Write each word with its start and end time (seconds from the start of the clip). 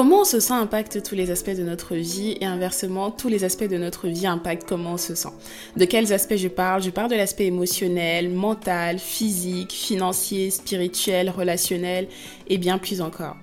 Comment 0.00 0.22
on 0.22 0.24
se 0.24 0.40
sent 0.40 0.54
impacte 0.54 1.02
tous 1.02 1.14
les 1.14 1.30
aspects 1.30 1.54
de 1.54 1.62
notre 1.62 1.94
vie 1.94 2.34
et 2.40 2.46
inversement, 2.46 3.10
tous 3.10 3.28
les 3.28 3.44
aspects 3.44 3.68
de 3.68 3.76
notre 3.76 4.08
vie 4.08 4.26
impactent 4.26 4.66
comment 4.66 4.94
on 4.94 4.96
se 4.96 5.14
sent. 5.14 5.28
De 5.76 5.84
quels 5.84 6.14
aspects 6.14 6.36
je 6.36 6.48
parle? 6.48 6.82
Je 6.82 6.88
parle 6.88 7.10
de 7.10 7.16
l'aspect 7.16 7.44
émotionnel, 7.44 8.30
mental, 8.30 8.98
physique, 8.98 9.72
financier, 9.72 10.48
spirituel, 10.48 11.28
relationnel 11.28 12.08
et 12.48 12.56
bien 12.56 12.78
plus 12.78 13.02
encore. 13.02 13.36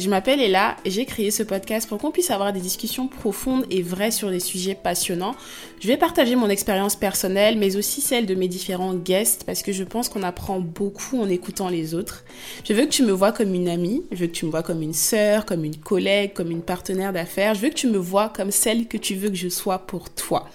Je 0.00 0.08
m'appelle 0.08 0.40
Ella 0.40 0.78
et 0.86 0.90
j'ai 0.90 1.04
créé 1.04 1.30
ce 1.30 1.42
podcast 1.42 1.86
pour 1.86 1.98
qu'on 1.98 2.10
puisse 2.10 2.30
avoir 2.30 2.54
des 2.54 2.60
discussions 2.60 3.06
profondes 3.06 3.66
et 3.70 3.82
vraies 3.82 4.10
sur 4.10 4.30
des 4.30 4.40
sujets 4.40 4.74
passionnants. 4.74 5.34
Je 5.78 5.88
vais 5.88 5.98
partager 5.98 6.36
mon 6.36 6.48
expérience 6.48 6.96
personnelle 6.96 7.58
mais 7.58 7.76
aussi 7.76 8.00
celle 8.00 8.24
de 8.24 8.34
mes 8.34 8.48
différents 8.48 8.94
guests 8.94 9.44
parce 9.44 9.62
que 9.62 9.72
je 9.72 9.84
pense 9.84 10.08
qu'on 10.08 10.22
apprend 10.22 10.58
beaucoup 10.58 11.20
en 11.20 11.28
écoutant 11.28 11.68
les 11.68 11.94
autres. 11.94 12.24
Je 12.64 12.72
veux 12.72 12.86
que 12.86 12.90
tu 12.90 13.02
me 13.02 13.12
vois 13.12 13.30
comme 13.30 13.52
une 13.52 13.68
amie, 13.68 14.02
je 14.10 14.16
veux 14.16 14.26
que 14.28 14.32
tu 14.32 14.46
me 14.46 14.50
vois 14.50 14.62
comme 14.62 14.80
une 14.80 14.94
sœur, 14.94 15.44
comme 15.44 15.66
une 15.66 15.76
collègue, 15.76 16.32
comme 16.32 16.50
une 16.50 16.62
partenaire 16.62 17.12
d'affaires. 17.12 17.54
Je 17.54 17.60
veux 17.60 17.68
que 17.68 17.74
tu 17.74 17.88
me 17.88 17.98
vois 17.98 18.30
comme 18.30 18.52
celle 18.52 18.86
que 18.86 18.96
tu 18.96 19.16
veux 19.16 19.28
que 19.28 19.36
je 19.36 19.50
sois 19.50 19.80
pour 19.80 20.08
toi. 20.08 20.48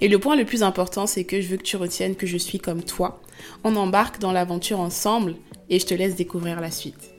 Et 0.00 0.08
le 0.08 0.18
point 0.18 0.34
le 0.34 0.44
plus 0.44 0.64
important 0.64 1.06
c'est 1.06 1.22
que 1.22 1.40
je 1.40 1.46
veux 1.46 1.56
que 1.56 1.62
tu 1.62 1.76
retiennes 1.76 2.16
que 2.16 2.26
je 2.26 2.36
suis 2.36 2.58
comme 2.58 2.82
toi. 2.82 3.22
On 3.62 3.76
embarque 3.76 4.18
dans 4.18 4.32
l'aventure 4.32 4.80
ensemble 4.80 5.36
et 5.70 5.78
je 5.78 5.86
te 5.86 5.94
laisse 5.94 6.16
découvrir 6.16 6.60
la 6.60 6.72
suite. 6.72 7.17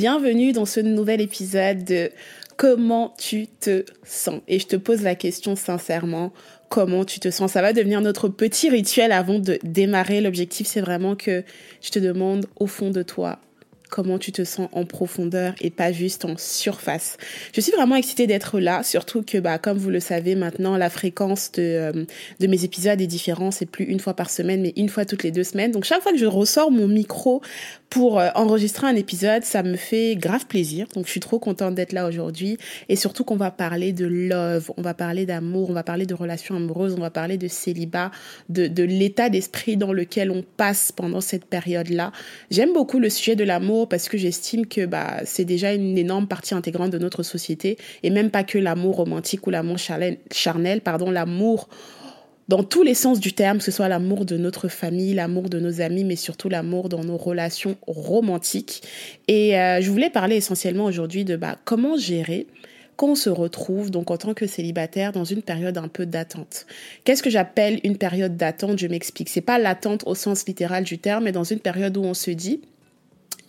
Bienvenue 0.00 0.52
dans 0.52 0.64
ce 0.64 0.80
nouvel 0.80 1.20
épisode 1.20 1.84
de 1.84 2.10
Comment 2.56 3.14
tu 3.18 3.48
te 3.48 3.84
sens? 4.02 4.40
Et 4.48 4.58
je 4.58 4.66
te 4.66 4.76
pose 4.76 5.02
la 5.02 5.14
question 5.14 5.56
sincèrement, 5.56 6.32
comment 6.70 7.04
tu 7.04 7.20
te 7.20 7.30
sens? 7.30 7.52
Ça 7.52 7.60
va 7.60 7.74
devenir 7.74 8.00
notre 8.00 8.30
petit 8.30 8.70
rituel 8.70 9.12
avant 9.12 9.38
de 9.38 9.58
démarrer. 9.62 10.22
L'objectif, 10.22 10.66
c'est 10.66 10.80
vraiment 10.80 11.16
que 11.16 11.44
je 11.82 11.90
te 11.90 11.98
demande 11.98 12.46
au 12.56 12.66
fond 12.66 12.88
de 12.88 13.02
toi, 13.02 13.40
comment 13.90 14.18
tu 14.18 14.32
te 14.32 14.42
sens 14.44 14.70
en 14.72 14.86
profondeur 14.86 15.52
et 15.60 15.68
pas 15.68 15.92
juste 15.92 16.24
en 16.24 16.38
surface? 16.38 17.18
Je 17.52 17.60
suis 17.60 17.72
vraiment 17.72 17.96
excitée 17.96 18.26
d'être 18.26 18.58
là, 18.58 18.82
surtout 18.82 19.22
que, 19.22 19.36
bah, 19.36 19.58
comme 19.58 19.76
vous 19.76 19.90
le 19.90 20.00
savez 20.00 20.34
maintenant, 20.34 20.78
la 20.78 20.88
fréquence 20.88 21.52
de, 21.52 21.62
euh, 21.62 22.04
de 22.38 22.46
mes 22.46 22.64
épisodes 22.64 23.00
est 23.00 23.06
différente. 23.06 23.52
C'est 23.52 23.66
plus 23.66 23.84
une 23.84 24.00
fois 24.00 24.14
par 24.14 24.30
semaine, 24.30 24.62
mais 24.62 24.72
une 24.76 24.88
fois 24.88 25.04
toutes 25.04 25.24
les 25.24 25.30
deux 25.30 25.44
semaines. 25.44 25.72
Donc, 25.72 25.84
chaque 25.84 26.02
fois 26.02 26.12
que 26.12 26.18
je 26.18 26.26
ressors 26.26 26.70
mon 26.70 26.88
micro 26.88 27.42
pour 27.90 28.20
euh, 28.20 28.28
enregistrer 28.36 28.86
un 28.86 28.94
épisode, 28.94 29.42
ça 29.42 29.64
me 29.64 29.76
fait 29.76 30.14
grave 30.14 30.46
plaisir. 30.46 30.86
Donc, 30.94 31.06
je 31.06 31.10
suis 31.10 31.20
trop 31.20 31.40
contente 31.40 31.74
d'être 31.74 31.92
là 31.92 32.06
aujourd'hui 32.06 32.56
et 32.88 32.94
surtout 32.94 33.24
qu'on 33.24 33.36
va 33.36 33.50
parler 33.50 33.92
de 33.92 34.06
love, 34.06 34.70
on 34.76 34.82
va 34.82 34.94
parler 34.94 35.26
d'amour, 35.26 35.70
on 35.70 35.72
va 35.72 35.82
parler 35.82 36.06
de 36.06 36.14
relations 36.14 36.54
amoureuses, 36.54 36.94
on 36.96 37.00
va 37.00 37.10
parler 37.10 37.36
de 37.36 37.48
célibat, 37.48 38.12
de, 38.48 38.68
de 38.68 38.84
l'état 38.84 39.28
d'esprit 39.28 39.76
dans 39.76 39.92
lequel 39.92 40.30
on 40.30 40.44
passe 40.56 40.92
pendant 40.92 41.20
cette 41.20 41.44
période-là. 41.44 42.12
J'aime 42.52 42.72
beaucoup 42.72 43.00
le 43.00 43.10
sujet 43.10 43.34
de 43.34 43.44
l'amour 43.44 43.88
parce 43.88 44.08
que 44.08 44.16
j'estime 44.16 44.66
que 44.66 44.86
bah, 44.86 45.22
c'est 45.24 45.44
déjà 45.44 45.74
une 45.74 45.98
énorme 45.98 46.28
partie 46.28 46.54
intégrante 46.54 46.90
de 46.90 46.98
notre 46.98 47.24
société 47.24 47.76
et 48.04 48.10
même 48.10 48.30
pas 48.30 48.44
que 48.44 48.58
l'amour 48.58 48.96
romantique 48.96 49.48
ou 49.48 49.50
l'amour 49.50 49.78
charnel, 49.78 50.80
pardon, 50.80 51.10
l'amour 51.10 51.68
dans 52.50 52.64
tous 52.64 52.82
les 52.82 52.94
sens 52.94 53.20
du 53.20 53.32
terme, 53.32 53.58
que 53.58 53.64
ce 53.64 53.70
soit 53.70 53.86
l'amour 53.86 54.24
de 54.24 54.36
notre 54.36 54.66
famille, 54.66 55.14
l'amour 55.14 55.48
de 55.48 55.60
nos 55.60 55.80
amis, 55.80 56.02
mais 56.02 56.16
surtout 56.16 56.48
l'amour 56.48 56.88
dans 56.88 57.04
nos 57.04 57.16
relations 57.16 57.76
romantiques. 57.86 58.82
Et 59.28 59.56
euh, 59.56 59.80
je 59.80 59.88
voulais 59.88 60.10
parler 60.10 60.34
essentiellement 60.34 60.86
aujourd'hui 60.86 61.24
de 61.24 61.36
bah, 61.36 61.58
comment 61.64 61.96
gérer 61.96 62.48
quand 62.96 63.10
on 63.10 63.14
se 63.14 63.30
retrouve 63.30 63.92
donc 63.92 64.10
en 64.10 64.16
tant 64.16 64.34
que 64.34 64.48
célibataire 64.48 65.12
dans 65.12 65.22
une 65.22 65.42
période 65.42 65.78
un 65.78 65.86
peu 65.86 66.06
d'attente. 66.06 66.66
Qu'est-ce 67.04 67.22
que 67.22 67.30
j'appelle 67.30 67.78
une 67.84 67.96
période 67.96 68.36
d'attente? 68.36 68.80
Je 68.80 68.88
m'explique. 68.88 69.28
C'est 69.28 69.40
pas 69.40 69.60
l'attente 69.60 70.02
au 70.06 70.16
sens 70.16 70.44
littéral 70.44 70.82
du 70.82 70.98
terme, 70.98 71.24
mais 71.24 71.32
dans 71.32 71.44
une 71.44 71.60
période 71.60 71.96
où 71.96 72.02
on 72.02 72.14
se 72.14 72.32
dit 72.32 72.62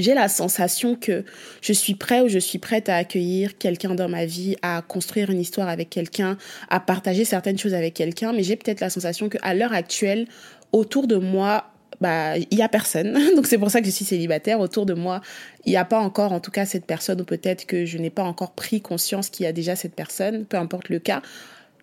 j'ai 0.01 0.13
la 0.13 0.27
sensation 0.27 0.95
que 0.95 1.23
je 1.61 1.73
suis 1.73 1.95
prêt 1.95 2.21
ou 2.21 2.27
je 2.27 2.39
suis 2.39 2.59
prête 2.59 2.89
à 2.89 2.95
accueillir 2.95 3.57
quelqu'un 3.57 3.95
dans 3.95 4.09
ma 4.09 4.25
vie, 4.25 4.55
à 4.61 4.81
construire 4.81 5.29
une 5.29 5.39
histoire 5.39 5.69
avec 5.69 5.89
quelqu'un, 5.89 6.37
à 6.69 6.79
partager 6.79 7.25
certaines 7.25 7.57
choses 7.57 7.73
avec 7.73 7.93
quelqu'un, 7.93 8.33
mais 8.33 8.43
j'ai 8.43 8.55
peut-être 8.55 8.79
la 8.79 8.89
sensation 8.89 9.29
qu'à 9.29 9.53
l'heure 9.53 9.73
actuelle, 9.73 10.27
autour 10.71 11.07
de 11.07 11.15
moi, 11.15 11.71
bah, 11.99 12.37
il 12.37 12.57
y 12.57 12.61
a 12.61 12.69
personne. 12.69 13.13
Donc 13.35 13.47
c'est 13.47 13.57
pour 13.57 13.71
ça 13.71 13.79
que 13.79 13.85
je 13.85 13.91
suis 13.91 14.05
célibataire. 14.05 14.59
Autour 14.59 14.85
de 14.85 14.93
moi, 14.93 15.21
il 15.65 15.69
n'y 15.69 15.77
a 15.77 15.85
pas 15.85 15.99
encore, 15.99 16.31
en 16.31 16.39
tout 16.39 16.51
cas, 16.51 16.65
cette 16.65 16.85
personne, 16.85 17.21
ou 17.21 17.25
peut-être 17.25 17.65
que 17.65 17.85
je 17.85 17.97
n'ai 17.97 18.09
pas 18.09 18.23
encore 18.23 18.51
pris 18.51 18.81
conscience 18.81 19.29
qu'il 19.29 19.45
y 19.45 19.47
a 19.47 19.53
déjà 19.53 19.75
cette 19.75 19.95
personne, 19.95 20.45
peu 20.45 20.57
importe 20.57 20.89
le 20.89 20.99
cas, 20.99 21.21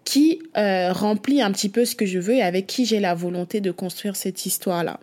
qui 0.05 0.41
euh, 0.56 0.93
remplit 0.93 1.43
un 1.43 1.53
petit 1.53 1.69
peu 1.69 1.85
ce 1.85 1.95
que 1.95 2.06
je 2.06 2.19
veux 2.19 2.35
et 2.35 2.43
avec 2.43 2.67
qui 2.67 2.87
j'ai 2.87 2.99
la 2.99 3.15
volonté 3.15 3.61
de 3.61 3.71
construire 3.71 4.17
cette 4.17 4.47
histoire-là. 4.47 5.00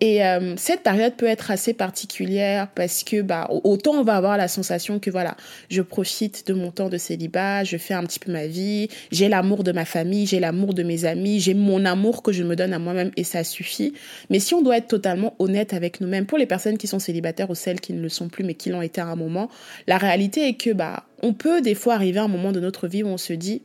Et 0.00 0.24
euh, 0.24 0.54
cette 0.56 0.82
période 0.82 1.14
peut 1.16 1.26
être 1.26 1.50
assez 1.50 1.74
particulière 1.74 2.68
parce 2.74 3.04
que 3.04 3.20
bah 3.20 3.48
autant 3.50 3.92
on 3.92 4.02
va 4.02 4.16
avoir 4.16 4.38
la 4.38 4.48
sensation 4.48 4.98
que 4.98 5.10
voilà, 5.10 5.36
je 5.68 5.82
profite 5.82 6.46
de 6.46 6.54
mon 6.54 6.70
temps 6.70 6.88
de 6.88 6.96
célibat, 6.96 7.64
je 7.64 7.76
fais 7.76 7.92
un 7.92 8.04
petit 8.04 8.18
peu 8.18 8.32
ma 8.32 8.46
vie, 8.46 8.88
j'ai 9.12 9.28
l'amour 9.28 9.62
de 9.62 9.72
ma 9.72 9.84
famille, 9.84 10.26
j'ai 10.26 10.40
l'amour 10.40 10.72
de 10.72 10.82
mes 10.82 11.04
amis, 11.04 11.38
j'ai 11.38 11.52
mon 11.52 11.84
amour 11.84 12.22
que 12.22 12.32
je 12.32 12.42
me 12.42 12.56
donne 12.56 12.72
à 12.72 12.78
moi-même 12.78 13.10
et 13.18 13.24
ça 13.24 13.44
suffit. 13.44 13.92
Mais 14.30 14.38
si 14.38 14.54
on 14.54 14.62
doit 14.62 14.78
être 14.78 14.88
totalement 14.88 15.34
honnête 15.38 15.74
avec 15.74 16.00
nous-mêmes 16.00 16.24
pour 16.24 16.38
les 16.38 16.46
personnes 16.46 16.78
qui 16.78 16.86
sont 16.86 16.98
célibataires 16.98 17.50
ou 17.50 17.54
celles 17.54 17.80
qui 17.80 17.92
ne 17.92 18.00
le 18.00 18.08
sont 18.08 18.30
plus 18.30 18.42
mais 18.42 18.54
qui 18.54 18.70
l'ont 18.70 18.82
été 18.82 19.02
à 19.02 19.06
un 19.06 19.16
moment, 19.16 19.50
la 19.86 19.98
réalité 19.98 20.48
est 20.48 20.54
que 20.54 20.70
bah 20.70 21.04
on 21.22 21.34
peut 21.34 21.60
des 21.60 21.74
fois 21.74 21.92
arriver 21.92 22.20
à 22.20 22.24
un 22.24 22.28
moment 22.28 22.52
de 22.52 22.60
notre 22.60 22.88
vie 22.88 23.02
où 23.02 23.08
on 23.08 23.18
se 23.18 23.34
dit 23.34 23.60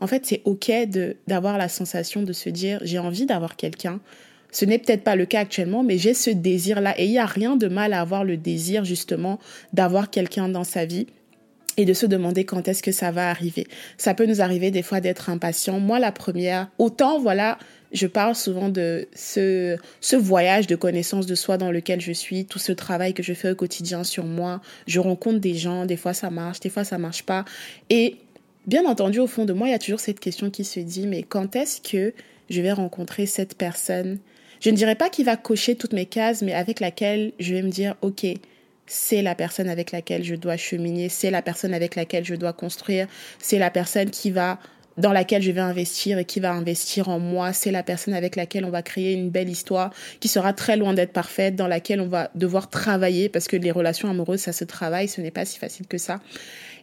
en 0.00 0.06
fait, 0.06 0.24
c'est 0.26 0.40
OK 0.46 0.70
de 0.88 1.16
d'avoir 1.28 1.58
la 1.58 1.68
sensation 1.68 2.22
de 2.22 2.32
se 2.32 2.48
dire 2.48 2.80
j'ai 2.82 2.98
envie 2.98 3.26
d'avoir 3.26 3.54
quelqu'un 3.54 4.00
ce 4.52 4.64
n'est 4.64 4.78
peut-être 4.78 5.04
pas 5.04 5.16
le 5.16 5.26
cas 5.26 5.40
actuellement, 5.40 5.82
mais 5.82 5.98
j'ai 5.98 6.14
ce 6.14 6.30
désir-là. 6.30 6.98
Et 6.98 7.06
il 7.06 7.10
n'y 7.10 7.18
a 7.18 7.26
rien 7.26 7.56
de 7.56 7.68
mal 7.68 7.92
à 7.92 8.00
avoir 8.00 8.24
le 8.24 8.36
désir 8.36 8.84
justement 8.84 9.38
d'avoir 9.72 10.10
quelqu'un 10.10 10.48
dans 10.48 10.64
sa 10.64 10.84
vie 10.84 11.06
et 11.76 11.84
de 11.84 11.94
se 11.94 12.06
demander 12.06 12.44
quand 12.44 12.68
est-ce 12.68 12.82
que 12.82 12.92
ça 12.92 13.10
va 13.10 13.30
arriver. 13.30 13.66
Ça 13.96 14.14
peut 14.14 14.26
nous 14.26 14.40
arriver 14.42 14.70
des 14.70 14.82
fois 14.82 15.00
d'être 15.00 15.30
impatient. 15.30 15.80
Moi, 15.80 15.98
la 15.98 16.12
première, 16.12 16.68
autant, 16.78 17.18
voilà, 17.18 17.58
je 17.92 18.06
parle 18.06 18.34
souvent 18.34 18.68
de 18.68 19.08
ce, 19.14 19.76
voyage 20.16 20.66
de 20.66 20.76
connaissance 20.76 21.26
de 21.26 21.34
soi 21.34 21.58
dans 21.58 21.70
lequel 21.70 22.00
je 22.00 22.12
suis, 22.12 22.44
tout 22.44 22.58
ce 22.58 22.72
travail 22.72 23.14
que 23.14 23.22
je 23.22 23.32
fais 23.34 23.50
au 23.50 23.54
quotidien 23.54 24.04
sur 24.04 24.24
moi. 24.24 24.60
Je 24.86 25.00
rencontre 25.00 25.38
des 25.38 25.54
gens, 25.54 25.86
des 25.86 25.96
fois 25.96 26.12
ça 26.12 26.30
marche, 26.30 26.60
des 26.60 26.70
fois 26.70 26.84
ça 26.84 26.98
marche 26.98 27.22
pas. 27.22 27.44
Et 27.88 28.16
bien 28.66 28.84
entendu, 28.86 29.18
au 29.18 29.26
fond 29.26 29.44
de 29.44 29.52
moi, 29.52 29.68
il 29.68 29.70
y 29.70 29.74
a 29.74 29.78
toujours 29.78 30.00
cette 30.00 30.20
question 30.20 30.50
qui 30.50 30.64
se 30.64 30.80
dit, 30.80 31.06
mais 31.06 31.22
quand 31.22 31.56
est-ce 31.56 31.80
que 31.80 32.12
je 32.48 32.60
vais 32.60 32.72
rencontrer 32.72 33.26
cette 33.26 33.56
personne 33.56 34.18
je 34.60 34.70
ne 34.70 34.76
dirais 34.76 34.94
pas 34.94 35.08
qu'il 35.08 35.24
va 35.24 35.36
cocher 35.36 35.74
toutes 35.74 35.92
mes 35.92 36.06
cases, 36.06 36.42
mais 36.42 36.52
avec 36.52 36.80
laquelle 36.80 37.32
je 37.38 37.54
vais 37.54 37.62
me 37.62 37.70
dire, 37.70 37.96
OK, 38.02 38.26
c'est 38.86 39.22
la 39.22 39.34
personne 39.34 39.68
avec 39.68 39.92
laquelle 39.92 40.24
je 40.24 40.34
dois 40.34 40.56
cheminer, 40.56 41.08
c'est 41.08 41.30
la 41.30 41.42
personne 41.42 41.72
avec 41.72 41.96
laquelle 41.96 42.24
je 42.24 42.34
dois 42.34 42.52
construire, 42.52 43.06
c'est 43.38 43.58
la 43.58 43.70
personne 43.70 44.10
qui 44.10 44.30
va 44.30 44.58
dans 44.96 45.12
laquelle 45.12 45.42
je 45.42 45.50
vais 45.50 45.60
investir 45.60 46.18
et 46.18 46.24
qui 46.24 46.40
va 46.40 46.52
investir 46.52 47.08
en 47.08 47.18
moi, 47.18 47.52
c'est 47.52 47.70
la 47.70 47.82
personne 47.82 48.12
avec 48.12 48.36
laquelle 48.36 48.64
on 48.64 48.70
va 48.70 48.82
créer 48.82 49.12
une 49.14 49.30
belle 49.30 49.48
histoire 49.48 49.92
qui 50.18 50.28
sera 50.28 50.52
très 50.52 50.76
loin 50.76 50.92
d'être 50.92 51.12
parfaite, 51.12 51.56
dans 51.56 51.68
laquelle 51.68 52.00
on 52.00 52.08
va 52.08 52.30
devoir 52.34 52.68
travailler 52.68 53.28
parce 53.28 53.48
que 53.48 53.56
les 53.56 53.70
relations 53.70 54.10
amoureuses 54.10 54.40
ça 54.40 54.52
se 54.52 54.64
travaille, 54.64 55.08
ce 55.08 55.20
n'est 55.20 55.30
pas 55.30 55.44
si 55.44 55.58
facile 55.58 55.86
que 55.86 55.96
ça. 55.96 56.20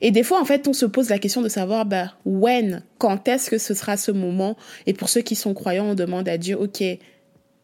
Et 0.01 0.11
des 0.11 0.23
fois 0.23 0.41
en 0.41 0.45
fait, 0.45 0.67
on 0.67 0.73
se 0.73 0.85
pose 0.85 1.09
la 1.09 1.19
question 1.19 1.41
de 1.41 1.49
savoir 1.49 1.85
bah 1.85 2.13
when, 2.25 2.81
quand 2.97 3.27
est-ce 3.27 3.49
que 3.49 3.57
ce 3.57 3.73
sera 3.73 3.97
ce 3.97 4.11
moment? 4.11 4.55
Et 4.85 4.93
pour 4.93 5.09
ceux 5.09 5.21
qui 5.21 5.35
sont 5.35 5.53
croyants, 5.53 5.87
on 5.87 5.95
demande 5.95 6.29
à 6.29 6.37
Dieu 6.37 6.57
OK, 6.57 6.83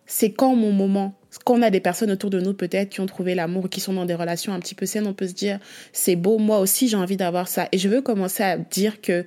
c'est 0.05 0.31
quand 0.31 0.55
mon 0.55 0.71
moment? 0.71 1.15
Quand 1.45 1.55
on 1.55 1.61
a 1.61 1.69
des 1.69 1.79
personnes 1.79 2.11
autour 2.11 2.29
de 2.29 2.39
nous 2.39 2.53
peut-être 2.53 2.89
qui 2.89 3.01
ont 3.01 3.05
trouvé 3.05 3.33
l'amour, 3.33 3.69
qui 3.69 3.79
sont 3.79 3.93
dans 3.93 4.05
des 4.05 4.13
relations 4.13 4.53
un 4.53 4.59
petit 4.59 4.75
peu 4.75 4.85
saines, 4.85 5.07
on 5.07 5.13
peut 5.13 5.27
se 5.27 5.33
dire 5.33 5.59
c'est 5.91 6.15
beau, 6.15 6.37
moi 6.37 6.59
aussi 6.59 6.87
j'ai 6.87 6.97
envie 6.97 7.17
d'avoir 7.17 7.47
ça. 7.47 7.67
Et 7.71 7.77
je 7.77 7.89
veux 7.89 8.01
commencer 8.01 8.43
à 8.43 8.57
dire 8.57 9.01
que 9.01 9.25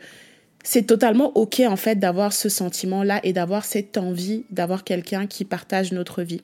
c'est 0.62 0.86
totalement 0.86 1.36
ok 1.36 1.60
en 1.60 1.76
fait 1.76 1.96
d'avoir 1.96 2.32
ce 2.32 2.48
sentiment-là 2.48 3.20
et 3.22 3.32
d'avoir 3.32 3.64
cette 3.64 3.98
envie 3.98 4.44
d'avoir 4.50 4.84
quelqu'un 4.84 5.26
qui 5.26 5.44
partage 5.44 5.92
notre 5.92 6.22
vie. 6.22 6.42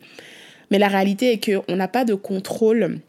Mais 0.70 0.78
la 0.78 0.88
réalité 0.88 1.32
est 1.32 1.44
qu'on 1.44 1.76
n'a 1.76 1.88
pas 1.88 2.04
de 2.04 2.14
contrôle 2.14 3.00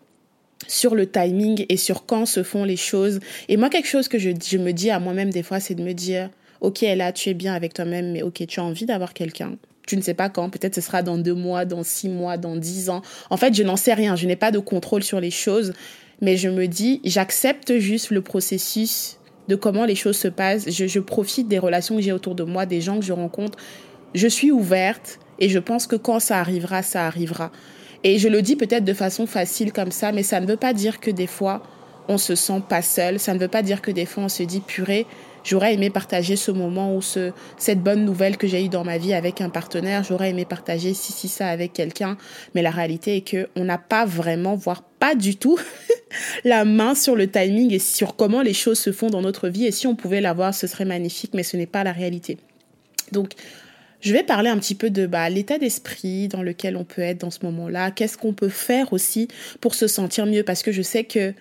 sur 0.67 0.95
le 0.95 1.09
timing 1.09 1.65
et 1.69 1.77
sur 1.77 2.05
quand 2.05 2.25
se 2.25 2.43
font 2.43 2.63
les 2.63 2.77
choses. 2.77 3.19
Et 3.47 3.57
moi, 3.57 3.69
quelque 3.69 3.87
chose 3.87 4.07
que 4.07 4.17
je, 4.19 4.31
je 4.45 4.57
me 4.57 4.71
dis 4.71 4.89
à 4.89 4.99
moi-même 4.99 5.29
des 5.29 5.43
fois, 5.43 5.59
c'est 5.59 5.75
de 5.75 5.83
me 5.83 5.93
dire, 5.93 6.29
ok, 6.61 6.81
là, 6.81 7.11
tu 7.11 7.29
es 7.29 7.33
bien 7.33 7.53
avec 7.53 7.73
toi-même, 7.73 8.11
mais 8.11 8.21
ok, 8.21 8.45
tu 8.47 8.59
as 8.59 8.63
envie 8.63 8.85
d'avoir 8.85 9.13
quelqu'un 9.13 9.57
tu 9.85 9.97
ne 9.97 10.01
sais 10.01 10.13
pas 10.13 10.29
quand, 10.29 10.49
peut-être 10.49 10.75
ce 10.75 10.81
sera 10.81 11.01
dans 11.01 11.17
deux 11.17 11.33
mois, 11.33 11.65
dans 11.65 11.83
six 11.83 12.09
mois, 12.09 12.37
dans 12.37 12.55
dix 12.55 12.89
ans. 12.89 13.01
En 13.29 13.37
fait, 13.37 13.53
je 13.53 13.63
n'en 13.63 13.75
sais 13.75 13.93
rien, 13.93 14.15
je 14.15 14.27
n'ai 14.27 14.35
pas 14.35 14.51
de 14.51 14.59
contrôle 14.59 15.03
sur 15.03 15.19
les 15.19 15.31
choses, 15.31 15.73
mais 16.21 16.37
je 16.37 16.49
me 16.49 16.67
dis, 16.67 17.01
j'accepte 17.03 17.77
juste 17.79 18.11
le 18.11 18.21
processus 18.21 19.17
de 19.47 19.55
comment 19.55 19.85
les 19.85 19.95
choses 19.95 20.17
se 20.17 20.27
passent. 20.27 20.69
Je, 20.69 20.99
profite 20.99 21.47
des 21.47 21.59
relations 21.59 21.97
que 21.97 22.01
j'ai 22.01 22.13
autour 22.13 22.35
de 22.35 22.43
moi, 22.43 22.65
des 22.65 22.81
gens 22.81 22.99
que 22.99 23.05
je 23.05 23.13
rencontre. 23.13 23.57
Je 24.13 24.27
suis 24.27 24.51
ouverte 24.51 25.19
et 25.39 25.49
je 25.49 25.59
pense 25.59 25.87
que 25.87 25.95
quand 25.95 26.19
ça 26.19 26.39
arrivera, 26.39 26.81
ça 26.81 27.05
arrivera. 27.05 27.51
Et 28.05 28.19
je 28.19 28.27
le 28.27 28.41
dis 28.41 28.55
peut-être 28.55 28.85
de 28.85 28.93
façon 28.93 29.25
facile 29.25 29.73
comme 29.73 29.91
ça, 29.91 30.11
mais 30.11 30.23
ça 30.23 30.39
ne 30.39 30.45
veut 30.45 30.57
pas 30.57 30.73
dire 30.73 30.99
que 30.99 31.11
des 31.11 31.27
fois, 31.27 31.63
on 32.07 32.17
se 32.17 32.35
sent 32.35 32.61
pas 32.67 32.81
seul. 32.81 33.19
Ça 33.19 33.33
ne 33.33 33.39
veut 33.39 33.47
pas 33.47 33.61
dire 33.61 33.81
que 33.81 33.91
des 33.91 34.05
fois, 34.05 34.23
on 34.23 34.29
se 34.29 34.43
dit, 34.43 34.59
purée, 34.59 35.05
j'aurais 35.43 35.73
aimé 35.73 35.89
partager 35.89 36.35
ce 36.35 36.51
moment 36.51 36.95
ou 36.95 37.01
ce, 37.01 37.31
cette 37.57 37.81
bonne 37.81 38.05
nouvelle 38.05 38.37
que 38.37 38.47
j'ai 38.47 38.63
eue 38.63 38.69
dans 38.69 38.83
ma 38.83 38.97
vie 38.97 39.13
avec 39.13 39.41
un 39.41 39.49
partenaire. 39.49 40.03
J'aurais 40.03 40.29
aimé 40.29 40.45
partager 40.45 40.93
si, 40.93 41.11
si, 41.13 41.27
ça 41.27 41.47
avec 41.47 41.73
quelqu'un. 41.73 42.17
Mais 42.55 42.61
la 42.61 42.71
réalité 42.71 43.17
est 43.17 43.21
que 43.21 43.49
on 43.55 43.65
n'a 43.65 43.77
pas 43.77 44.05
vraiment, 44.05 44.55
voire 44.55 44.83
pas 44.99 45.15
du 45.15 45.35
tout, 45.35 45.59
la 46.43 46.65
main 46.65 46.95
sur 46.95 47.15
le 47.15 47.29
timing 47.29 47.73
et 47.73 47.79
sur 47.79 48.15
comment 48.15 48.41
les 48.41 48.53
choses 48.53 48.79
se 48.79 48.91
font 48.91 49.09
dans 49.09 49.21
notre 49.21 49.49
vie. 49.49 49.65
Et 49.65 49.71
si 49.71 49.87
on 49.87 49.95
pouvait 49.95 50.21
l'avoir, 50.21 50.53
ce 50.53 50.67
serait 50.67 50.85
magnifique, 50.85 51.33
mais 51.33 51.43
ce 51.43 51.57
n'est 51.57 51.65
pas 51.65 51.83
la 51.83 51.91
réalité. 51.91 52.37
Donc, 53.11 53.33
je 54.03 54.11
vais 54.11 54.23
parler 54.23 54.49
un 54.49 54.57
petit 54.57 54.75
peu 54.75 54.89
de 54.89 55.05
bah, 55.05 55.29
l'état 55.29 55.57
d'esprit 55.57 56.27
dans 56.27 56.43
lequel 56.43 56.75
on 56.75 56.83
peut 56.83 57.01
être 57.01 57.21
dans 57.21 57.31
ce 57.31 57.39
moment-là. 57.43 57.89
Qu'est-ce 57.89 58.17
qu'on 58.17 58.33
peut 58.33 58.49
faire 58.49 58.91
aussi 58.91 59.29
pour 59.61 59.75
se 59.75 59.87
sentir 59.87 60.25
mieux? 60.25 60.43
Parce 60.43 60.61
que 60.61 60.73
je 60.73 60.81
sais 60.81 61.05
que 61.05 61.33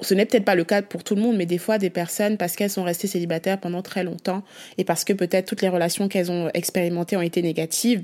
ce 0.00 0.14
n'est 0.14 0.24
peut-être 0.24 0.44
pas 0.44 0.54
le 0.54 0.64
cas 0.64 0.82
pour 0.82 1.04
tout 1.04 1.14
le 1.14 1.20
monde, 1.20 1.36
mais 1.36 1.46
des 1.46 1.58
fois, 1.58 1.78
des 1.78 1.90
personnes, 1.90 2.36
parce 2.36 2.56
qu'elles 2.56 2.70
sont 2.70 2.82
restées 2.82 3.06
célibataires 3.06 3.58
pendant 3.58 3.82
très 3.82 4.04
longtemps 4.04 4.42
et 4.78 4.84
parce 4.84 5.04
que 5.04 5.12
peut-être 5.12 5.46
toutes 5.46 5.62
les 5.62 5.68
relations 5.68 6.08
qu'elles 6.08 6.30
ont 6.30 6.50
expérimentées 6.54 7.16
ont 7.16 7.22
été 7.22 7.42
négatives, 7.42 8.02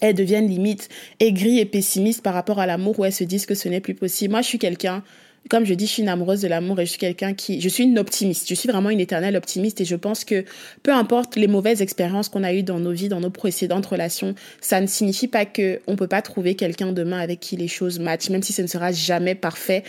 elles 0.00 0.14
deviennent 0.14 0.48
limite 0.48 0.88
aigries 1.18 1.58
et 1.58 1.66
pessimistes 1.66 2.22
par 2.22 2.34
rapport 2.34 2.58
à 2.58 2.66
l'amour 2.66 2.98
où 2.98 3.04
elles 3.04 3.12
se 3.12 3.24
disent 3.24 3.46
que 3.46 3.54
ce 3.54 3.68
n'est 3.68 3.80
plus 3.80 3.94
possible. 3.94 4.32
Moi, 4.32 4.42
je 4.42 4.46
suis 4.46 4.58
quelqu'un 4.58 5.02
comme 5.48 5.64
je 5.64 5.74
dis, 5.74 5.86
je 5.86 5.92
suis 5.92 6.02
une 6.02 6.08
amoureuse 6.08 6.42
de 6.42 6.48
l'amour 6.48 6.80
et 6.80 6.86
je 6.86 6.90
suis 6.90 6.98
quelqu'un 6.98 7.32
qui, 7.32 7.60
je 7.60 7.68
suis 7.68 7.84
une 7.84 7.98
optimiste. 7.98 8.48
Je 8.48 8.54
suis 8.54 8.68
vraiment 8.68 8.90
une 8.90 9.00
éternelle 9.00 9.36
optimiste 9.36 9.80
et 9.80 9.84
je 9.84 9.96
pense 9.96 10.24
que 10.24 10.44
peu 10.82 10.92
importe 10.92 11.36
les 11.36 11.46
mauvaises 11.46 11.80
expériences 11.80 12.28
qu'on 12.28 12.44
a 12.44 12.52
eues 12.52 12.62
dans 12.62 12.78
nos 12.78 12.92
vies, 12.92 13.08
dans 13.08 13.20
nos 13.20 13.30
précédentes 13.30 13.86
relations, 13.86 14.34
ça 14.60 14.80
ne 14.80 14.86
signifie 14.86 15.28
pas 15.28 15.46
que 15.46 15.80
on 15.86 15.96
peut 15.96 16.08
pas 16.08 16.22
trouver 16.22 16.56
quelqu'un 16.56 16.92
demain 16.92 17.18
avec 17.18 17.40
qui 17.40 17.56
les 17.56 17.68
choses 17.68 17.98
matchent, 17.98 18.28
même 18.28 18.42
si 18.42 18.52
ce 18.52 18.62
ne 18.62 18.66
sera 18.66 18.92
jamais 18.92 19.34
parfait. 19.34 19.82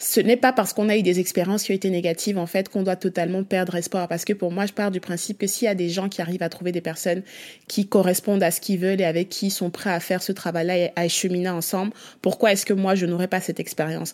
Ce 0.00 0.20
n'est 0.20 0.36
pas 0.36 0.52
parce 0.52 0.72
qu'on 0.72 0.88
a 0.88 0.96
eu 0.96 1.02
des 1.02 1.18
expériences 1.18 1.64
qui 1.64 1.72
ont 1.72 1.74
été 1.74 1.90
négatives, 1.90 2.38
en 2.38 2.46
fait, 2.46 2.68
qu'on 2.68 2.84
doit 2.84 2.94
totalement 2.94 3.42
perdre 3.42 3.74
espoir. 3.74 4.06
Parce 4.06 4.24
que 4.24 4.32
pour 4.32 4.52
moi, 4.52 4.64
je 4.64 4.72
pars 4.72 4.92
du 4.92 5.00
principe 5.00 5.38
que 5.38 5.48
s'il 5.48 5.66
y 5.66 5.68
a 5.68 5.74
des 5.74 5.88
gens 5.88 6.08
qui 6.08 6.22
arrivent 6.22 6.42
à 6.44 6.48
trouver 6.48 6.70
des 6.70 6.80
personnes 6.80 7.22
qui 7.66 7.88
correspondent 7.88 8.42
à 8.44 8.52
ce 8.52 8.60
qu'ils 8.60 8.78
veulent 8.78 9.00
et 9.00 9.04
avec 9.04 9.28
qui 9.28 9.46
ils 9.46 9.50
sont 9.50 9.70
prêts 9.70 9.90
à 9.90 9.98
faire 9.98 10.22
ce 10.22 10.30
travail-là 10.30 10.78
et 10.78 10.92
à 10.94 11.08
cheminer 11.08 11.48
ensemble, 11.48 11.92
pourquoi 12.22 12.52
est-ce 12.52 12.64
que 12.64 12.74
moi, 12.74 12.94
je 12.94 13.06
n'aurais 13.06 13.28
pas 13.28 13.40
cette 13.40 13.58
expérience? 13.58 14.12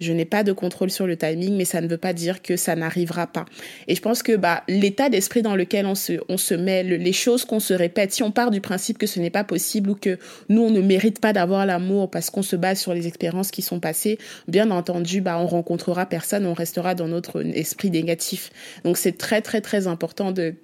Je 0.00 0.12
n'ai 0.12 0.24
pas 0.24 0.42
de 0.42 0.52
contrôle 0.52 0.90
sur 0.90 1.06
le 1.06 1.16
timing, 1.16 1.56
mais 1.56 1.64
ça 1.64 1.80
ne 1.80 1.88
veut 1.88 1.96
pas 1.96 2.12
dire 2.12 2.42
que 2.42 2.56
ça 2.56 2.76
n'arrivera 2.76 3.26
pas. 3.26 3.46
Et 3.88 3.94
je 3.94 4.02
pense 4.02 4.22
que 4.22 4.36
bah, 4.36 4.62
l'état 4.68 5.08
d'esprit 5.08 5.42
dans 5.42 5.56
lequel 5.56 5.86
on 5.86 5.94
se, 5.94 6.14
on 6.28 6.36
se 6.36 6.54
met, 6.54 6.82
les 6.82 7.12
choses 7.12 7.44
qu'on 7.44 7.60
se 7.60 7.74
répète, 7.74 8.12
si 8.12 8.22
on 8.22 8.30
part 8.30 8.50
du 8.50 8.60
principe 8.60 8.98
que 8.98 9.06
ce 9.06 9.20
n'est 9.20 9.30
pas 9.30 9.44
possible 9.44 9.90
ou 9.90 9.94
que 9.94 10.18
nous, 10.48 10.62
on 10.62 10.70
ne 10.70 10.80
mérite 10.80 11.20
pas 11.20 11.32
d'avoir 11.32 11.64
l'amour 11.66 12.10
parce 12.10 12.30
qu'on 12.30 12.42
se 12.42 12.56
base 12.56 12.78
sur 12.78 12.94
les 12.94 13.06
expériences 13.06 13.50
qui 13.50 13.62
sont 13.62 13.80
passées, 13.80 14.18
bien 14.48 14.70
entendu, 14.70 15.20
bah, 15.20 15.38
on 15.38 15.46
rencontrera 15.46 16.06
personne, 16.06 16.46
on 16.46 16.54
restera 16.54 16.94
dans 16.94 17.08
notre 17.08 17.42
esprit 17.42 17.90
négatif. 17.90 18.50
Donc 18.84 18.98
c'est 18.98 19.16
très, 19.16 19.40
très, 19.40 19.60
très 19.60 19.86
important 19.86 20.32
de 20.32 20.54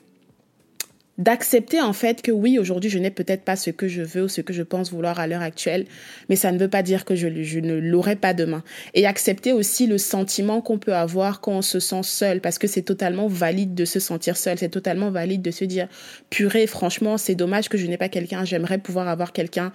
d'accepter 1.19 1.81
en 1.81 1.93
fait 1.93 2.23
que 2.23 2.33
oui, 2.33 2.59
aujourd'hui, 2.59 2.91
je 2.91 2.99
n'ai 2.99 3.11
peut-être 3.11 3.43
pas 3.43 3.57
ce 3.57 3.71
que 3.71 3.87
je 3.87 4.03
veux 4.03 4.25
ou 4.25 4.29
ce 4.29 4.41
que 4.41 4.53
je 4.53 4.63
pense 4.63 4.91
vouloir 4.91 5.21
à 5.21 5.27
l'heure 5.27 5.43
actuelle, 5.43 5.87
mais 6.29 6.37
ça 6.37 6.53
ne 6.53 6.59
veut 6.59 6.69
pas 6.69 6.83
dire 6.83 7.05
que 7.05 7.15
je, 7.15 7.43
je 7.43 7.61
ne 7.61 7.75
l'aurai 7.75 8.17
pas 8.17 8.33
demain. 8.33 8.63
Et 8.95 9.07
accepter 9.07 9.53
aussi 9.53 9.87
le 9.87 9.99
sentiment 9.99 10.61
qu'on 10.63 10.79
peut 10.79 10.95
avoir 10.95 11.41
quand 11.41 11.53
on 11.53 11.63
se 11.63 11.81
sent 11.81 12.03
seul, 12.03 12.41
parce 12.41 12.59
que 12.59 12.67
c'est 12.67 12.83
totalement 12.83 13.29
valide 13.29 13.75
de 13.75 13.85
se 13.85 14.01
sentir 14.01 14.37
seul, 14.37 14.59
c'est 14.59 14.71
totalement 14.71 15.11
valide 15.11 15.43
de 15.43 15.51
se 15.51 15.65
dire, 15.65 15.89
purée, 16.31 16.67
franchement, 16.67 17.19
c'est 17.19 17.35
dommage 17.35 17.69
que 17.69 17.77
je 17.77 17.87
n'ai 17.87 17.99
pas 17.99 18.09
quelqu'un, 18.09 18.45
j'aimerais 18.45 18.79
pouvoir 18.79 19.09
avoir 19.09 19.33
quelqu'un 19.33 19.73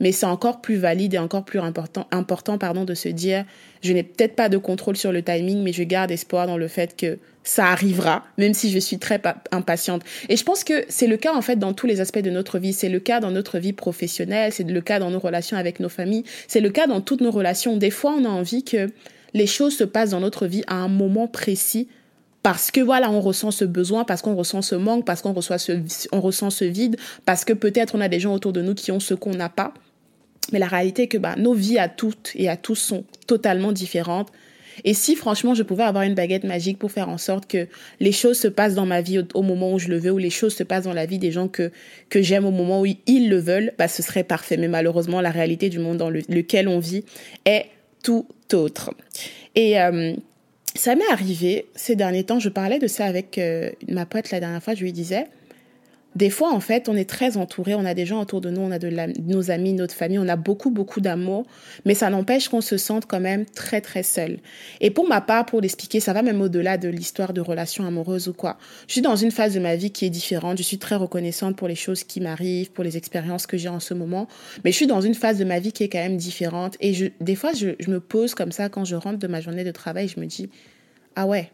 mais 0.00 0.12
c'est 0.12 0.26
encore 0.26 0.60
plus 0.60 0.76
valide 0.76 1.14
et 1.14 1.18
encore 1.18 1.44
plus 1.44 1.58
important, 1.58 2.06
important 2.10 2.58
pardon, 2.58 2.84
de 2.84 2.94
se 2.94 3.08
dire, 3.08 3.44
je 3.82 3.92
n'ai 3.92 4.02
peut-être 4.02 4.34
pas 4.34 4.48
de 4.48 4.58
contrôle 4.58 4.96
sur 4.96 5.12
le 5.12 5.22
timing, 5.22 5.62
mais 5.62 5.72
je 5.72 5.82
garde 5.82 6.10
espoir 6.10 6.46
dans 6.46 6.56
le 6.56 6.68
fait 6.68 6.96
que 6.96 7.18
ça 7.44 7.66
arrivera, 7.66 8.24
même 8.36 8.54
si 8.54 8.70
je 8.70 8.78
suis 8.78 8.98
très 8.98 9.20
impatiente. 9.52 10.02
Et 10.28 10.36
je 10.36 10.44
pense 10.44 10.64
que 10.64 10.84
c'est 10.88 11.06
le 11.06 11.16
cas 11.16 11.34
en 11.34 11.42
fait 11.42 11.56
dans 11.56 11.72
tous 11.72 11.86
les 11.86 12.00
aspects 12.00 12.18
de 12.18 12.30
notre 12.30 12.58
vie. 12.58 12.72
C'est 12.72 12.90
le 12.90 13.00
cas 13.00 13.20
dans 13.20 13.30
notre 13.30 13.58
vie 13.58 13.72
professionnelle, 13.72 14.52
c'est 14.52 14.64
le 14.64 14.80
cas 14.80 14.98
dans 14.98 15.10
nos 15.10 15.18
relations 15.18 15.56
avec 15.56 15.80
nos 15.80 15.88
familles, 15.88 16.24
c'est 16.46 16.60
le 16.60 16.70
cas 16.70 16.86
dans 16.86 17.00
toutes 17.00 17.20
nos 17.20 17.30
relations. 17.30 17.76
Des 17.76 17.90
fois, 17.90 18.14
on 18.18 18.24
a 18.24 18.28
envie 18.28 18.64
que 18.64 18.90
les 19.34 19.46
choses 19.46 19.76
se 19.76 19.84
passent 19.84 20.10
dans 20.10 20.20
notre 20.20 20.46
vie 20.46 20.62
à 20.66 20.74
un 20.74 20.88
moment 20.88 21.26
précis 21.26 21.88
parce 22.42 22.70
que 22.70 22.80
voilà, 22.80 23.10
on 23.10 23.20
ressent 23.20 23.50
ce 23.50 23.64
besoin, 23.64 24.04
parce 24.04 24.22
qu'on 24.22 24.34
ressent 24.34 24.62
ce 24.62 24.74
manque, 24.74 25.04
parce 25.04 25.22
qu'on 25.22 25.32
reçoit 25.32 25.58
ce, 25.58 25.72
on 26.12 26.20
ressent 26.20 26.50
ce 26.50 26.64
vide, 26.64 26.96
parce 27.24 27.44
que 27.44 27.52
peut-être 27.52 27.94
on 27.94 28.00
a 28.00 28.08
des 28.08 28.20
gens 28.20 28.32
autour 28.32 28.52
de 28.52 28.62
nous 28.62 28.74
qui 28.74 28.92
ont 28.92 29.00
ce 29.00 29.14
qu'on 29.14 29.34
n'a 29.34 29.48
pas. 29.48 29.74
Mais 30.52 30.58
la 30.58 30.66
réalité 30.66 31.02
est 31.02 31.08
que 31.08 31.18
bah, 31.18 31.34
nos 31.36 31.54
vies 31.54 31.78
à 31.78 31.88
toutes 31.88 32.32
et 32.34 32.48
à 32.48 32.56
tous 32.56 32.76
sont 32.76 33.04
totalement 33.26 33.72
différentes. 33.72 34.28
Et 34.84 34.94
si 34.94 35.16
franchement 35.16 35.54
je 35.54 35.62
pouvais 35.62 35.82
avoir 35.82 36.04
une 36.04 36.14
baguette 36.14 36.44
magique 36.44 36.78
pour 36.78 36.92
faire 36.92 37.08
en 37.08 37.18
sorte 37.18 37.46
que 37.46 37.66
les 38.00 38.12
choses 38.12 38.38
se 38.38 38.48
passent 38.48 38.74
dans 38.74 38.86
ma 38.86 39.00
vie 39.00 39.24
au, 39.34 39.42
moment 39.42 39.72
où 39.72 39.78
je 39.78 39.88
le 39.88 39.98
veux, 39.98 40.12
ou 40.12 40.18
les 40.18 40.30
choses 40.30 40.54
se 40.54 40.62
passent 40.62 40.84
dans 40.84 40.92
la 40.92 41.06
vie 41.06 41.18
des 41.18 41.32
gens 41.32 41.48
que, 41.48 41.72
que 42.10 42.22
j'aime 42.22 42.44
au 42.44 42.50
moment 42.50 42.82
où 42.82 42.86
ils 42.86 43.28
le 43.28 43.38
veulent, 43.38 43.72
bah, 43.78 43.88
ce 43.88 44.02
serait 44.02 44.24
parfait. 44.24 44.56
Mais 44.56 44.68
malheureusement, 44.68 45.20
la 45.20 45.30
réalité 45.30 45.68
du 45.68 45.78
monde 45.78 45.96
dans 45.96 46.10
lequel 46.10 46.68
on 46.68 46.78
vit 46.78 47.04
est 47.44 47.66
tout 48.02 48.26
autre. 48.52 48.94
Et 49.56 49.80
euh, 49.80 50.14
ça 50.74 50.94
m'est 50.94 51.10
arrivé 51.10 51.66
ces 51.74 51.96
derniers 51.96 52.24
temps, 52.24 52.38
je 52.38 52.48
parlais 52.48 52.78
de 52.78 52.86
ça 52.86 53.04
avec 53.04 53.38
euh, 53.38 53.70
ma 53.88 54.06
pote 54.06 54.30
la 54.30 54.40
dernière 54.40 54.62
fois, 54.62 54.74
je 54.74 54.84
lui 54.84 54.92
disais, 54.92 55.26
des 56.16 56.30
fois, 56.30 56.52
en 56.52 56.60
fait, 56.60 56.88
on 56.88 56.96
est 56.96 57.08
très 57.08 57.36
entouré, 57.36 57.74
on 57.74 57.84
a 57.84 57.94
des 57.94 58.06
gens 58.06 58.20
autour 58.20 58.40
de 58.40 58.50
nous, 58.50 58.60
on 58.60 58.70
a 58.70 58.78
de 58.78 58.90
nos 59.22 59.50
amis, 59.50 59.72
notre 59.72 59.94
famille, 59.94 60.18
on 60.18 60.28
a 60.28 60.36
beaucoup, 60.36 60.70
beaucoup 60.70 61.00
d'amour, 61.00 61.46
mais 61.84 61.94
ça 61.94 62.10
n'empêche 62.10 62.48
qu'on 62.48 62.60
se 62.60 62.76
sente 62.76 63.06
quand 63.06 63.20
même 63.20 63.44
très, 63.44 63.80
très 63.80 64.02
seul. 64.02 64.38
Et 64.80 64.90
pour 64.90 65.06
ma 65.06 65.20
part, 65.20 65.46
pour 65.46 65.60
l'expliquer, 65.60 66.00
ça 66.00 66.12
va 66.12 66.22
même 66.22 66.40
au-delà 66.40 66.78
de 66.78 66.88
l'histoire 66.88 67.32
de 67.32 67.40
relations 67.40 67.86
amoureuses 67.86 68.28
ou 68.28 68.32
quoi. 68.32 68.58
Je 68.86 68.92
suis 68.92 69.02
dans 69.02 69.16
une 69.16 69.30
phase 69.30 69.54
de 69.54 69.60
ma 69.60 69.76
vie 69.76 69.90
qui 69.90 70.06
est 70.06 70.10
différente, 70.10 70.58
je 70.58 70.62
suis 70.62 70.78
très 70.78 70.96
reconnaissante 70.96 71.56
pour 71.56 71.68
les 71.68 71.76
choses 71.76 72.04
qui 72.04 72.20
m'arrivent, 72.20 72.72
pour 72.72 72.84
les 72.84 72.96
expériences 72.96 73.46
que 73.46 73.56
j'ai 73.56 73.68
en 73.68 73.80
ce 73.80 73.94
moment, 73.94 74.28
mais 74.64 74.72
je 74.72 74.76
suis 74.76 74.86
dans 74.86 75.02
une 75.02 75.14
phase 75.14 75.38
de 75.38 75.44
ma 75.44 75.60
vie 75.60 75.72
qui 75.72 75.84
est 75.84 75.88
quand 75.88 75.98
même 75.98 76.16
différente. 76.16 76.76
Et 76.80 77.12
des 77.20 77.34
fois, 77.36 77.52
je, 77.52 77.70
je 77.78 77.90
me 77.90 78.00
pose 78.00 78.34
comme 78.34 78.50
ça 78.50 78.68
quand 78.68 78.84
je 78.84 78.96
rentre 78.96 79.18
de 79.18 79.26
ma 79.26 79.40
journée 79.40 79.62
de 79.62 79.70
travail, 79.70 80.08
je 80.08 80.18
me 80.18 80.26
dis, 80.26 80.48
ah 81.16 81.26
ouais, 81.26 81.50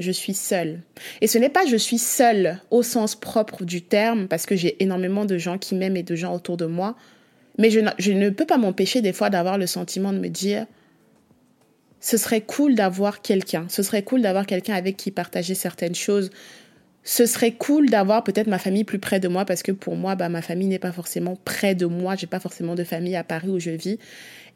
je 0.00 0.10
suis 0.10 0.34
seule. 0.34 0.80
Et 1.20 1.26
ce 1.26 1.38
n'est 1.38 1.48
pas 1.48 1.66
je 1.66 1.76
suis 1.76 1.98
seule 1.98 2.60
au 2.70 2.82
sens 2.82 3.14
propre 3.14 3.64
du 3.64 3.82
terme, 3.82 4.28
parce 4.28 4.46
que 4.46 4.56
j'ai 4.56 4.82
énormément 4.82 5.24
de 5.24 5.38
gens 5.38 5.58
qui 5.58 5.74
m'aiment 5.74 5.96
et 5.96 6.02
de 6.02 6.14
gens 6.14 6.34
autour 6.34 6.56
de 6.56 6.66
moi, 6.66 6.96
mais 7.58 7.70
je, 7.70 7.80
ne 7.80 8.30
peux 8.30 8.46
pas 8.46 8.58
m'empêcher 8.58 9.02
des 9.02 9.12
fois 9.12 9.28
d'avoir 9.28 9.58
le 9.58 9.66
sentiment 9.66 10.12
de 10.12 10.18
me 10.18 10.28
dire, 10.28 10.66
ce 12.00 12.16
serait 12.16 12.40
cool 12.40 12.74
d'avoir 12.74 13.20
quelqu'un, 13.20 13.66
ce 13.68 13.82
serait 13.82 14.02
cool 14.02 14.22
d'avoir 14.22 14.46
quelqu'un 14.46 14.74
avec 14.74 14.96
qui 14.96 15.10
partager 15.10 15.54
certaines 15.54 15.94
choses, 15.94 16.30
ce 17.02 17.26
serait 17.26 17.52
cool 17.52 17.88
d'avoir 17.88 18.24
peut-être 18.24 18.46
ma 18.46 18.58
famille 18.58 18.84
plus 18.84 18.98
près 18.98 19.20
de 19.20 19.28
moi 19.28 19.44
parce 19.44 19.62
que 19.62 19.72
pour 19.72 19.96
moi, 19.96 20.14
bah, 20.14 20.28
ma 20.28 20.42
famille 20.42 20.68
n'est 20.68 20.78
pas 20.78 20.92
forcément 20.92 21.36
près 21.44 21.74
de 21.74 21.86
moi. 21.86 22.14
J'ai 22.14 22.26
pas 22.26 22.40
forcément 22.40 22.74
de 22.74 22.84
famille 22.84 23.16
à 23.16 23.24
Paris 23.24 23.48
où 23.48 23.58
je 23.58 23.70
vis. 23.70 23.98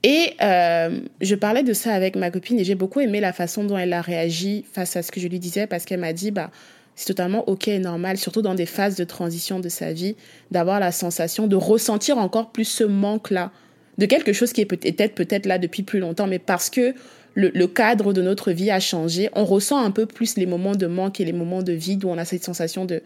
Et 0.07 0.35
euh, 0.43 1.01
je 1.23 1.35
parlais 1.35 1.63
de 1.63 1.73
ça 1.73 1.95
avec 1.95 2.15
ma 2.15 2.31
copine 2.31 2.61
et 2.61 2.65
j'ai 2.65 2.75
beaucoup 2.75 3.01
aimé 3.01 3.21
la 3.21 3.33
façon 3.33 3.65
dont 3.65 3.79
elle 3.79 3.95
a 3.95 4.03
réagi 4.03 4.67
face 4.71 4.97
à 4.97 5.03
ce 5.03 5.11
que 5.11 5.19
je 5.19 5.27
lui 5.29 5.39
disais 5.39 5.67
parce 5.67 5.87
qu'elle 5.87 6.01
m'a 6.01 6.13
dit, 6.13 6.31
bah, 6.31 6.51
c'est 6.95 7.07
totalement 7.07 7.49
ok 7.49 7.69
et 7.69 7.79
normal, 7.79 8.19
surtout 8.19 8.43
dans 8.43 8.55
des 8.55 8.67
phases 8.67 8.97
de 8.97 9.05
transition 9.05 9.61
de 9.61 9.71
sa 9.71 9.95
vie, 9.95 10.15
d'avoir 10.51 10.79
la 10.79 10.93
sensation 10.93 11.47
de 11.47 11.57
ressentir 11.57 12.19
encore 12.19 12.53
plus 12.53 12.67
ce 12.67 12.85
manque-là 12.85 13.51
de 13.97 14.05
quelque 14.05 14.35
chose 14.35 14.53
qui 14.53 14.61
est 14.61 14.67
peut-être 14.67 15.47
là 15.47 15.57
depuis 15.57 15.83
plus 15.83 16.01
longtemps, 16.01 16.27
mais 16.27 16.39
parce 16.39 16.69
que 16.69 16.95
le, 17.35 17.67
cadre 17.67 18.13
de 18.13 18.23
notre 18.23 18.53
vie 18.53 18.71
a 18.71 18.81
changé, 18.81 19.31
on 19.35 19.45
ressent 19.45 19.83
un 19.83 19.91
peu 19.91 20.05
plus 20.05 20.37
les 20.37 20.47
moments 20.47 20.77
de 20.77 20.87
manque 20.87 21.21
et 21.21 21.25
les 21.25 21.33
moments 21.33 21.63
de 21.63 21.73
vide 21.73 22.05
où 22.05 22.09
on 22.09 22.19
a 22.19 22.25
cette 22.25 22.45
sensation 22.45 22.85
de 22.85 23.03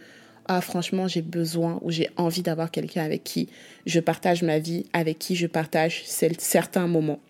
ah 0.49 0.61
franchement 0.61 1.07
j'ai 1.07 1.23
besoin 1.23 1.79
ou 1.83 1.91
j'ai 1.91 2.11
envie 2.17 2.43
d'avoir 2.43 2.71
quelqu'un 2.71 3.05
avec 3.05 3.23
qui 3.25 3.49
je 3.87 4.01
partage 4.01 4.43
ma 4.43 4.59
vie, 4.59 4.87
avec 4.93 5.19
qui 5.19 5.37
je 5.37 5.47
partage 5.47 6.03
certains 6.05 6.87
moments. 6.87 7.21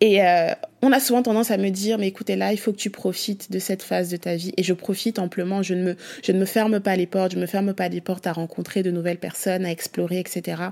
Et 0.00 0.22
euh, 0.22 0.52
on 0.82 0.92
a 0.92 1.00
souvent 1.00 1.22
tendance 1.22 1.50
à 1.50 1.56
me 1.56 1.68
dire, 1.70 1.98
mais 1.98 2.08
écoutez 2.08 2.36
là, 2.36 2.52
il 2.52 2.58
faut 2.58 2.72
que 2.72 2.78
tu 2.78 2.90
profites 2.90 3.50
de 3.50 3.58
cette 3.58 3.82
phase 3.82 4.08
de 4.10 4.16
ta 4.16 4.36
vie. 4.36 4.52
Et 4.56 4.62
je 4.62 4.72
profite 4.72 5.18
amplement. 5.18 5.62
Je 5.62 5.74
ne 5.74 5.82
me, 5.82 5.96
je 6.22 6.32
ne 6.32 6.38
me 6.38 6.46
ferme 6.46 6.80
pas 6.80 6.96
les 6.96 7.06
portes. 7.06 7.32
Je 7.32 7.36
ne 7.36 7.42
me 7.42 7.46
ferme 7.46 7.74
pas 7.74 7.88
les 7.88 8.00
portes 8.00 8.26
à 8.26 8.32
rencontrer 8.32 8.82
de 8.82 8.90
nouvelles 8.90 9.18
personnes, 9.18 9.66
à 9.66 9.70
explorer, 9.70 10.18
etc. 10.18 10.62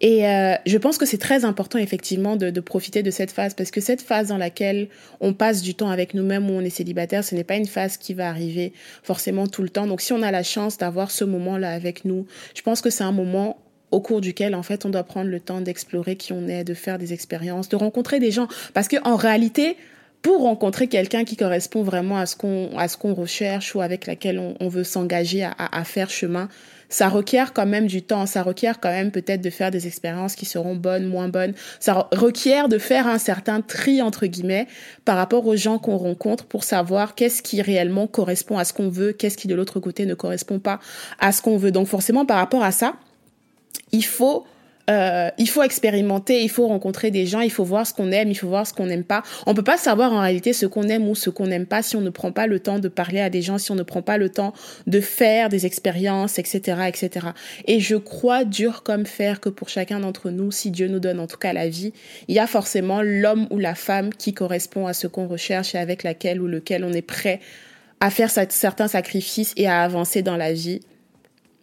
Et 0.00 0.26
euh, 0.26 0.54
je 0.66 0.76
pense 0.76 0.98
que 0.98 1.06
c'est 1.06 1.18
très 1.18 1.44
important 1.44 1.78
effectivement 1.78 2.36
de, 2.36 2.60
profiter 2.60 3.02
de 3.02 3.10
cette 3.10 3.30
phase 3.30 3.54
parce 3.54 3.70
que 3.70 3.80
cette 3.80 4.02
phase 4.02 4.28
dans 4.28 4.36
laquelle 4.36 4.88
on 5.20 5.32
passe 5.32 5.62
du 5.62 5.74
temps 5.74 5.88
avec 5.88 6.12
nous-mêmes 6.12 6.50
où 6.50 6.52
on 6.52 6.60
est 6.60 6.70
célibataire, 6.70 7.24
ce 7.24 7.34
n'est 7.34 7.44
pas 7.44 7.56
une 7.56 7.66
phase 7.66 7.96
qui 7.96 8.12
va 8.12 8.28
arriver 8.28 8.72
forcément 9.02 9.46
tout 9.46 9.62
le 9.62 9.70
temps. 9.70 9.86
Donc 9.86 10.00
si 10.02 10.12
on 10.12 10.22
a 10.22 10.30
la 10.30 10.42
chance 10.42 10.76
d'avoir 10.76 11.10
ce 11.10 11.24
moment-là 11.24 11.70
avec 11.70 12.04
nous, 12.04 12.26
je 12.54 12.62
pense 12.62 12.82
que 12.82 12.90
c'est 12.90 13.04
un 13.04 13.12
moment 13.12 13.58
au 13.90 14.00
cours 14.00 14.20
duquel 14.20 14.54
en 14.54 14.62
fait 14.62 14.84
on 14.84 14.90
doit 14.90 15.04
prendre 15.04 15.30
le 15.30 15.40
temps 15.40 15.60
d'explorer 15.60 16.16
qui 16.16 16.32
on 16.32 16.46
est, 16.48 16.64
de 16.64 16.74
faire 16.74 16.98
des 16.98 17.12
expériences, 17.12 17.68
de 17.68 17.76
rencontrer 17.76 18.20
des 18.20 18.32
gens 18.32 18.48
parce 18.74 18.88
que 18.88 18.96
en 19.04 19.16
réalité 19.16 19.76
pour 20.26 20.42
rencontrer 20.42 20.88
quelqu'un 20.88 21.24
qui 21.24 21.36
correspond 21.36 21.84
vraiment 21.84 22.18
à 22.18 22.26
ce 22.26 22.34
qu'on 22.36 23.14
recherche 23.14 23.76
ou 23.76 23.80
avec 23.80 24.08
laquelle 24.08 24.40
on, 24.58 24.68
veut 24.68 24.82
s'engager 24.82 25.44
à, 25.44 25.84
faire 25.84 26.10
chemin, 26.10 26.48
ça 26.88 27.08
requiert 27.08 27.52
quand 27.52 27.66
même 27.66 27.86
du 27.86 28.02
temps, 28.02 28.26
ça 28.26 28.42
requiert 28.42 28.80
quand 28.80 28.90
même 28.90 29.10
peut-être 29.10 29.40
de 29.40 29.50
faire 29.50 29.70
des 29.70 29.86
expériences 29.86 30.34
qui 30.34 30.46
seront 30.46 30.74
bonnes, 30.74 31.06
moins 31.06 31.28
bonnes, 31.28 31.54
ça 31.80 32.08
requiert 32.12 32.68
de 32.68 32.78
faire 32.78 33.06
un 33.06 33.18
certain 33.18 33.60
tri 33.60 34.02
entre 34.02 34.26
guillemets 34.26 34.66
par 35.04 35.16
rapport 35.16 35.46
aux 35.46 35.56
gens 35.56 35.78
qu'on 35.78 35.96
rencontre 35.96 36.44
pour 36.44 36.64
savoir 36.64 37.14
qu'est-ce 37.14 37.42
qui 37.42 37.62
réellement 37.62 38.06
correspond 38.06 38.58
à 38.58 38.64
ce 38.64 38.72
qu'on 38.72 38.88
veut, 38.88 39.12
qu'est-ce 39.12 39.36
qui 39.36 39.48
de 39.48 39.54
l'autre 39.54 39.80
côté 39.80 40.06
ne 40.06 40.14
correspond 40.14 40.58
pas 40.58 40.80
à 41.18 41.32
ce 41.32 41.42
qu'on 41.42 41.56
veut. 41.56 41.70
Donc 41.70 41.86
forcément 41.86 42.24
par 42.24 42.38
rapport 42.38 42.62
à 42.62 42.72
ça, 42.72 42.94
il 43.92 44.04
faut 44.04 44.46
euh, 44.88 45.30
il 45.38 45.48
faut 45.48 45.62
expérimenter, 45.62 46.42
il 46.42 46.48
faut 46.48 46.68
rencontrer 46.68 47.10
des 47.10 47.26
gens, 47.26 47.40
il 47.40 47.50
faut 47.50 47.64
voir 47.64 47.86
ce 47.86 47.92
qu'on 47.92 48.12
aime, 48.12 48.30
il 48.30 48.34
faut 48.34 48.48
voir 48.48 48.66
ce 48.66 48.72
qu'on 48.72 48.86
n'aime 48.86 49.04
pas. 49.04 49.22
On 49.46 49.54
peut 49.54 49.64
pas 49.64 49.76
savoir 49.76 50.12
en 50.12 50.20
réalité 50.20 50.52
ce 50.52 50.66
qu'on 50.66 50.84
aime 50.84 51.08
ou 51.08 51.14
ce 51.14 51.30
qu'on 51.30 51.48
n'aime 51.48 51.66
pas 51.66 51.82
si 51.82 51.96
on 51.96 52.00
ne 52.00 52.10
prend 52.10 52.32
pas 52.32 52.46
le 52.46 52.60
temps 52.60 52.78
de 52.78 52.88
parler 52.88 53.20
à 53.20 53.30
des 53.30 53.42
gens, 53.42 53.58
si 53.58 53.72
on 53.72 53.74
ne 53.74 53.82
prend 53.82 54.02
pas 54.02 54.18
le 54.18 54.28
temps 54.28 54.52
de 54.86 55.00
faire 55.00 55.48
des 55.48 55.66
expériences, 55.66 56.38
etc., 56.38 56.82
etc. 56.86 57.28
Et 57.66 57.80
je 57.80 57.96
crois 57.96 58.44
dur 58.44 58.82
comme 58.82 59.06
fer 59.06 59.40
que 59.40 59.48
pour 59.48 59.68
chacun 59.68 60.00
d'entre 60.00 60.30
nous, 60.30 60.52
si 60.52 60.70
Dieu 60.70 60.88
nous 60.88 61.00
donne 61.00 61.18
en 61.18 61.26
tout 61.26 61.38
cas 61.38 61.52
la 61.52 61.68
vie, 61.68 61.92
il 62.28 62.34
y 62.34 62.38
a 62.38 62.46
forcément 62.46 63.02
l'homme 63.02 63.48
ou 63.50 63.58
la 63.58 63.74
femme 63.74 64.14
qui 64.14 64.34
correspond 64.34 64.86
à 64.86 64.92
ce 64.92 65.06
qu'on 65.06 65.26
recherche 65.26 65.74
et 65.74 65.78
avec 65.78 66.04
laquelle 66.04 66.40
ou 66.40 66.46
lequel 66.46 66.84
on 66.84 66.92
est 66.92 67.02
prêt 67.02 67.40
à 68.00 68.10
faire 68.10 68.30
certains 68.30 68.88
sacrifices 68.88 69.52
et 69.56 69.66
à 69.66 69.82
avancer 69.82 70.22
dans 70.22 70.36
la 70.36 70.52
vie 70.52 70.80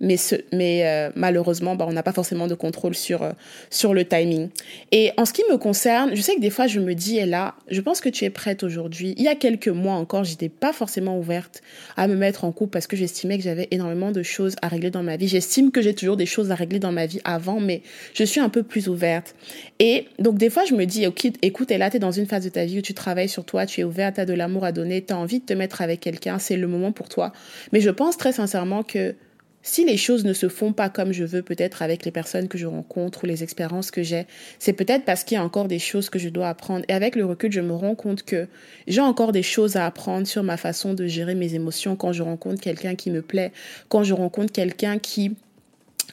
mais, 0.03 0.17
ce, 0.17 0.35
mais 0.51 0.85
euh, 0.85 1.09
malheureusement, 1.15 1.75
bah, 1.75 1.85
on 1.87 1.93
n'a 1.93 2.03
pas 2.03 2.11
forcément 2.11 2.47
de 2.47 2.55
contrôle 2.55 2.93
sur, 2.93 3.23
euh, 3.23 3.31
sur 3.69 3.93
le 3.93 4.05
timing. 4.05 4.49
Et 4.91 5.11
en 5.17 5.25
ce 5.25 5.31
qui 5.33 5.43
me 5.49 5.57
concerne, 5.57 6.13
je 6.13 6.21
sais 6.21 6.35
que 6.35 6.41
des 6.41 6.49
fois, 6.49 6.67
je 6.67 6.79
me 6.81 6.93
dis, 6.93 7.17
et 7.17 7.25
là, 7.25 7.55
je 7.69 7.79
pense 7.79 8.01
que 8.01 8.09
tu 8.09 8.25
es 8.25 8.29
prête 8.29 8.63
aujourd'hui. 8.63 9.15
Il 9.17 9.23
y 9.23 9.29
a 9.29 9.35
quelques 9.35 9.69
mois 9.69 9.93
encore, 9.93 10.25
j'étais 10.25 10.49
pas 10.49 10.73
forcément 10.73 11.17
ouverte 11.17 11.63
à 11.95 12.07
me 12.07 12.15
mettre 12.15 12.43
en 12.43 12.51
couple 12.51 12.73
parce 12.73 12.85
que 12.85 12.97
j'estimais 12.97 13.37
que 13.37 13.43
j'avais 13.43 13.69
énormément 13.71 14.11
de 14.11 14.21
choses 14.23 14.55
à 14.61 14.67
régler 14.67 14.91
dans 14.91 15.03
ma 15.03 15.15
vie. 15.15 15.29
J'estime 15.29 15.71
que 15.71 15.81
j'ai 15.81 15.95
toujours 15.95 16.17
des 16.17 16.25
choses 16.25 16.51
à 16.51 16.55
régler 16.55 16.79
dans 16.79 16.91
ma 16.91 17.05
vie 17.05 17.21
avant, 17.23 17.61
mais 17.61 17.81
je 18.13 18.25
suis 18.25 18.41
un 18.41 18.49
peu 18.49 18.61
plus 18.61 18.89
ouverte. 18.89 19.35
Et 19.79 20.07
donc, 20.19 20.37
des 20.37 20.49
fois, 20.49 20.65
je 20.65 20.75
me 20.75 20.85
dis, 20.85 21.07
ok, 21.07 21.31
écoute, 21.41 21.71
et 21.71 21.77
là, 21.77 21.89
tu 21.89 21.95
es 21.95 21.99
dans 21.99 22.11
une 22.11 22.25
phase 22.25 22.43
de 22.43 22.49
ta 22.49 22.65
vie 22.65 22.79
où 22.79 22.81
tu 22.81 22.93
travailles 22.93 23.29
sur 23.29 23.45
toi, 23.45 23.65
tu 23.65 23.79
es 23.79 23.83
ouverte, 23.85 24.15
tu 24.15 24.21
as 24.21 24.25
de 24.25 24.33
l'amour 24.33 24.65
à 24.65 24.73
donner, 24.73 25.01
tu 25.01 25.13
as 25.13 25.17
envie 25.17 25.39
de 25.39 25.45
te 25.45 25.53
mettre 25.53 25.81
avec 25.81 26.01
quelqu'un, 26.01 26.39
c'est 26.39 26.57
le 26.57 26.67
moment 26.67 26.91
pour 26.91 27.07
toi. 27.07 27.31
Mais 27.71 27.79
je 27.79 27.89
pense 27.89 28.17
très 28.17 28.33
sincèrement 28.33 28.83
que 28.83 29.15
si 29.63 29.85
les 29.85 29.97
choses 29.97 30.25
ne 30.25 30.33
se 30.33 30.49
font 30.49 30.73
pas 30.73 30.89
comme 30.89 31.13
je 31.13 31.23
veux, 31.23 31.41
peut-être 31.41 31.81
avec 31.81 32.03
les 32.05 32.11
personnes 32.11 32.49
que 32.49 32.57
je 32.57 32.67
rencontre 32.67 33.23
ou 33.23 33.27
les 33.27 33.43
expériences 33.43 33.91
que 33.91 34.03
j'ai, 34.03 34.27
c'est 34.59 34.73
peut-être 34.73 35.05
parce 35.05 35.23
qu'il 35.23 35.35
y 35.35 35.39
a 35.39 35.43
encore 35.43 35.69
des 35.69 35.79
choses 35.79 36.09
que 36.09 36.19
je 36.19 36.29
dois 36.29 36.49
apprendre. 36.49 36.85
Et 36.89 36.93
avec 36.93 37.15
le 37.15 37.25
recul, 37.25 37.51
je 37.51 37.61
me 37.61 37.73
rends 37.73 37.95
compte 37.95 38.23
que 38.23 38.47
j'ai 38.87 39.01
encore 39.01 39.31
des 39.31 39.41
choses 39.41 39.77
à 39.77 39.85
apprendre 39.85 40.27
sur 40.27 40.43
ma 40.43 40.57
façon 40.57 40.93
de 40.93 41.07
gérer 41.07 41.33
mes 41.33 41.55
émotions 41.55 41.95
quand 41.95 42.11
je 42.11 42.23
rencontre 42.23 42.61
quelqu'un 42.61 42.95
qui 42.95 43.09
me 43.09 43.21
plaît, 43.21 43.53
quand 43.87 44.03
je 44.03 44.13
rencontre 44.13 44.51
quelqu'un 44.51 44.99
qui 44.99 45.35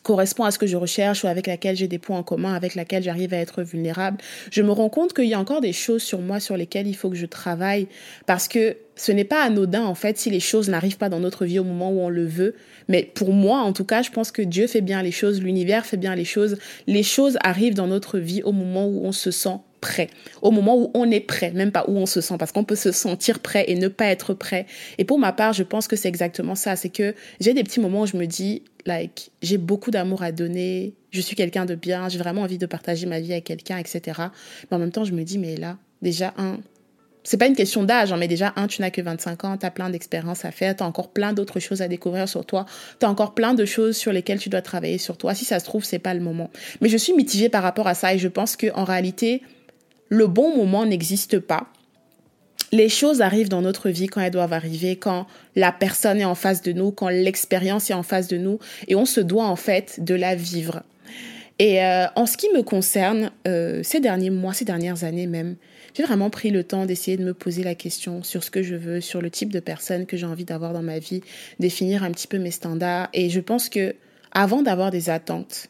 correspond 0.03 0.45
à 0.45 0.51
ce 0.51 0.59
que 0.59 0.67
je 0.67 0.77
recherche 0.77 1.25
ou 1.25 1.27
avec 1.27 1.47
laquelle 1.47 1.77
j'ai 1.77 1.89
des 1.89 1.99
points 1.99 2.19
en 2.19 2.23
commun, 2.23 2.55
avec 2.55 2.75
laquelle 2.75 3.03
j'arrive 3.03 3.35
à 3.35 3.39
être 3.39 3.63
vulnérable, 3.63 4.19
je 4.51 4.63
me 4.63 4.71
rends 4.71 4.89
compte 4.89 5.13
qu'il 5.13 5.27
y 5.27 5.35
a 5.35 5.41
encore 5.41 5.61
des 5.61 5.73
choses 5.73 6.03
sur 6.03 6.21
moi 6.21 6.41
sur 6.41 6.57
lesquelles 6.57 6.87
il 6.87 6.97
faut 6.97 7.11
que 7.11 7.17
je 7.17 7.27
travaille 7.27 7.87
parce 8.27 8.49
que 8.49 8.77
ce 8.97 9.13
n'est 9.13 9.25
pas 9.25 9.43
anodin 9.43 9.85
en 9.85 9.95
fait 9.95 10.19
si 10.19 10.31
les 10.31 10.41
choses 10.41 10.69
n'arrivent 10.69 10.99
pas 10.99 11.09
dans 11.09 11.21
notre 11.21 11.45
vie 11.45 11.59
au 11.59 11.65
moment 11.65 11.91
où 11.91 12.01
on 12.01 12.09
le 12.09 12.27
veut. 12.27 12.55
Mais 12.89 13.03
pour 13.15 13.33
moi, 13.33 13.61
en 13.61 13.73
tout 13.73 13.85
cas, 13.85 14.03
je 14.03 14.11
pense 14.11 14.31
que 14.31 14.43
Dieu 14.43 14.67
fait 14.67 14.81
bien 14.81 15.03
les 15.03 15.13
choses, 15.13 15.41
l'univers 15.41 15.87
fait 15.87 15.97
bien 15.97 16.15
les 16.15 16.25
choses. 16.25 16.59
Les 16.87 17.03
choses 17.03 17.39
arrivent 17.43 17.75
dans 17.75 17.87
notre 17.87 18.19
vie 18.19 18.43
au 18.43 18.53
moment 18.53 18.87
où 18.87 19.05
on 19.05 19.13
se 19.13 19.31
sent 19.31 19.59
prêt, 19.81 20.09
au 20.43 20.51
moment 20.51 20.77
où 20.77 20.91
on 20.95 21.11
est 21.11 21.21
prêt, 21.21 21.51
même 21.53 21.73
pas 21.73 21.85
où 21.89 21.97
on 21.97 22.07
se 22.07 22.21
sent, 22.21 22.37
parce 22.39 22.53
qu'on 22.53 22.65
peut 22.65 22.77
se 22.77 22.93
sentir 22.93 23.41
prêt 23.41 23.65
et 23.69 23.75
ne 23.75 23.89
pas 23.89 24.07
être 24.07 24.35
prêt. 24.35 24.67
Et 24.99 25.05
pour 25.05 25.19
ma 25.19 25.33
part, 25.33 25.53
je 25.53 25.63
pense 25.63 25.89
que 25.89 25.97
c'est 25.97 26.09
exactement 26.09 26.55
ça. 26.55 26.77
C'est 26.77 26.91
que 26.91 27.15
j'ai 27.41 27.55
des 27.55 27.65
petits 27.65 27.81
moments 27.81 28.03
où 28.03 28.07
je 28.07 28.17
me 28.17 28.27
dis, 28.27 28.63
like, 28.87 29.31
j'ai 29.43 29.59
beaucoup 29.59 29.91
d'amour 29.91 30.23
à 30.23 30.33
donner, 30.33 30.95
je 31.11 31.21
suis 31.21 31.37
quelqu'un 31.37 31.65
de 31.65 31.75
bien, 31.75 32.09
j'ai 32.09 32.19
vraiment 32.19 32.43
envie 32.43 32.59
de 32.59 32.67
partager 32.67 33.07
ma 33.07 33.21
vie 33.21 33.33
avec 33.33 33.45
quelqu'un, 33.45 33.79
etc. 33.79 34.21
Mais 34.71 34.77
en 34.77 34.79
même 34.79 34.93
temps, 34.93 35.05
je 35.05 35.13
me 35.13 35.23
dis, 35.25 35.39
mais 35.39 35.57
là, 35.57 35.77
déjà, 36.03 36.35
un, 36.37 36.59
c'est 37.23 37.37
pas 37.37 37.47
une 37.47 37.57
question 37.57 37.85
d'âge, 37.85 38.13
hein, 38.13 38.17
mais 38.17 38.29
déjà, 38.29 38.53
un, 38.57 38.67
tu 38.67 38.81
n'as 38.81 38.91
que 38.91 39.03
25 39.03 39.45
ans, 39.45 39.57
tu 39.57 39.67
as 39.67 39.71
plein 39.71 39.91
d'expériences 39.91 40.45
à 40.45 40.51
faire, 40.51 40.75
tu 40.75 40.83
as 40.83 40.87
encore 40.87 41.11
plein 41.11 41.33
d'autres 41.33 41.61
choses 41.61 41.83
à 41.83 41.89
découvrir 41.89 42.29
sur 42.29 42.45
toi, 42.47 42.67
tu 42.99 43.07
as 43.07 43.11
encore 43.11 43.35
plein 43.35 43.55
de 43.55 43.65
choses 43.65 43.97
sur 43.97 44.13
lesquelles 44.13 44.39
tu 44.39 44.49
dois 44.49 44.63
travailler 44.63 44.99
sur 44.99 45.17
toi. 45.17 45.35
Si 45.35 45.45
ça 45.45 45.61
se 45.61 45.65
trouve, 45.65 45.85
c'est 45.85 45.99
pas 45.99 46.15
le 46.15 46.21
moment. 46.21 46.51
Mais 46.81 46.89
je 46.89 46.97
suis 46.97 47.13
mitigée 47.13 47.49
par 47.49 47.63
rapport 47.63 47.87
à 47.87 47.95
ça 47.95 48.15
et 48.15 48.19
je 48.19 48.29
pense 48.29 48.57
qu'en 48.57 48.85
réalité, 48.85 49.43
le 50.11 50.27
bon 50.27 50.55
moment 50.55 50.85
n'existe 50.85 51.39
pas. 51.39 51.69
Les 52.73 52.89
choses 52.89 53.21
arrivent 53.21 53.49
dans 53.49 53.63
notre 53.63 53.89
vie 53.89 54.07
quand 54.07 54.21
elles 54.21 54.31
doivent 54.31 54.53
arriver, 54.53 54.97
quand 54.97 55.27
la 55.57 55.73
personne 55.73 56.21
est 56.21 56.25
en 56.25 56.35
face 56.35 56.63
de 56.63 56.73
nous, 56.73 56.93
quand 56.93 57.09
l'expérience 57.09 57.91
est 57.91 57.95
en 57.95 58.03
face 58.03 58.29
de 58.29 58.37
nous, 58.37 58.59
et 58.87 58.95
on 58.95 59.07
se 59.07 59.21
doit 59.21 59.47
en 59.47 59.57
fait 59.57 60.05
de 60.05 60.15
la 60.15 60.35
vivre. 60.35 60.83
Et 61.59 61.85
euh, 61.85 62.07
en 62.17 62.27
ce 62.27 62.37
qui 62.37 62.49
me 62.55 62.63
concerne, 62.63 63.33
euh, 63.47 63.83
ces 63.83 64.01
derniers 64.01 64.31
mois, 64.31 64.55
ces 64.55 64.65
dernières 64.65 65.05
années 65.05 65.27
même, 65.27 65.57
j'ai 65.95 66.05
vraiment 66.05 66.31
pris 66.31 66.51
le 66.51 66.65
temps 66.65 66.87
d'essayer 66.87 67.17
de 67.17 67.25
me 67.25 67.35
poser 67.35 67.65
la 67.65 67.75
question 67.75 68.23
sur 68.23 68.45
ce 68.45 68.51
que 68.51 68.63
je 68.63 68.77
veux, 68.77 69.01
sur 69.01 69.21
le 69.21 69.31
type 69.31 69.53
de 69.53 69.61
personne 69.61 70.07
que 70.07 70.17
j'ai 70.17 70.27
envie 70.27 70.45
d'avoir 70.45 70.73
dans 70.73 70.83
ma 70.83 70.99
vie, 70.99 71.23
définir 71.59 72.05
un 72.05 72.13
petit 72.13 72.29
peu 72.29 72.39
mes 72.39 72.53
standards. 72.53 73.09
Et 73.13 73.31
je 73.31 73.41
pense 73.41 73.69
que 73.69 73.95
avant 74.33 74.63
d'avoir 74.63 74.91
des 74.91 75.11
attentes, 75.11 75.69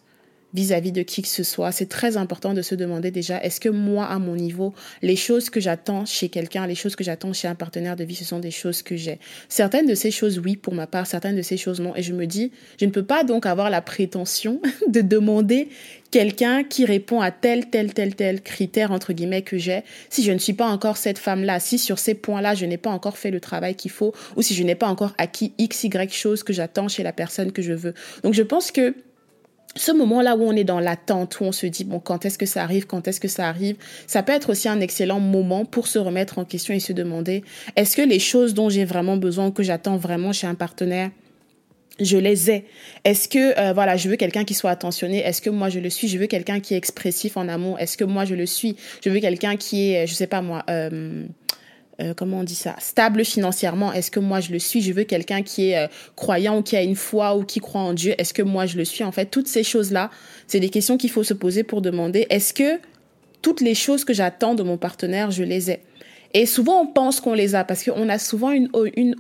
vis-à-vis 0.55 0.93
de 0.93 1.03
qui 1.03 1.23
que 1.23 1.29
ce 1.29 1.43
soit. 1.43 1.73
C'est 1.73 1.89
très 1.89 2.17
important 2.17 2.55
de 2.55 2.63
se 2.63 2.75
demander 2.75 3.11
déjà, 3.11 3.43
est-ce 3.43 3.61
que 3.61 3.69
moi, 3.69 4.07
à 4.07 4.19
mon 4.19 4.35
niveau, 4.35 4.75
les 5.03 5.17
choses 5.17 5.51
que 5.51 5.61
j'attends 5.61 6.05
chez 6.05 6.29
quelqu'un, 6.29 6.67
les 6.67 6.75
choses 6.75 6.97
que 6.97 7.05
j'attends 7.05 7.33
chez 7.33 7.49
un 7.49 7.55
partenaire 7.55 7.97
de 7.97 8.05
vie, 8.05 8.15
ce 8.15 8.25
sont 8.25 8.41
des 8.41 8.51
choses 8.51 8.83
que 8.83 8.97
j'ai? 8.97 9.19
Certaines 9.49 9.87
de 9.87 9.95
ces 9.95 10.11
choses, 10.11 10.39
oui, 10.39 10.57
pour 10.57 10.75
ma 10.75 10.87
part, 10.87 11.07
certaines 11.07 11.37
de 11.37 11.43
ces 11.43 11.57
choses, 11.57 11.81
non. 11.81 11.95
Et 11.97 12.03
je 12.03 12.13
me 12.13 12.27
dis, 12.27 12.53
je 12.81 12.87
ne 12.87 12.91
peux 12.91 13.05
pas 13.05 13.25
donc 13.25 13.47
avoir 13.47 13.71
la 13.71 13.81
prétention 13.81 14.61
de 14.89 15.01
demander 15.01 15.69
quelqu'un 16.11 16.65
qui 16.65 16.85
répond 16.85 17.21
à 17.21 17.31
tel, 17.31 17.71
tel, 17.71 17.95
tel, 17.95 18.15
tel 18.15 18.41
critère, 18.43 18.91
entre 18.91 19.13
guillemets, 19.13 19.43
que 19.43 19.59
j'ai, 19.59 19.83
si 20.09 20.25
je 20.25 20.33
ne 20.33 20.39
suis 20.39 20.53
pas 20.53 20.67
encore 20.67 20.97
cette 20.97 21.19
femme-là, 21.19 21.61
si 21.61 21.79
sur 21.79 21.99
ces 21.99 22.15
points-là, 22.15 22.55
je 22.55 22.67
n'ai 22.67 22.79
pas 22.79 22.91
encore 22.91 23.17
fait 23.17 23.31
le 23.31 23.41
travail 23.41 23.77
qu'il 23.77 23.91
faut, 23.91 24.13
ou 24.37 24.43
si 24.43 24.55
je 24.55 24.65
n'ai 24.65 24.75
pas 24.75 24.89
encore 24.89 25.15
acquis 25.19 25.53
X, 25.59 25.85
Y 25.85 26.13
choses 26.13 26.43
que 26.43 26.53
j'attends 26.53 26.89
chez 26.89 27.03
la 27.03 27.13
personne 27.13 27.53
que 27.53 27.63
je 27.63 27.73
veux. 27.73 27.95
Donc, 28.25 28.35
je 28.35 28.43
pense 28.43 28.73
que 28.73 28.95
ce 29.77 29.93
moment-là 29.93 30.37
où 30.37 30.43
on 30.43 30.53
est 30.53 30.65
dans 30.65 30.81
l'attente, 30.81 31.41
où 31.41 31.45
on 31.45 31.53
se 31.53 31.67
dit, 31.67 31.85
bon, 31.85 32.01
quand 32.01 32.25
est-ce 32.25 32.39
que 32.39 32.47
ça 32.47 32.63
arrive, 32.63 32.87
quand 32.87 33.07
est-ce 33.07 33.21
que 33.21 33.29
ça 33.29 33.49
arrive, 33.49 33.77
ça 34.07 34.23
peut 34.23 34.33
être 34.33 34.51
aussi 34.51 34.69
un 34.69 34.81
excellent 34.81 35.21
moment 35.21 35.65
pour 35.65 35.87
se 35.87 35.99
remettre 35.99 36.39
en 36.39 36.45
question 36.45 36.75
et 36.75 36.81
se 36.81 36.93
demander, 36.93 37.45
est-ce 37.77 37.97
que 37.97 38.03
les 38.03 38.19
choses 38.19 38.55
dont 38.55 38.69
j'ai 38.69 38.85
vraiment 38.85 39.17
besoin, 39.17 39.51
que 39.51 39.63
j'attends 39.63 39.97
vraiment 39.97 40.33
chez 40.33 40.47
un 40.47 40.57
partenaire, 40.57 41.11
je 42.01 42.17
les 42.17 42.51
ai? 42.51 42.65
Est-ce 43.05 43.29
que 43.29 43.59
euh, 43.59 43.73
voilà, 43.73 43.97
je 43.97 44.09
veux 44.09 44.17
quelqu'un 44.17 44.45
qui 44.45 44.55
soit 44.55 44.71
attentionné? 44.71 45.19
Est-ce 45.19 45.43
que 45.43 45.51
moi 45.51 45.69
je 45.69 45.79
le 45.79 45.91
suis? 45.91 46.09
Je 46.09 46.19
veux 46.19 46.27
quelqu'un 46.27 46.59
qui 46.59 46.75
est 46.75 46.77
expressif 46.77 47.37
en 47.37 47.47
amour 47.47 47.79
Est-ce 47.79 47.97
que 47.97 48.05
moi 48.05 48.25
je 48.25 48.35
le 48.35 48.47
suis? 48.47 48.77
Je 49.05 49.11
veux 49.11 49.21
quelqu'un 49.21 49.57
qui 49.57 49.93
est, 49.93 50.07
je 50.07 50.15
sais 50.15 50.27
pas 50.27 50.43
moi, 50.43 50.65
euh, 50.71 51.27
euh, 52.01 52.15
comment 52.15 52.39
on 52.39 52.45
dit 52.45 52.55
ça, 52.55 52.77
stable 52.79 53.25
financièrement. 53.25 53.93
Est-ce 53.93 54.11
que 54.11 54.21
moi 54.21 54.41
je 54.41 54.53
le 54.53 54.59
suis? 54.59 54.81
Je 54.81 54.93
veux 54.93 55.05
quelqu'un 55.05 55.43
qui 55.43 55.71
est 55.71 55.79
euh, 55.79 55.89
croyant 56.17 56.59
ou 56.59 56.63
qui 56.63 56.77
a 56.77 56.83
une 56.83 56.97
foi 56.97 57.37
ou 57.37 57.45
qui 57.45 57.61
croit 57.61 57.81
en 57.81 57.93
Dieu. 57.93 58.15
Est-ce 58.19 58.33
que 58.33 58.43
moi 58.43 58.67
je 58.67 58.77
le 58.77 58.85
suis? 58.85 59.05
En 59.05 59.13
fait, 59.13 59.27
toutes 59.27 59.49
ces 59.49 59.63
choses-là, 59.63 60.11
c'est 60.47 60.61
des 60.61 60.71
questions 60.71 60.97
qu'il 60.97 61.11
faut 61.11 61.25
se 61.25 61.35
poser 61.35 61.63
pour 61.63 61.83
demander 61.83 62.27
est-ce 62.31 62.55
que 62.55 62.81
toutes 63.43 63.61
les 63.61 63.75
choses 63.75 64.05
que 64.05 64.13
j'attends 64.13 64.55
de 64.55 64.63
mon 64.63 64.77
partenaire, 64.77 65.31
je 65.31 65.43
les 65.43 65.71
ai? 65.71 65.81
Et 66.33 66.47
souvent, 66.47 66.81
on 66.81 66.87
pense 66.87 67.21
qu'on 67.21 67.35
les 67.35 67.57
a 67.57 67.65
parce 67.65 67.83
qu'on 67.83 68.09
a 68.09 68.19
souvent 68.19 68.53
une, 68.53 68.69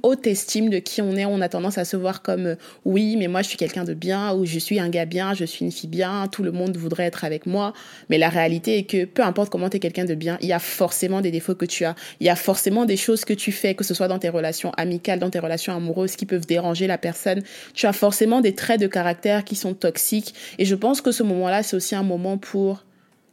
haute 0.02 0.26
estime 0.29 0.71
de 0.71 0.79
qui 0.79 1.02
on 1.02 1.17
est. 1.17 1.25
On 1.25 1.40
a 1.40 1.49
tendance 1.49 1.76
à 1.76 1.85
se 1.85 1.97
voir 1.97 2.23
comme 2.23 2.47
euh, 2.47 2.55
oui, 2.85 3.17
mais 3.17 3.26
moi 3.26 3.43
je 3.43 3.49
suis 3.49 3.57
quelqu'un 3.57 3.83
de 3.83 3.95
bien 3.95 4.33
ou 4.35 4.47
je 4.47 4.59
suis 4.61 4.79
un 4.79 4.88
gars 4.88 5.07
bien, 5.07 5.35
je 5.35 5.45
suis 5.45 5.64
une 5.64 5.73
fille 5.73 5.88
bien, 5.88 6.29
tout 6.31 6.45
le 6.45 6.52
monde 6.52 6.76
voudrait 6.76 7.05
être 7.05 7.25
avec 7.25 7.47
moi. 7.47 7.73
Mais 8.11 8.19
la 8.19 8.29
réalité 8.29 8.79
est 8.79 8.85
que 8.85 9.05
peu 9.07 9.23
importe 9.23 9.50
comment 9.50 9.69
tu 9.69 9.79
es 9.79 9.81
quelqu'un 9.81 10.05
de 10.05 10.14
bien, 10.14 10.38
il 10.40 10.49
y 10.49 10.52
a 10.52 10.61
forcément 10.61 11.21
des 11.21 11.33
défauts 11.33 11.57
que 11.57 11.64
tu 11.64 11.85
as. 11.85 11.97
Il 12.21 12.26
y 12.26 12.31
a 12.31 12.37
forcément 12.37 12.85
des 12.85 12.97
choses 12.97 13.25
que 13.25 13.35
tu 13.35 13.50
fais, 13.50 13.75
que 13.75 13.83
ce 13.83 13.93
soit 13.93 14.09
dans 14.09 14.21
tes 14.21 14.29
relations 14.29 14.71
amicales, 14.76 15.19
dans 15.19 15.31
tes 15.31 15.40
relations 15.40 15.75
amoureuses, 15.75 16.14
qui 16.14 16.26
peuvent 16.26 16.47
déranger 16.47 16.87
la 16.87 16.99
personne. 16.99 17.43
Tu 17.75 17.87
as 17.87 17.93
forcément 17.93 18.40
des 18.40 18.55
traits 18.55 18.81
de 18.81 18.87
caractère 18.87 19.45
qui 19.45 19.57
sont 19.57 19.75
toxiques. 19.75 20.35
Et 20.59 20.64
je 20.64 20.76
pense 20.76 21.00
que 21.00 21.11
ce 21.11 21.25
moment-là, 21.25 21.64
c'est 21.64 21.75
aussi 21.75 21.97
un 21.97 22.05
moment 22.05 22.38
pour 22.38 22.85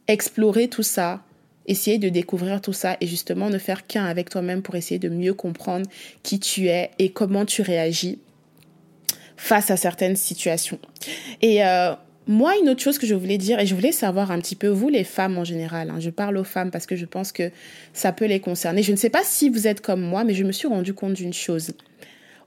explorer 0.08 0.68
tout 0.68 0.82
ça, 0.82 1.20
essayer 1.68 1.98
de 1.98 2.08
découvrir 2.08 2.60
tout 2.60 2.72
ça 2.72 2.96
et 3.00 3.06
justement 3.06 3.50
ne 3.50 3.58
faire 3.58 3.86
qu'un 3.86 4.04
avec 4.04 4.30
toi-même 4.30 4.62
pour 4.62 4.74
essayer 4.74 4.98
de 4.98 5.08
mieux 5.08 5.34
comprendre 5.34 5.86
qui 6.24 6.40
tu 6.40 6.66
es 6.66 6.90
et 6.98 7.10
comment 7.10 7.44
tu 7.44 7.62
réagis 7.62 8.18
face 9.36 9.70
à 9.70 9.76
certaines 9.76 10.16
situations. 10.16 10.80
Et 11.42 11.64
euh, 11.64 11.92
moi, 12.26 12.54
une 12.60 12.68
autre 12.68 12.82
chose 12.82 12.98
que 12.98 13.06
je 13.06 13.14
voulais 13.14 13.38
dire, 13.38 13.60
et 13.60 13.66
je 13.66 13.74
voulais 13.74 13.92
savoir 13.92 14.30
un 14.30 14.40
petit 14.40 14.56
peu, 14.56 14.68
vous 14.68 14.88
les 14.88 15.04
femmes 15.04 15.38
en 15.38 15.44
général, 15.44 15.90
hein, 15.90 16.00
je 16.00 16.10
parle 16.10 16.36
aux 16.36 16.44
femmes 16.44 16.70
parce 16.70 16.86
que 16.86 16.96
je 16.96 17.06
pense 17.06 17.32
que 17.32 17.50
ça 17.92 18.12
peut 18.12 18.26
les 18.26 18.40
concerner. 18.40 18.82
Je 18.82 18.92
ne 18.92 18.96
sais 18.96 19.10
pas 19.10 19.22
si 19.24 19.48
vous 19.48 19.66
êtes 19.66 19.80
comme 19.80 20.02
moi, 20.02 20.24
mais 20.24 20.34
je 20.34 20.44
me 20.44 20.52
suis 20.52 20.68
rendu 20.68 20.92
compte 20.92 21.14
d'une 21.14 21.32
chose. 21.32 21.72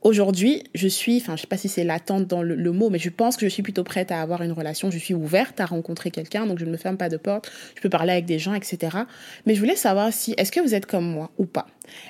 Aujourd'hui, 0.02 0.64
je 0.74 0.88
suis, 0.88 1.18
enfin, 1.18 1.36
je 1.36 1.42
sais 1.42 1.48
pas 1.48 1.58
si 1.58 1.70
c'est 1.70 1.84
l'attente 1.84 2.26
dans 2.26 2.42
le, 2.42 2.72
mot, 2.72 2.90
mais 2.90 2.98
je 2.98 3.10
pense 3.10 3.38
que 3.38 3.46
je 3.46 3.52
suis 3.52 3.62
plutôt 3.62 3.84
prête 3.84 4.12
à 4.12 4.20
avoir 4.20 4.42
une 4.42 4.52
relation. 4.52 4.90
Je 4.90 4.98
suis 4.98 5.14
ouverte 5.14 5.60
à 5.60 5.66
rencontrer 5.68 6.10
quelqu'un, 6.10 6.48
donc 6.48 6.58
je 6.58 6.66
ne 6.66 6.72
me 6.72 6.78
ferme 6.78 6.98
pas 6.98 7.08
de 7.08 7.18
porte. 7.18 7.52
Je 7.76 7.82
peux 7.82 7.90
parler 7.90 8.14
avec 8.14 8.26
des 8.26 8.40
gens, 8.40 8.56
etc. 8.56 8.98
Mais 9.46 9.54
je 9.54 9.60
voulais 9.60 9.76
savoir 9.76 10.12
si, 10.12 10.34
est-ce 10.38 10.52
que 10.52 10.60
vous 10.60 10.74
êtes 10.74 10.88
comme 10.88 11.06
moi 11.06 11.30
ou 11.38 11.46
pas? 11.46 11.68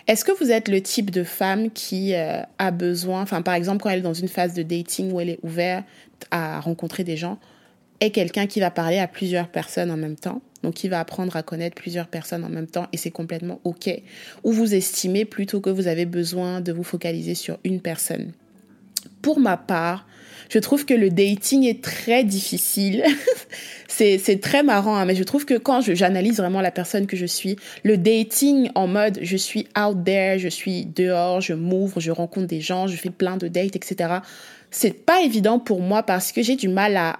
Est-ce 0.07 0.23
que 0.23 0.31
vous 0.31 0.51
êtes 0.51 0.69
le 0.69 0.81
type 0.81 1.11
de 1.11 1.25
femme 1.25 1.69
qui 1.69 2.13
euh, 2.13 2.41
a 2.59 2.71
besoin, 2.71 3.23
enfin, 3.23 3.41
par 3.41 3.55
exemple, 3.55 3.83
quand 3.83 3.89
elle 3.89 3.99
est 3.99 4.03
dans 4.03 4.13
une 4.13 4.29
phase 4.29 4.53
de 4.53 4.63
dating 4.63 5.11
où 5.11 5.19
elle 5.19 5.29
est 5.29 5.39
ouverte 5.43 5.85
à 6.29 6.61
rencontrer 6.61 7.03
des 7.03 7.17
gens, 7.17 7.39
est 8.01 8.11
quelqu'un 8.11 8.47
qui 8.47 8.59
va 8.59 8.71
parler 8.71 8.99
à 8.99 9.07
plusieurs 9.07 9.47
personnes 9.47 9.91
en 9.91 9.97
même 9.97 10.17
temps 10.17 10.41
donc 10.63 10.75
qui 10.75 10.87
va 10.89 10.99
apprendre 10.99 11.35
à 11.35 11.43
connaître 11.43 11.75
plusieurs 11.75 12.07
personnes 12.07 12.43
en 12.43 12.49
même 12.49 12.67
temps 12.67 12.87
et 12.93 12.97
c'est 12.97 13.11
complètement 13.11 13.59
OK. 13.63 13.89
Ou 14.43 14.51
vous 14.51 14.73
estimez 14.73 15.25
plutôt 15.25 15.61
que 15.61 15.69
vous 15.69 15.87
avez 15.87 16.05
besoin 16.05 16.61
de 16.61 16.71
vous 16.71 16.83
focaliser 16.83 17.35
sur 17.35 17.57
une 17.63 17.81
personne. 17.81 18.31
Pour 19.21 19.39
ma 19.39 19.57
part, 19.57 20.07
je 20.49 20.59
trouve 20.59 20.85
que 20.85 20.93
le 20.93 21.09
dating 21.09 21.63
est 21.63 21.83
très 21.83 22.23
difficile. 22.23 23.03
c'est 23.87 24.41
très 24.41 24.63
marrant, 24.63 24.95
hein, 24.95 25.05
mais 25.05 25.15
je 25.15 25.23
trouve 25.23 25.45
que 25.45 25.57
quand 25.57 25.81
j'analyse 25.81 26.37
vraiment 26.37 26.61
la 26.61 26.71
personne 26.71 27.07
que 27.07 27.17
je 27.17 27.25
suis, 27.25 27.55
le 27.83 27.97
dating 27.97 28.69
en 28.75 28.87
mode 28.87 29.19
je 29.21 29.37
suis 29.37 29.67
out 29.79 30.03
there, 30.03 30.37
je 30.39 30.49
suis 30.49 30.85
dehors, 30.85 31.41
je 31.41 31.53
m'ouvre, 31.53 31.99
je 31.99 32.11
rencontre 32.11 32.47
des 32.47 32.61
gens, 32.61 32.87
je 32.87 32.95
fais 32.95 33.09
plein 33.09 33.37
de 33.37 33.47
dates, 33.47 33.75
etc. 33.75 34.15
C'est 34.71 35.05
pas 35.05 35.21
évident 35.21 35.59
pour 35.59 35.81
moi 35.81 36.03
parce 36.03 36.31
que 36.31 36.41
j'ai 36.41 36.55
du 36.55 36.67
mal 36.67 36.97
à 36.97 37.19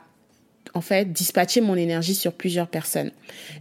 en 0.74 0.82
fait, 0.82 1.12
dispatcher 1.12 1.62
mon 1.62 1.76
énergie 1.76 2.16
sur 2.16 2.34
plusieurs 2.34 2.68
personnes. 2.68 3.12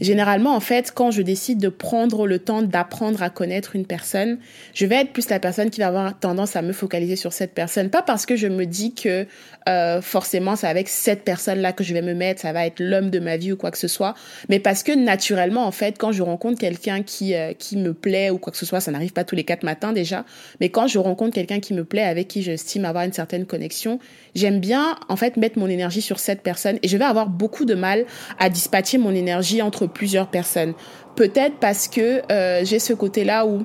Généralement, 0.01 0.55
en 0.55 0.61
fait, 0.61 0.93
quand 0.95 1.11
je 1.11 1.23
décide 1.23 1.59
de 1.59 1.69
prendre 1.69 2.27
le 2.27 2.39
temps 2.39 2.63
d'apprendre 2.63 3.23
à 3.23 3.31
connaître 3.31 3.75
une 3.75 3.87
personne, 3.87 4.39
je 4.75 4.87
vais 4.87 4.97
être 4.97 5.13
plus 5.13 5.29
la 5.29 5.41
personne 5.41 5.71
qui 5.71 5.81
va 5.81 5.89
avoir 5.89 6.19
tendance 6.19 6.57
à 6.57 6.63
me 6.63 6.73
focaliser 6.73 7.17
sur 7.17 7.33
cette 7.33 7.53
personne. 7.53 7.91
Pas 7.91 8.03
parce 8.03 8.27
que 8.27 8.37
je 8.37 8.47
me 8.47 8.65
dis 8.65 8.95
que 8.95 9.27
euh, 9.69 10.01
forcément 10.01 10.57
c'est 10.57 10.67
avec 10.67 10.89
cette 10.89 11.23
personne-là 11.23 11.73
que 11.73 11.85
je 11.85 11.95
vais 11.95 12.03
me 12.03 12.15
mettre, 12.15 12.41
ça 12.41 12.53
va 12.53 12.67
être 12.67 12.81
l'homme 12.81 13.11
de 13.11 13.19
ma 13.19 13.37
vie 13.37 13.53
ou 13.53 13.57
quoi 13.57 13.71
que 13.71 13.79
ce 13.79 13.89
soit, 13.89 14.15
mais 14.49 14.61
parce 14.61 14.83
que 14.83 14.93
naturellement, 14.93 15.67
en 15.67 15.73
fait, 15.73 15.99
quand 15.99 16.13
je 16.13 16.23
rencontre 16.23 16.59
quelqu'un 16.59 17.03
qui, 17.03 17.35
euh, 17.35 17.53
qui 17.55 17.77
me 17.77 17.93
plaît 17.93 18.31
ou 18.31 18.39
quoi 18.39 18.53
que 18.53 18.59
ce 18.59 18.67
soit, 18.67 18.81
ça 18.81 18.91
n'arrive 18.91 19.13
pas 19.13 19.25
tous 19.25 19.35
les 19.35 19.45
quatre 19.45 19.65
matins 19.65 19.93
déjà, 19.93 20.25
mais 20.61 20.69
quand 20.69 20.87
je 20.87 20.99
rencontre 20.99 21.35
quelqu'un 21.35 21.61
qui 21.61 21.75
me 21.75 21.85
plaît, 21.85 22.03
avec 22.03 22.29
qui 22.29 22.43
j'estime 22.43 22.85
avoir 22.85 23.05
une 23.05 23.13
certaine 23.13 23.47
connexion, 23.47 23.99
j'aime 24.35 24.61
bien, 24.61 24.97
en 25.09 25.17
fait, 25.17 25.37
mettre 25.37 25.59
mon 25.59 25.67
énergie 25.67 26.03
sur 26.03 26.19
cette 26.19 26.43
personne 26.43 26.79
et 26.83 26.89
je 26.89 26.97
vais 27.01 27.09
avoir 27.09 27.29
beaucoup 27.29 27.65
de 27.65 27.75
mal 27.75 28.07
à 28.39 28.49
dispatcher 28.49 28.99
mon 28.99 29.15
énergie 29.15 29.63
entre 29.63 29.87
plusieurs 29.87 30.29
personnes. 30.29 30.75
Peut-être 31.17 31.57
parce 31.57 31.89
que 31.89 32.23
euh, 32.31 32.65
j'ai 32.65 32.79
ce 32.79 32.93
côté-là 32.93 33.47
où 33.47 33.65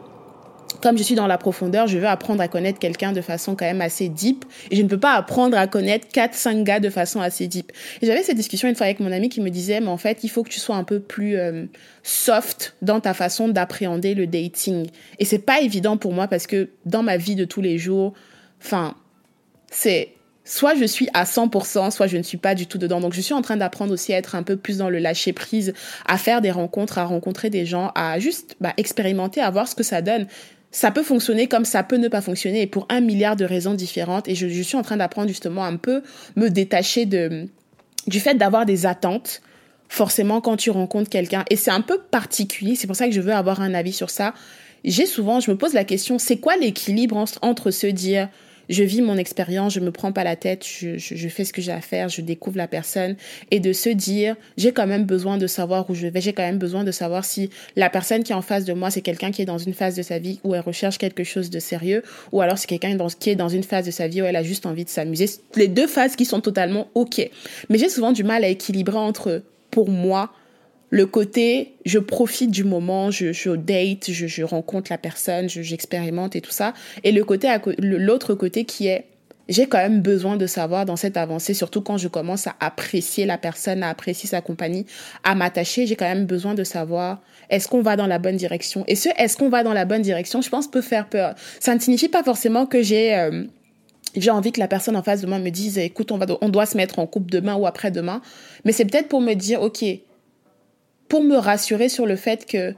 comme 0.81 0.97
je 0.97 1.03
suis 1.03 1.15
dans 1.15 1.27
la 1.27 1.37
profondeur, 1.37 1.87
je 1.87 1.97
veux 1.97 2.07
apprendre 2.07 2.41
à 2.41 2.47
connaître 2.47 2.79
quelqu'un 2.79 3.11
de 3.11 3.21
façon 3.21 3.55
quand 3.55 3.65
même 3.65 3.81
assez 3.81 4.09
deep. 4.09 4.45
Et 4.71 4.75
je 4.75 4.81
ne 4.81 4.87
peux 4.87 4.99
pas 4.99 5.13
apprendre 5.13 5.57
à 5.57 5.67
connaître 5.67 6.07
4-5 6.13 6.63
gars 6.63 6.79
de 6.79 6.89
façon 6.89 7.21
assez 7.21 7.47
deep. 7.47 7.71
Et 8.01 8.05
j'avais 8.05 8.23
cette 8.23 8.35
discussion 8.35 8.67
une 8.67 8.75
fois 8.75 8.85
avec 8.85 8.99
mon 8.99 9.11
ami 9.11 9.29
qui 9.29 9.41
me 9.41 9.49
disait, 9.49 9.79
mais 9.79 9.87
en 9.87 9.97
fait, 9.97 10.23
il 10.23 10.29
faut 10.29 10.43
que 10.43 10.49
tu 10.49 10.59
sois 10.59 10.75
un 10.75 10.83
peu 10.83 10.99
plus 10.99 11.37
euh, 11.37 11.65
soft 12.03 12.75
dans 12.81 12.99
ta 12.99 13.13
façon 13.13 13.47
d'appréhender 13.47 14.13
le 14.13 14.27
dating. 14.27 14.87
Et 15.19 15.25
c'est 15.25 15.39
pas 15.39 15.61
évident 15.61 15.97
pour 15.97 16.13
moi 16.13 16.27
parce 16.27 16.45
que 16.45 16.69
dans 16.85 17.03
ma 17.03 17.17
vie 17.17 17.35
de 17.35 17.45
tous 17.45 17.61
les 17.61 17.77
jours, 17.77 18.13
enfin, 18.63 18.95
c'est 19.71 20.14
soit 20.45 20.75
je 20.75 20.85
suis 20.85 21.09
à 21.13 21.25
100%, 21.25 21.91
soit 21.91 22.07
je 22.07 22.17
ne 22.17 22.23
suis 22.23 22.37
pas 22.37 22.55
du 22.55 22.67
tout 22.67 22.77
dedans. 22.77 23.01
Donc 23.01 23.13
je 23.13 23.21
suis 23.21 23.33
en 23.33 23.41
train 23.41 23.57
d'apprendre 23.57 23.91
aussi 23.91 24.13
à 24.13 24.17
être 24.17 24.35
un 24.35 24.43
peu 24.43 24.55
plus 24.55 24.77
dans 24.77 24.89
le 24.89 24.99
lâcher 24.99 25.33
prise, 25.33 25.73
à 26.07 26.17
faire 26.17 26.41
des 26.41 26.51
rencontres, 26.51 26.99
à 26.99 27.03
rencontrer 27.03 27.49
des 27.49 27.65
gens, 27.65 27.91
à 27.95 28.19
juste 28.19 28.55
bah, 28.61 28.73
expérimenter, 28.77 29.41
à 29.41 29.49
voir 29.49 29.67
ce 29.67 29.75
que 29.75 29.83
ça 29.83 30.01
donne 30.01 30.27
ça 30.75 30.91
peut 30.91 31.03
fonctionner 31.03 31.47
comme 31.47 31.63
ça 31.63 31.83
peut 31.83 31.95
ne 31.95 32.09
pas 32.09 32.19
fonctionner 32.19 32.63
et 32.63 32.67
pour 32.67 32.85
un 32.89 32.99
milliard 32.99 33.37
de 33.37 33.45
raisons 33.45 33.75
différentes. 33.75 34.27
Et 34.27 34.35
je, 34.35 34.61
suis 34.61 34.75
en 34.75 34.81
train 34.81 34.97
d'apprendre 34.97 35.29
justement 35.29 35.63
un 35.63 35.77
peu 35.77 36.03
me 36.35 36.49
détacher 36.49 37.05
de, 37.05 37.47
du 38.07 38.19
fait 38.19 38.33
d'avoir 38.33 38.65
des 38.65 38.85
attentes 38.85 39.41
forcément 39.87 40.41
quand 40.41 40.57
tu 40.57 40.71
rencontres 40.71 41.09
quelqu'un. 41.09 41.45
Et 41.49 41.55
c'est 41.55 41.71
un 41.71 41.79
peu 41.79 41.99
particulier, 41.99 42.75
c'est 42.75 42.87
pour 42.87 42.95
ça 42.97 43.07
que 43.07 43.13
je 43.13 43.21
veux 43.21 43.31
avoir 43.31 43.61
un 43.61 43.73
avis 43.73 43.93
sur 43.93 44.09
ça. 44.09 44.33
J'ai 44.83 45.05
souvent, 45.05 45.39
je 45.39 45.49
me 45.49 45.55
pose 45.55 45.73
la 45.73 45.85
question, 45.85 46.19
c'est 46.19 46.37
quoi 46.37 46.57
l'équilibre 46.57 47.23
entre 47.41 47.71
se 47.71 47.87
dire 47.87 48.27
je 48.69 48.84
vis 48.84 49.01
mon 49.01 49.17
expérience, 49.17 49.74
je 49.74 49.79
me 49.79 49.91
prends 49.91 50.12
pas 50.12 50.24
la 50.24 50.36
tête, 50.36 50.65
je, 50.65 50.98
je, 50.98 51.27
fais 51.27 51.45
ce 51.45 51.53
que 51.53 51.62
j'ai 51.62 51.72
à 51.72 51.81
faire, 51.81 52.10
je 52.10 52.22
découvre 52.22 52.57
la 52.57 52.67
personne 52.67 53.15
et 53.51 53.60
de 53.60 53.74
se 53.74 53.89
dire 53.89 54.36
j'ai 54.57 54.72
quand 54.72 54.88
même 54.88 55.05
besoin 55.05 55.38
de 55.38 55.48
savoir 55.48 55.89
où 55.89 55.95
je 55.95 56.07
vais, 56.07 56.22
j'ai 56.22 56.34
quand 56.34 56.43
même 56.43 56.57
besoin 56.57 56.83
de 56.83 56.92
savoir 56.92 57.25
si 57.25 57.50
la 57.75 57.89
personne 57.89 58.24
qui 58.24 58.31
est 58.31 58.35
en 58.35 58.42
face 58.42 58.66
de 58.66 58.74
moi 58.74 58.92
c'est 58.92 59.01
quelqu'un 59.01 59.31
qui 59.31 59.42
est 59.42 59.46
dans 59.46 59.57
une 59.57 59.74
phase 59.74 59.96
de 59.96 60.01
sa 60.01 60.20
vie 60.20 60.39
où 60.44 60.55
elle 60.55 60.61
recherche 60.61 60.98
quelque 60.98 61.24
chose 61.24 61.50
de 61.50 61.59
sérieux 61.59 62.03
ou 62.31 62.42
alors 62.42 62.57
c'est 62.57 62.68
quelqu'un 62.68 62.98
qui 63.20 63.29
est 63.29 63.35
dans 63.35 63.50
une 63.50 63.63
phase 63.63 63.85
de 63.85 63.92
sa 63.92 64.07
vie 64.07 64.22
où 64.22 64.25
elle 64.25 64.35
a 64.35 64.44
juste 64.44 64.66
envie 64.66 64.85
de 64.85 64.89
s'amuser. 64.89 65.29
Les 65.55 65.68
deux 65.68 65.87
phases 65.87 66.16
qui 66.16 66.25
sont 66.25 66.42
totalement 66.42 66.87
ok. 66.96 67.29
Mais 67.70 67.77
j'ai 67.77 67.89
souvent 67.89 68.11
du 68.11 68.24
mal 68.24 68.44
à 68.44 68.48
équilibrer 68.48 68.98
entre 68.98 69.44
pour 69.72 69.89
moi 69.89 70.31
le 70.89 71.05
côté 71.05 71.74
je 71.85 72.00
profite 72.00 72.51
du 72.51 72.63
moment, 72.63 73.11
je, 73.11 73.33
je 73.33 73.50
date, 73.51 74.11
je, 74.11 74.27
je 74.27 74.43
rencontre 74.43 74.91
la 74.91 74.98
personne, 74.98 75.50
j'expérimente 75.50 76.35
et 76.35 76.41
tout 76.41 76.51
ça, 76.51 76.74
et 77.03 77.11
le 77.11 77.24
côté 77.24 77.48
l'autre 77.79 78.33
côté 78.33 78.65
qui 78.65 78.87
est 78.87 79.05
j'ai 79.48 79.67
quand 79.67 79.77
même 79.77 80.01
besoin 80.01 80.37
de 80.37 80.48
savoir 80.48 80.85
dans 80.85 80.95
cette 80.95 81.17
avancée, 81.17 81.53
surtout 81.53 81.81
quand 81.81 81.98
je 81.98 82.07
commence 82.07 82.48
à 82.48 82.55
apprécier 82.59 83.25
la 83.25 83.37
personne, 83.37 83.83
à 83.83 83.89
apprécier 83.89 84.27
sa 84.29 84.41
compagnie, 84.41 84.85
à 85.24 85.35
m'attacher, 85.35 85.85
j'ai 85.85 85.95
quand 85.95 86.07
même 86.07 86.25
besoin 86.25 86.53
de 86.53 86.63
savoir 86.63 87.21
est-ce 87.50 87.67
qu'on 87.67 87.81
va 87.81 87.95
dans 87.95 88.07
la 88.07 88.17
bonne 88.17 88.37
direction? 88.37 88.83
Et 88.87 88.95
ce 88.95 89.09
est-ce 89.17 89.37
qu'on 89.37 89.50
va 89.50 89.63
dans 89.63 89.74
la 89.74 89.85
bonne 89.85 90.01
direction, 90.01 90.41
je 90.41 90.50
pense 90.50 90.69
peut 90.69 90.81
faire 90.81 91.07
peur. 91.07 91.35
Ça 91.59 91.75
ne 91.75 91.79
signifie 91.79 92.09
pas 92.09 92.24
forcément 92.24 92.65
que 92.65 92.81
j'ai 92.81 93.15
euh, 93.15 93.43
envie 94.29 94.51
que 94.51 94.59
la 94.59 94.67
personne 94.67 94.95
en 94.95 95.03
face 95.03 95.21
de 95.21 95.27
moi 95.27 95.37
me 95.37 95.50
dise 95.50 95.77
écoute, 95.77 96.11
on 96.11 96.17
va 96.17 96.25
on 96.41 96.50
doit 96.50 96.65
se 96.65 96.75
mettre 96.75 96.98
en 96.98 97.05
couple 97.05 97.29
demain 97.29 97.55
ou 97.55 97.67
après-demain, 97.67 98.21
mais 98.63 98.71
c'est 98.71 98.85
peut-être 98.85 99.09
pour 99.09 99.21
me 99.21 99.35
dire 99.35 99.61
OK, 99.61 99.83
pour 101.07 101.24
me 101.24 101.35
rassurer 101.35 101.89
sur 101.89 102.05
le 102.05 102.15
fait 102.15 102.46
que 102.46 102.74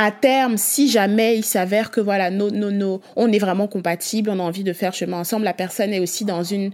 à 0.00 0.12
terme, 0.12 0.56
si 0.56 0.88
jamais 0.88 1.36
il 1.36 1.44
s'avère 1.44 1.90
que 1.90 2.00
voilà, 2.00 2.30
non, 2.30 2.50
non, 2.52 2.70
non, 2.70 3.00
on 3.16 3.32
est 3.32 3.38
vraiment 3.38 3.66
compatible, 3.66 4.30
on 4.30 4.38
a 4.38 4.42
envie 4.42 4.62
de 4.62 4.72
faire 4.72 4.94
chemin 4.94 5.18
ensemble, 5.18 5.44
la 5.44 5.54
personne 5.54 5.92
est 5.92 5.98
aussi 5.98 6.24
dans 6.24 6.44
une 6.44 6.70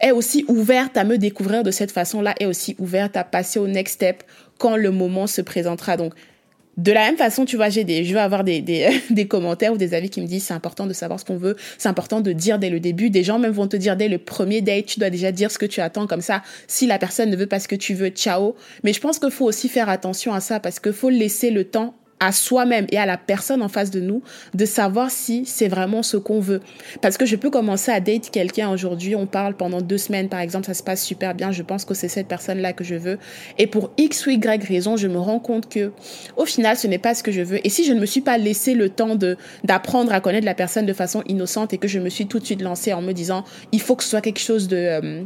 est 0.00 0.10
aussi 0.10 0.44
ouverte 0.48 0.96
à 0.96 1.04
me 1.04 1.16
découvrir 1.16 1.62
de 1.62 1.70
cette 1.70 1.92
façon-là, 1.92 2.34
est 2.40 2.46
aussi 2.46 2.74
ouverte 2.78 3.16
à 3.16 3.22
passer 3.22 3.60
au 3.60 3.68
next 3.68 3.94
step 3.94 4.24
quand 4.58 4.76
le 4.76 4.90
moment 4.90 5.28
se 5.28 5.40
présentera. 5.40 5.96
Donc, 5.96 6.14
de 6.78 6.92
la 6.92 7.00
même 7.00 7.16
façon, 7.16 7.44
tu 7.44 7.56
vois, 7.56 7.68
j'ai 7.68 7.84
des, 7.84 8.04
je 8.04 8.14
vais 8.14 8.20
avoir 8.20 8.44
des, 8.44 8.62
des, 8.62 8.88
des, 9.10 9.28
commentaires 9.28 9.72
ou 9.72 9.76
des 9.76 9.94
avis 9.94 10.10
qui 10.10 10.20
me 10.20 10.26
disent 10.26 10.44
c'est 10.44 10.54
important 10.54 10.86
de 10.86 10.92
savoir 10.92 11.20
ce 11.20 11.24
qu'on 11.24 11.36
veut, 11.36 11.56
c'est 11.78 11.88
important 11.88 12.20
de 12.20 12.32
dire 12.32 12.58
dès 12.58 12.70
le 12.70 12.80
début. 12.80 13.10
Des 13.10 13.24
gens 13.24 13.38
même 13.38 13.52
vont 13.52 13.68
te 13.68 13.76
dire 13.76 13.96
dès 13.96 14.08
le 14.08 14.18
premier 14.18 14.62
date, 14.62 14.86
tu 14.86 15.00
dois 15.00 15.10
déjà 15.10 15.32
dire 15.32 15.50
ce 15.50 15.58
que 15.58 15.66
tu 15.66 15.80
attends 15.80 16.06
comme 16.06 16.22
ça. 16.22 16.42
Si 16.66 16.86
la 16.86 16.98
personne 16.98 17.30
ne 17.30 17.36
veut 17.36 17.46
pas 17.46 17.60
ce 17.60 17.68
que 17.68 17.76
tu 17.76 17.94
veux, 17.94 18.08
ciao. 18.08 18.56
Mais 18.84 18.92
je 18.92 19.00
pense 19.00 19.18
qu'il 19.18 19.30
faut 19.30 19.44
aussi 19.44 19.68
faire 19.68 19.88
attention 19.88 20.32
à 20.32 20.40
ça 20.40 20.60
parce 20.60 20.80
qu'il 20.80 20.92
faut 20.92 21.10
laisser 21.10 21.50
le 21.50 21.64
temps 21.64 21.94
à 22.22 22.30
soi-même 22.30 22.86
et 22.92 22.98
à 22.98 23.04
la 23.04 23.16
personne 23.16 23.62
en 23.62 23.68
face 23.68 23.90
de 23.90 24.00
nous 24.00 24.22
de 24.54 24.64
savoir 24.64 25.10
si 25.10 25.44
c'est 25.44 25.66
vraiment 25.66 26.04
ce 26.04 26.16
qu'on 26.16 26.38
veut. 26.38 26.60
Parce 27.00 27.16
que 27.16 27.26
je 27.26 27.34
peux 27.34 27.50
commencer 27.50 27.90
à 27.90 27.98
date 27.98 28.30
quelqu'un 28.30 28.70
aujourd'hui, 28.70 29.16
on 29.16 29.26
parle 29.26 29.54
pendant 29.54 29.80
deux 29.80 29.98
semaines 29.98 30.28
par 30.28 30.38
exemple, 30.38 30.66
ça 30.66 30.74
se 30.74 30.84
passe 30.84 31.02
super 31.02 31.34
bien, 31.34 31.50
je 31.50 31.64
pense 31.64 31.84
que 31.84 31.94
c'est 31.94 32.08
cette 32.08 32.28
personne-là 32.28 32.74
que 32.74 32.84
je 32.84 32.94
veux. 32.94 33.18
Et 33.58 33.66
pour 33.66 33.90
X 33.96 34.26
ou 34.26 34.30
Y 34.30 34.64
raison, 34.64 34.96
je 34.96 35.08
me 35.08 35.18
rends 35.18 35.40
compte 35.40 35.68
que 35.68 35.90
au 36.36 36.46
final, 36.46 36.76
ce 36.76 36.86
n'est 36.86 36.98
pas 36.98 37.14
ce 37.14 37.24
que 37.24 37.32
je 37.32 37.42
veux. 37.42 37.66
Et 37.66 37.70
si 37.70 37.84
je 37.84 37.92
ne 37.92 37.98
me 37.98 38.06
suis 38.06 38.20
pas 38.20 38.38
laissé 38.38 38.74
le 38.74 38.88
temps 38.88 39.16
de 39.16 39.36
d'apprendre 39.64 40.12
à 40.12 40.20
connaître 40.20 40.46
la 40.46 40.54
personne 40.54 40.86
de 40.86 40.92
façon 40.92 41.24
innocente 41.26 41.72
et 41.72 41.78
que 41.78 41.88
je 41.88 41.98
me 41.98 42.08
suis 42.08 42.26
tout 42.26 42.38
de 42.38 42.44
suite 42.44 42.62
lancée 42.62 42.92
en 42.92 43.02
me 43.02 43.12
disant, 43.12 43.44
il 43.72 43.80
faut 43.80 43.96
que 43.96 44.04
ce 44.04 44.10
soit 44.10 44.20
quelque 44.20 44.40
chose 44.40 44.68
de... 44.68 44.76
Euh, 44.76 45.22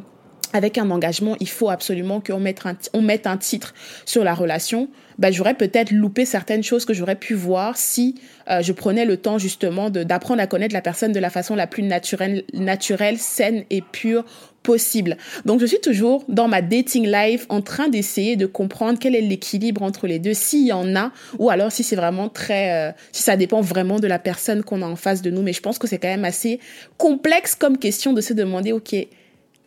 avec 0.52 0.78
un 0.78 0.90
engagement, 0.90 1.36
il 1.40 1.48
faut 1.48 1.70
absolument 1.70 2.20
qu'on 2.20 2.40
mette 2.40 2.64
un, 2.66 2.76
on 2.92 3.02
mette 3.02 3.26
un 3.26 3.36
titre 3.36 3.74
sur 4.04 4.24
la 4.24 4.34
relation. 4.34 4.88
Bah, 5.18 5.30
j'aurais 5.30 5.54
peut-être 5.54 5.90
loupé 5.90 6.24
certaines 6.24 6.62
choses 6.62 6.84
que 6.84 6.92
j'aurais 6.92 7.16
pu 7.16 7.34
voir 7.34 7.76
si 7.76 8.16
euh, 8.50 8.60
je 8.62 8.72
prenais 8.72 9.04
le 9.04 9.16
temps 9.16 9.38
justement 9.38 9.88
d'apprendre 9.88 10.42
à 10.42 10.46
connaître 10.46 10.74
la 10.74 10.82
personne 10.82 11.12
de 11.12 11.20
la 11.20 11.30
façon 11.30 11.54
la 11.54 11.66
plus 11.66 11.82
naturelle, 11.82 12.44
naturelle, 12.52 13.18
saine 13.18 13.64
et 13.70 13.80
pure 13.80 14.24
possible. 14.62 15.16
Donc 15.44 15.60
je 15.60 15.66
suis 15.66 15.80
toujours 15.80 16.24
dans 16.28 16.48
ma 16.48 16.60
dating 16.60 17.06
life 17.06 17.46
en 17.48 17.62
train 17.62 17.88
d'essayer 17.88 18.36
de 18.36 18.46
comprendre 18.46 18.98
quel 18.98 19.14
est 19.14 19.20
l'équilibre 19.20 19.82
entre 19.82 20.06
les 20.06 20.18
deux, 20.18 20.34
s'il 20.34 20.66
y 20.66 20.72
en 20.72 20.96
a, 20.96 21.12
ou 21.38 21.50
alors 21.50 21.70
si 21.70 21.84
c'est 21.84 21.96
vraiment 21.96 22.28
très, 22.28 22.72
euh, 22.72 22.92
si 23.12 23.22
ça 23.22 23.36
dépend 23.36 23.60
vraiment 23.60 24.00
de 24.00 24.08
la 24.08 24.18
personne 24.18 24.64
qu'on 24.64 24.82
a 24.82 24.86
en 24.86 24.96
face 24.96 25.22
de 25.22 25.30
nous. 25.30 25.42
Mais 25.42 25.52
je 25.52 25.62
pense 25.62 25.78
que 25.78 25.86
c'est 25.86 25.98
quand 25.98 26.08
même 26.08 26.24
assez 26.24 26.58
complexe 26.98 27.54
comme 27.54 27.78
question 27.78 28.12
de 28.12 28.20
se 28.20 28.32
demander, 28.32 28.72
ok, 28.72 28.96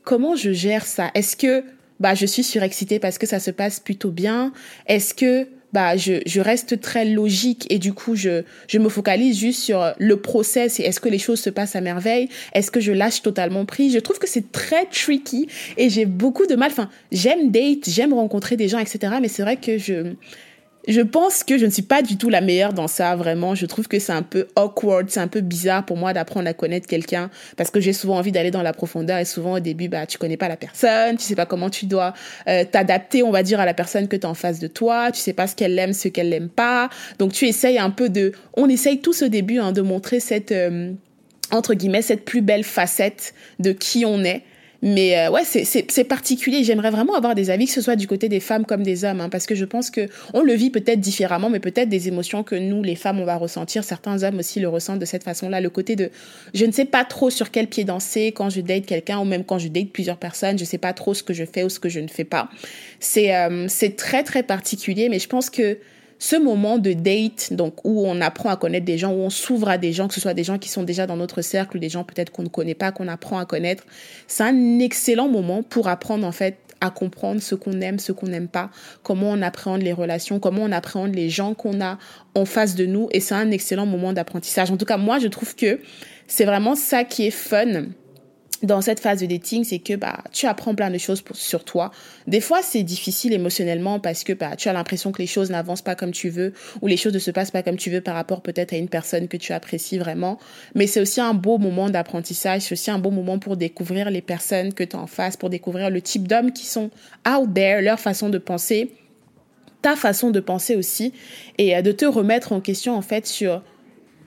comment 0.04 0.36
je 0.36 0.52
gère 0.52 0.86
ça? 0.86 1.12
Est-ce 1.14 1.36
que 1.36 1.64
bah 2.00 2.16
je 2.16 2.26
suis 2.26 2.44
surexcitée 2.44 3.00
parce 3.00 3.18
que 3.18 3.28
ça 3.28 3.40
se 3.40 3.52
passe 3.52 3.80
plutôt 3.80 4.12
bien? 4.12 4.54
Est-ce 4.88 5.14
que 5.14 5.48
bah 5.72 5.98
je, 5.98 6.22
je 6.26 6.42
reste 6.42 6.82
très 6.82 7.06
logique 7.06 7.68
et 7.70 7.78
du 7.78 7.94
coup 7.94 8.16
je 8.16 8.44
je 8.68 8.80
me 8.80 8.90
focalise 8.90 9.38
juste 9.38 9.62
sur 9.62 9.94
le 10.00 10.18
process 10.18 10.80
et 10.80 10.84
est-ce 10.84 11.00
que 11.00 11.10
les 11.10 11.20
choses 11.20 11.40
se 11.40 11.50
passent 11.50 11.76
à 11.76 11.82
merveille? 11.82 12.30
Est-ce 12.54 12.72
que 12.72 12.80
je 12.80 12.92
lâche 12.92 13.22
totalement 13.22 13.66
prise? 13.66 13.94
Je 13.94 14.00
trouve 14.00 14.18
que 14.18 14.28
c'est 14.28 14.52
très 14.52 14.86
tricky 14.86 15.48
et 15.78 15.90
j'ai 15.90 16.06
beaucoup 16.06 16.48
de 16.48 16.56
mal. 16.56 16.72
Enfin, 16.72 16.90
j'aime 17.12 17.52
date, 17.52 17.88
j'aime 17.88 18.14
rencontrer 18.14 18.56
des 18.56 18.68
gens, 18.68 18.80
etc. 18.80 19.14
Mais 19.22 19.28
c'est 19.28 19.44
vrai 19.44 19.58
que 19.58 19.78
je 19.78 20.14
je 20.88 21.02
pense 21.02 21.44
que 21.44 21.58
je 21.58 21.66
ne 21.66 21.70
suis 21.70 21.82
pas 21.84 22.02
du 22.02 22.18
tout 22.18 22.30
la 22.30 22.42
meilleure 22.42 22.74
dans 22.74 22.88
ça, 22.88 23.16
vraiment. 23.16 23.54
Je 23.54 23.66
trouve 23.66 23.88
que 23.88 24.00
c'est 24.00 24.14
un 24.14 24.24
peu 24.24 24.48
awkward, 24.56 25.10
c'est 25.10 25.20
un 25.20 25.28
peu 25.28 25.42
bizarre 25.42 25.86
pour 25.86 25.98
moi 25.98 26.14
d'apprendre 26.14 26.48
à 26.48 26.54
connaître 26.54 26.88
quelqu'un 26.88 27.30
parce 27.58 27.70
que 27.70 27.80
j'ai 27.80 27.94
souvent 27.94 28.18
envie 28.18 28.32
d'aller 28.32 28.52
dans 28.52 28.64
la 28.64 28.74
profondeur 28.74 29.18
et 29.18 29.26
souvent 29.26 29.54
au 29.54 29.60
début, 29.60 29.90
bah, 29.90 30.06
tu 30.06 30.18
connais 30.18 30.38
pas 30.38 30.48
la 30.48 30.58
personne, 30.58 31.18
tu 31.18 31.24
sais 31.24 31.36
pas 31.36 31.46
comment 31.46 31.70
tu 31.70 31.86
dois 31.86 32.14
euh, 32.48 32.64
t'adapter, 32.64 33.24
on 33.24 33.32
va 33.32 33.44
dire, 33.44 33.60
à 33.60 33.66
la 33.66 33.74
personne 33.74 34.08
que 34.08 34.16
tu 34.16 34.26
as 34.26 34.30
en 34.30 34.34
face 34.34 34.60
de 34.60 34.68
toi, 34.68 35.12
tu 35.12 35.20
sais 35.20 35.34
pas 35.34 35.48
ce 35.48 35.56
qu'elle 35.56 35.78
aime, 35.78 35.94
ce 35.94 36.08
qu'elle 36.08 36.30
n'aime 36.30 36.50
pas. 36.50 36.90
Donc 37.20 37.34
tu 37.34 37.46
essayes 37.46 37.78
un 37.78 37.90
peu 37.90 38.10
de, 38.10 38.32
on 38.56 38.70
essaye 38.70 39.00
tous 39.00 39.22
au 39.22 39.28
début 39.28 39.60
hein, 39.60 39.74
de 39.74 39.82
montrer 39.82 40.20
cette, 40.20 40.52
euh, 40.52 40.94
entre 41.52 41.74
guillemets, 41.74 42.02
cette 42.02 42.24
plus 42.24 42.42
belle 42.42 42.64
facette 42.64 43.34
de 43.60 43.74
qui 43.74 44.06
on 44.06 44.24
est. 44.24 44.44
Mais 44.82 45.18
euh, 45.18 45.30
ouais, 45.32 45.44
c'est 45.44 46.04
particulier. 46.06 46.64
J'aimerais 46.64 46.92
vraiment 46.92 47.16
avoir 47.16 47.36
des 47.36 47.50
avis, 47.50 47.66
que 47.66 47.72
ce 47.72 47.82
soit 47.82 47.98
du 47.98 48.08
côté 48.08 48.30
des 48.30 48.40
femmes 48.40 48.66
comme 48.66 48.84
des 48.84 49.04
hommes, 49.04 49.20
hein, 49.20 49.30
parce 49.30 49.46
que 49.46 49.56
je 49.56 49.66
pense 49.66 49.90
que 49.90 50.08
on 50.34 50.42
le 50.42 50.54
vit 50.54 50.70
peut-être 50.70 51.00
différemment, 51.00 51.50
mais 51.50 51.60
peut-être 51.60 51.90
des 51.90 52.08
émotions 52.08 52.44
que 52.44 52.56
nous, 52.56 52.82
les 52.82 52.96
femmes, 52.96 53.20
on 53.20 53.26
va 53.26 53.36
ressentir. 53.36 53.84
Certains 53.84 54.24
hommes 54.24 54.40
aussi 54.40 54.60
le 54.60 54.70
ressentent 54.70 55.00
de 55.00 55.06
cette 55.06 55.24
façon-là. 55.24 55.60
Le 55.60 55.70
côté 55.70 55.96
de, 55.96 56.10
je 56.54 56.66
ne 56.66 56.72
sais 56.72 56.86
pas 56.86 57.04
trop 57.04 57.30
sur 57.30 57.52
quel 57.52 57.68
pied 57.68 57.84
danser 57.84 58.32
quand 58.32 58.50
je 58.50 58.62
date 58.62 58.86
quelqu'un, 58.86 59.20
ou 59.20 59.26
même 59.26 59.44
quand 59.44 59.60
je 59.60 59.68
date 59.68 59.90
plusieurs 59.90 60.18
personnes. 60.18 60.58
Je 60.58 60.66
sais 60.66 60.78
pas 60.78 60.94
trop 60.94 61.14
ce 61.14 61.24
que 61.24 61.34
je 61.34 61.44
fais 61.44 61.64
ou 61.64 61.70
ce 61.70 61.80
que 61.80 61.90
je 61.90 62.00
ne 62.00 62.08
fais 62.08 62.24
pas. 62.24 62.50
C'est 63.00 63.36
euh, 63.36 63.66
c'est 63.68 63.98
très 63.98 64.24
très 64.24 64.44
particulier, 64.44 65.10
mais 65.10 65.20
je 65.20 65.28
pense 65.28 65.50
que 65.50 65.78
ce 66.20 66.36
moment 66.36 66.78
de 66.78 66.92
date, 66.92 67.54
donc 67.54 67.86
où 67.86 68.06
on 68.06 68.20
apprend 68.22 68.50
à 68.50 68.58
connaître 68.58 68.86
des 68.86 68.98
gens, 68.98 69.12
où 69.12 69.20
on 69.20 69.30
s'ouvre 69.30 69.70
à 69.70 69.78
des 69.78 69.94
gens, 69.94 70.10
que 70.10 70.14
ce 70.14 70.20
soit 70.20 70.34
des 70.34 70.44
gens 70.44 70.58
qui 70.58 70.70
sont 70.70 70.84
déjà 70.84 71.08
dans 71.08 71.16
notre 71.16 71.42
cercle 71.42 71.80
des 71.80 71.90
gens 71.90 72.04
peut-être 72.04 72.30
qu'on 72.32 72.44
ne 72.44 72.50
connaît 72.50 72.76
pas, 72.76 72.92
qu'on 72.92 73.08
apprend 73.08 73.40
à 73.40 73.46
connaître, 73.46 73.86
c'est 74.28 74.44
un 74.44 74.80
excellent 74.80 75.30
moment 75.30 75.64
pour 75.64 75.88
apprendre 75.88 76.28
en 76.28 76.34
fait 76.34 76.58
à 76.82 76.90
comprendre 76.92 77.42
ce 77.42 77.56
qu'on 77.56 77.82
aime, 77.82 78.00
ce 78.00 78.12
qu'on 78.12 78.28
n'aime 78.28 78.48
pas, 78.48 78.70
comment 79.04 79.32
on 79.32 79.42
appréhende 79.42 79.82
les 79.82 79.94
relations, 79.94 80.40
comment 80.40 80.64
on 80.64 80.72
appréhende 80.72 81.16
les 81.16 81.30
gens 81.30 81.54
qu'on 81.54 81.82
a 81.82 81.98
en 82.36 82.46
face 82.46 82.76
de 82.76 82.86
nous. 82.86 83.10
Et 83.12 83.20
c'est 83.20 83.36
un 83.36 83.52
excellent 83.52 83.86
moment 83.86 84.14
d'apprentissage. 84.14 84.72
En 84.72 84.78
tout 84.78 84.86
cas, 84.86 84.98
moi, 84.98 85.20
je 85.20 85.28
trouve 85.28 85.56
que 85.56 85.80
c'est 86.28 86.46
vraiment 86.46 86.76
ça 86.76 87.04
qui 87.04 87.28
est 87.28 87.32
fun 87.32 87.88
dans 88.64 88.82
cette 88.82 89.00
phase 89.00 89.22
de 89.22 89.26
dating, 89.26 89.64
c'est 89.64 89.80
que 89.80 89.96
bah 89.96 90.24
tu 90.32 90.46
apprends 90.46 90.76
plein 90.76 90.90
de 90.90 90.98
choses 90.98 91.24
sur 91.34 91.64
toi. 91.64 91.92
Des 92.28 92.42
fois, 92.42 92.62
c'est 92.62 92.84
difficile 92.84 93.34
émotionnellement 93.34 94.00
parce 94.00 94.24
que 94.24 94.34
bah 94.34 94.56
tu 94.58 94.70
as 94.70 94.74
l'impression 94.74 95.12
que 95.12 95.22
les 95.22 95.28
choses 95.28 95.50
n'avancent 95.50 95.82
pas 95.82 95.96
comme 95.96 96.12
tu 96.12 96.30
veux 96.30 96.54
ou 96.82 96.88
les 96.88 96.98
choses 96.98 97.14
ne 97.14 97.20
se 97.20 97.32
passent 97.32 97.52
pas 97.52 97.64
comme 97.64 97.78
tu 97.78 97.90
veux 97.90 98.02
par 98.02 98.16
rapport 98.16 98.42
peut-être 98.42 98.74
à 98.74 98.78
une 98.78 98.90
personne 98.90 99.28
que 99.28 99.38
tu 99.38 99.54
apprécies 99.54 99.98
vraiment. 99.98 100.40
Mais 100.76 100.88
c'est 100.88 101.00
aussi 101.00 101.22
un 101.22 101.34
beau 101.34 101.58
moment 101.58 101.90
d'apprentissage, 101.90 102.64
c'est 102.64 102.74
aussi 102.74 102.92
un 102.92 103.00
beau 103.00 103.12
moment 103.12 103.40
pour 103.40 103.56
découvrir 103.56 104.10
les 104.10 104.22
personnes 104.22 104.74
que 104.74 104.84
tu 104.84 104.96
as 104.96 105.00
en 105.00 105.08
face, 105.08 105.38
pour 105.38 105.50
découvrir 105.50 105.90
le 105.90 106.02
type 106.02 106.28
d'hommes 106.28 106.52
qui 106.52 106.66
sont 106.66 106.90
out 107.28 107.54
there, 107.54 107.82
leur 107.82 108.00
façon 108.00 108.30
de 108.30 108.38
penser, 108.38 108.92
ta 109.82 109.96
façon 109.96 110.32
de 110.32 110.40
penser 110.40 110.76
aussi 110.76 111.14
et 111.58 111.76
euh, 111.76 111.82
de 111.82 111.92
te 111.92 112.06
remettre 112.06 112.52
en 112.52 112.60
question 112.60 112.96
en 112.96 113.02
fait 113.02 113.26
sur 113.26 113.62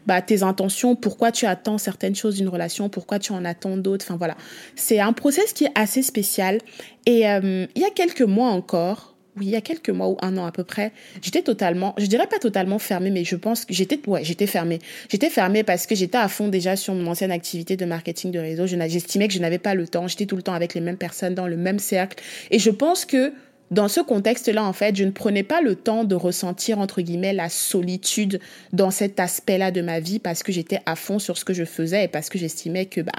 bah, 0.06 0.22
tes 0.22 0.42
intentions, 0.42 0.96
pourquoi 0.96 1.32
tu 1.32 1.46
attends 1.46 1.78
certaines 1.78 2.14
choses 2.14 2.36
d'une 2.36 2.48
relation, 2.48 2.88
pourquoi 2.88 3.18
tu 3.18 3.32
en 3.32 3.44
attends 3.44 3.76
d'autres. 3.76 4.04
Enfin 4.08 4.16
voilà, 4.16 4.36
c'est 4.76 5.00
un 5.00 5.12
process 5.12 5.52
qui 5.52 5.64
est 5.64 5.72
assez 5.74 6.02
spécial. 6.02 6.58
Et 7.06 7.28
euh, 7.28 7.66
il 7.74 7.82
y 7.82 7.84
a 7.84 7.90
quelques 7.90 8.22
mois 8.22 8.48
encore, 8.48 9.12
oui, 9.36 9.46
il 9.46 9.50
y 9.50 9.56
a 9.56 9.60
quelques 9.60 9.90
mois 9.90 10.08
ou 10.08 10.18
un 10.20 10.36
an 10.36 10.44
à 10.44 10.52
peu 10.52 10.64
près, 10.64 10.92
j'étais 11.22 11.42
totalement, 11.42 11.94
je 11.96 12.06
dirais 12.06 12.26
pas 12.26 12.38
totalement 12.38 12.78
fermée, 12.78 13.10
mais 13.10 13.24
je 13.24 13.36
pense 13.36 13.64
que 13.64 13.72
j'étais, 13.72 13.98
ouais, 14.06 14.24
j'étais 14.24 14.46
fermée. 14.46 14.78
J'étais 15.08 15.30
fermée 15.30 15.62
parce 15.62 15.86
que 15.86 15.94
j'étais 15.94 16.18
à 16.18 16.28
fond 16.28 16.48
déjà 16.48 16.76
sur 16.76 16.94
mon 16.94 17.10
ancienne 17.10 17.32
activité 17.32 17.76
de 17.76 17.84
marketing 17.84 18.30
de 18.30 18.38
réseau. 18.38 18.66
J'estimais 18.66 19.28
que 19.28 19.34
je 19.34 19.40
n'avais 19.40 19.58
pas 19.58 19.74
le 19.74 19.88
temps. 19.88 20.06
J'étais 20.06 20.26
tout 20.26 20.36
le 20.36 20.42
temps 20.42 20.52
avec 20.52 20.74
les 20.74 20.80
mêmes 20.80 20.98
personnes 20.98 21.34
dans 21.34 21.46
le 21.46 21.56
même 21.56 21.78
cercle. 21.78 22.22
Et 22.50 22.58
je 22.58 22.70
pense 22.70 23.04
que 23.04 23.32
dans 23.72 23.88
ce 23.88 24.00
contexte-là, 24.00 24.62
en 24.62 24.74
fait, 24.74 24.94
je 24.94 25.04
ne 25.04 25.10
prenais 25.10 25.42
pas 25.42 25.62
le 25.62 25.74
temps 25.74 26.04
de 26.04 26.14
ressentir, 26.14 26.78
entre 26.78 27.00
guillemets, 27.00 27.32
la 27.32 27.48
solitude 27.48 28.38
dans 28.74 28.90
cet 28.90 29.18
aspect-là 29.18 29.70
de 29.70 29.80
ma 29.80 29.98
vie 29.98 30.18
parce 30.18 30.42
que 30.42 30.52
j'étais 30.52 30.80
à 30.84 30.94
fond 30.94 31.18
sur 31.18 31.38
ce 31.38 31.44
que 31.46 31.54
je 31.54 31.64
faisais 31.64 32.04
et 32.04 32.08
parce 32.08 32.28
que 32.28 32.38
j'estimais 32.38 32.84
que, 32.84 33.00
bah, 33.00 33.12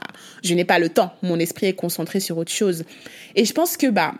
je 0.44 0.54
n'ai 0.54 0.64
pas 0.64 0.78
le 0.78 0.90
temps. 0.90 1.12
Mon 1.24 1.40
esprit 1.40 1.66
est 1.66 1.74
concentré 1.74 2.20
sur 2.20 2.38
autre 2.38 2.52
chose. 2.52 2.84
Et 3.36 3.46
je 3.46 3.54
pense 3.54 3.78
que, 3.78 3.88
bah, 3.88 4.14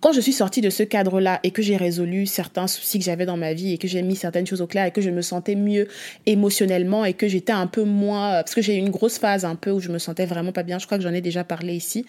quand 0.00 0.12
je 0.12 0.20
suis 0.20 0.32
sortie 0.32 0.60
de 0.60 0.70
ce 0.70 0.84
cadre-là 0.84 1.40
et 1.42 1.50
que 1.50 1.60
j'ai 1.60 1.76
résolu 1.76 2.26
certains 2.26 2.68
soucis 2.68 3.00
que 3.00 3.04
j'avais 3.04 3.26
dans 3.26 3.36
ma 3.36 3.52
vie 3.52 3.72
et 3.72 3.78
que 3.78 3.88
j'ai 3.88 4.02
mis 4.02 4.14
certaines 4.14 4.46
choses 4.46 4.60
au 4.60 4.68
clair 4.68 4.86
et 4.86 4.92
que 4.92 5.00
je 5.00 5.10
me 5.10 5.22
sentais 5.22 5.56
mieux 5.56 5.88
émotionnellement 6.24 7.04
et 7.04 7.14
que 7.14 7.26
j'étais 7.26 7.52
un 7.52 7.66
peu 7.66 7.82
moins 7.82 8.30
parce 8.34 8.54
que 8.54 8.62
j'ai 8.62 8.76
eu 8.76 8.78
une 8.78 8.90
grosse 8.90 9.18
phase 9.18 9.44
un 9.44 9.56
peu 9.56 9.72
où 9.72 9.80
je 9.80 9.88
me 9.88 9.98
sentais 9.98 10.24
vraiment 10.24 10.52
pas 10.52 10.62
bien, 10.62 10.78
je 10.78 10.86
crois 10.86 10.98
que 10.98 11.04
j'en 11.04 11.12
ai 11.12 11.20
déjà 11.20 11.42
parlé 11.42 11.74
ici. 11.74 12.06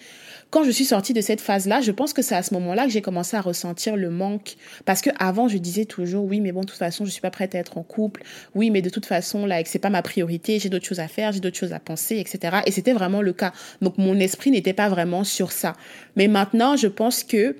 Quand 0.50 0.62
je 0.62 0.70
suis 0.70 0.84
sortie 0.84 1.14
de 1.14 1.20
cette 1.20 1.40
phase-là, 1.40 1.80
je 1.80 1.90
pense 1.90 2.12
que 2.12 2.22
c'est 2.22 2.36
à 2.36 2.44
ce 2.44 2.54
moment-là 2.54 2.84
que 2.84 2.92
j'ai 2.92 3.02
commencé 3.02 3.36
à 3.36 3.40
ressentir 3.40 3.96
le 3.96 4.08
manque 4.08 4.54
parce 4.84 5.00
que 5.00 5.10
avant 5.18 5.48
je 5.48 5.58
disais 5.58 5.84
toujours 5.84 6.24
oui, 6.26 6.40
mais 6.40 6.52
bon 6.52 6.60
de 6.60 6.66
toute 6.66 6.78
façon, 6.78 7.04
je 7.04 7.10
suis 7.10 7.22
pas 7.22 7.32
prête 7.32 7.56
à 7.56 7.58
être 7.58 7.76
en 7.76 7.82
couple. 7.82 8.22
Oui, 8.54 8.70
mais 8.70 8.82
de 8.82 8.90
toute 8.90 9.06
façon 9.06 9.46
là, 9.46 9.60
c'est 9.64 9.80
pas 9.80 9.90
ma 9.90 10.02
priorité, 10.02 10.60
j'ai 10.60 10.68
d'autres 10.68 10.86
choses 10.86 11.00
à 11.00 11.08
faire, 11.08 11.32
j'ai 11.32 11.40
d'autres 11.40 11.58
choses 11.58 11.72
à 11.72 11.80
penser, 11.80 12.18
etc. 12.18 12.58
Et 12.66 12.70
c'était 12.70 12.92
vraiment 12.92 13.20
le 13.20 13.32
cas. 13.32 13.52
Donc 13.82 13.98
mon 13.98 14.20
esprit 14.20 14.52
n'était 14.52 14.72
pas 14.74 14.88
vraiment 14.88 15.24
sur 15.24 15.50
ça. 15.50 15.72
Mais 16.14 16.28
maintenant, 16.28 16.76
je 16.76 16.86
pense 16.86 17.24
que 17.24 17.56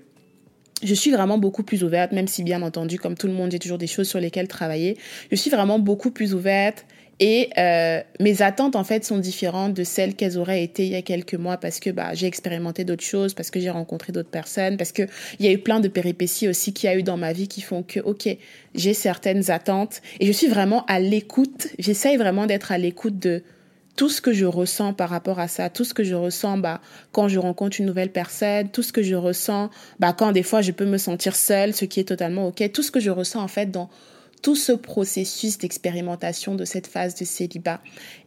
je 0.84 0.94
suis 0.94 1.10
vraiment 1.10 1.38
beaucoup 1.38 1.62
plus 1.62 1.82
ouverte, 1.82 2.12
même 2.12 2.28
si 2.28 2.42
bien 2.42 2.62
entendu, 2.62 2.98
comme 2.98 3.16
tout 3.16 3.26
le 3.26 3.32
monde, 3.32 3.50
j'ai 3.50 3.58
toujours 3.58 3.78
des 3.78 3.86
choses 3.86 4.08
sur 4.08 4.20
lesquelles 4.20 4.48
travailler. 4.48 4.96
Je 5.30 5.36
suis 5.36 5.50
vraiment 5.50 5.78
beaucoup 5.78 6.10
plus 6.10 6.34
ouverte 6.34 6.84
et 7.20 7.50
euh, 7.58 8.00
mes 8.18 8.42
attentes 8.42 8.74
en 8.74 8.82
fait 8.82 9.04
sont 9.04 9.18
différentes 9.18 9.72
de 9.72 9.84
celles 9.84 10.14
qu'elles 10.14 10.36
auraient 10.36 10.64
été 10.64 10.84
il 10.84 10.92
y 10.92 10.96
a 10.96 11.02
quelques 11.02 11.34
mois 11.34 11.56
parce 11.58 11.78
que 11.78 11.90
bah 11.90 12.12
j'ai 12.14 12.26
expérimenté 12.26 12.84
d'autres 12.84 13.04
choses, 13.04 13.34
parce 13.34 13.50
que 13.50 13.60
j'ai 13.60 13.70
rencontré 13.70 14.12
d'autres 14.12 14.30
personnes, 14.30 14.76
parce 14.76 14.92
que 14.92 15.02
il 15.38 15.46
y 15.46 15.48
a 15.48 15.52
eu 15.52 15.58
plein 15.58 15.80
de 15.80 15.88
péripéties 15.88 16.48
aussi 16.48 16.72
qu'il 16.72 16.90
y 16.90 16.92
a 16.92 16.96
eu 16.96 17.02
dans 17.02 17.16
ma 17.16 17.32
vie 17.32 17.46
qui 17.46 17.60
font 17.60 17.82
que 17.82 18.00
ok 18.00 18.36
j'ai 18.74 18.94
certaines 18.94 19.50
attentes 19.50 20.02
et 20.18 20.26
je 20.26 20.32
suis 20.32 20.48
vraiment 20.48 20.84
à 20.86 20.98
l'écoute. 20.98 21.68
J'essaye 21.78 22.16
vraiment 22.16 22.46
d'être 22.46 22.72
à 22.72 22.78
l'écoute 22.78 23.18
de 23.18 23.44
tout 23.96 24.08
ce 24.08 24.20
que 24.20 24.32
je 24.32 24.44
ressens 24.44 24.92
par 24.92 25.10
rapport 25.10 25.38
à 25.38 25.48
ça, 25.48 25.70
tout 25.70 25.84
ce 25.84 25.94
que 25.94 26.04
je 26.04 26.14
ressens 26.14 26.58
bah, 26.58 26.80
quand 27.12 27.28
je 27.28 27.38
rencontre 27.38 27.80
une 27.80 27.86
nouvelle 27.86 28.10
personne, 28.10 28.68
tout 28.68 28.82
ce 28.82 28.92
que 28.92 29.02
je 29.02 29.14
ressens 29.14 29.70
bah, 30.00 30.12
quand 30.12 30.32
des 30.32 30.42
fois 30.42 30.62
je 30.62 30.72
peux 30.72 30.86
me 30.86 30.98
sentir 30.98 31.36
seule, 31.36 31.74
ce 31.74 31.84
qui 31.84 32.00
est 32.00 32.04
totalement 32.04 32.48
OK, 32.48 32.62
tout 32.72 32.82
ce 32.82 32.90
que 32.90 33.00
je 33.00 33.10
ressens 33.10 33.42
en 33.42 33.48
fait 33.48 33.70
dans 33.70 33.88
tout 34.42 34.56
ce 34.56 34.72
processus 34.72 35.56
d'expérimentation 35.56 36.54
de 36.54 36.66
cette 36.66 36.86
phase 36.86 37.14
de 37.14 37.24
célibat. 37.24 37.80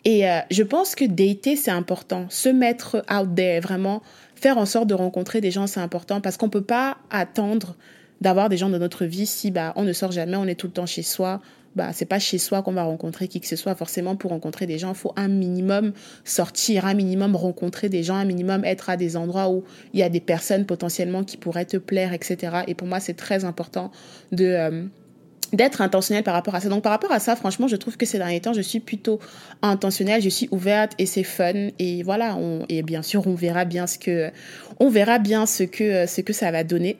Et 0.04 0.28
euh, 0.28 0.40
je 0.50 0.64
pense 0.64 0.96
que 0.96 1.06
dater, 1.06 1.56
c'est 1.56 1.70
important. 1.70 2.26
Se 2.30 2.50
mettre 2.50 3.06
out 3.12 3.36
there, 3.36 3.60
vraiment 3.60 4.02
faire 4.36 4.58
en 4.58 4.66
sorte 4.66 4.88
de 4.88 4.96
rencontrer 4.96 5.42
des 5.42 5.52
gens, 5.52 5.68
c'est 5.68 5.80
important 5.80 6.20
parce 6.20 6.38
qu'on 6.38 6.48
ne 6.48 6.52
peut 6.52 6.64
pas 6.64 6.98
attendre 7.12 7.76
d'avoir 8.22 8.50
des 8.50 8.58
gens 8.58 8.70
dans 8.70 8.80
notre 8.80 9.06
vie 9.06 9.26
si 9.26 9.52
bah, 9.52 9.74
on 9.76 9.84
ne 9.84 9.94
sort 9.94 10.12
jamais, 10.12 10.38
on 10.38 10.46
est 10.46 10.56
tout 10.56 10.68
le 10.68 10.74
temps 10.74 10.86
chez 10.86 11.04
soi, 11.04 11.42
bah 11.76 11.92
c'est 11.94 12.06
pas 12.06 12.20
chez 12.20 12.40
soi 12.40 12.64
qu'on 12.64 12.74
va 12.74 12.84
rencontrer 12.84 13.28
qui 13.28 13.40
que 13.40 13.48
ce 13.48 13.56
soit. 13.56 13.76
Forcément 13.76 14.16
pour 14.16 14.32
rencontrer 14.32 14.66
des 14.66 14.80
gens 14.80 14.90
il 14.90 14.96
faut 14.96 15.14
un 15.16 15.28
minimum 15.28 15.94
sortir 16.26 16.86
un 16.86 16.96
minimum 16.96 17.36
rencontrer 17.36 17.88
des 17.88 18.04
gens 18.04 18.16
un 18.16 18.26
minimum 18.26 18.66
être 18.66 18.90
à 18.90 18.98
des 18.98 19.16
endroits 19.16 19.50
où 19.50 19.64
il 19.94 20.00
y 20.00 20.04
a 20.04 20.10
des 20.10 20.20
personnes 20.20 20.66
potentiellement 20.66 21.24
qui 21.24 21.38
pourraient 21.38 21.66
te 21.66 21.78
plaire 21.78 22.14
etc 22.14 22.64
et 22.68 22.74
pour 22.74 22.88
moi 22.88 23.00
c'est 23.00 23.14
très 23.14 23.46
important 23.46 23.92
de 24.32 24.46
euh, 24.46 24.86
d'être 25.54 25.82
intentionnel 25.82 26.24
par 26.24 26.34
rapport 26.34 26.56
à 26.56 26.60
ça. 26.60 26.70
Donc 26.70 26.84
par 26.84 26.92
rapport 26.92 27.12
à 27.12 27.20
ça, 27.20 27.36
franchement, 27.36 27.68
je 27.68 27.76
trouve 27.76 27.98
que 27.98 28.06
ces 28.06 28.18
derniers 28.18 28.42
temps, 28.42 28.54
je 28.54 28.62
suis 28.62 28.80
plutôt 28.80 29.20
intentionnelle, 29.62 30.22
je 30.22 30.30
suis 30.30 30.48
ouverte 30.52 30.94
et 30.98 31.06
c'est 31.06 31.24
fun 31.24 31.70
et 31.80 32.04
voilà, 32.04 32.36
on, 32.36 32.66
et 32.70 32.84
bien 32.84 33.02
sûr, 33.02 33.26
on 33.28 33.36
verra 33.36 33.66
bien 33.66 33.88
ce 33.88 33.98
que 33.98 34.32
on 34.80 34.90
verra 34.90 35.20
bien 35.20 35.46
ce 35.46 35.64
que 35.64 36.06
ce 36.06 36.22
que 36.22 36.34
ça 36.34 36.52
va 36.52 36.64
donner. 36.64 36.98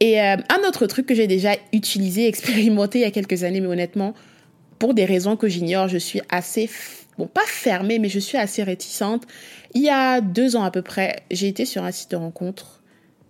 Et 0.00 0.20
euh, 0.20 0.36
un 0.36 0.68
autre 0.68 0.86
truc 0.86 1.06
que 1.06 1.14
j'ai 1.14 1.26
déjà 1.26 1.52
utilisé, 1.72 2.26
expérimenté 2.28 3.00
il 3.00 3.02
y 3.02 3.06
a 3.06 3.10
quelques 3.10 3.44
années 3.44 3.60
mais 3.60 3.68
honnêtement, 3.68 4.14
pour 4.78 4.94
des 4.94 5.04
raisons 5.04 5.36
que 5.36 5.48
j'ignore, 5.48 5.88
je 5.88 5.98
suis 5.98 6.22
assez 6.30 6.70
bon, 7.18 7.26
pas 7.26 7.46
fermée 7.46 7.98
mais 7.98 8.08
je 8.08 8.18
suis 8.18 8.38
assez 8.38 8.62
réticente. 8.62 9.24
Il 9.74 9.82
y 9.82 9.90
a 9.90 10.20
deux 10.20 10.56
ans 10.56 10.64
à 10.64 10.70
peu 10.70 10.82
près, 10.82 11.22
j'ai 11.30 11.48
été 11.48 11.64
sur 11.64 11.84
un 11.84 11.92
site 11.92 12.10
de 12.12 12.16
rencontre 12.16 12.79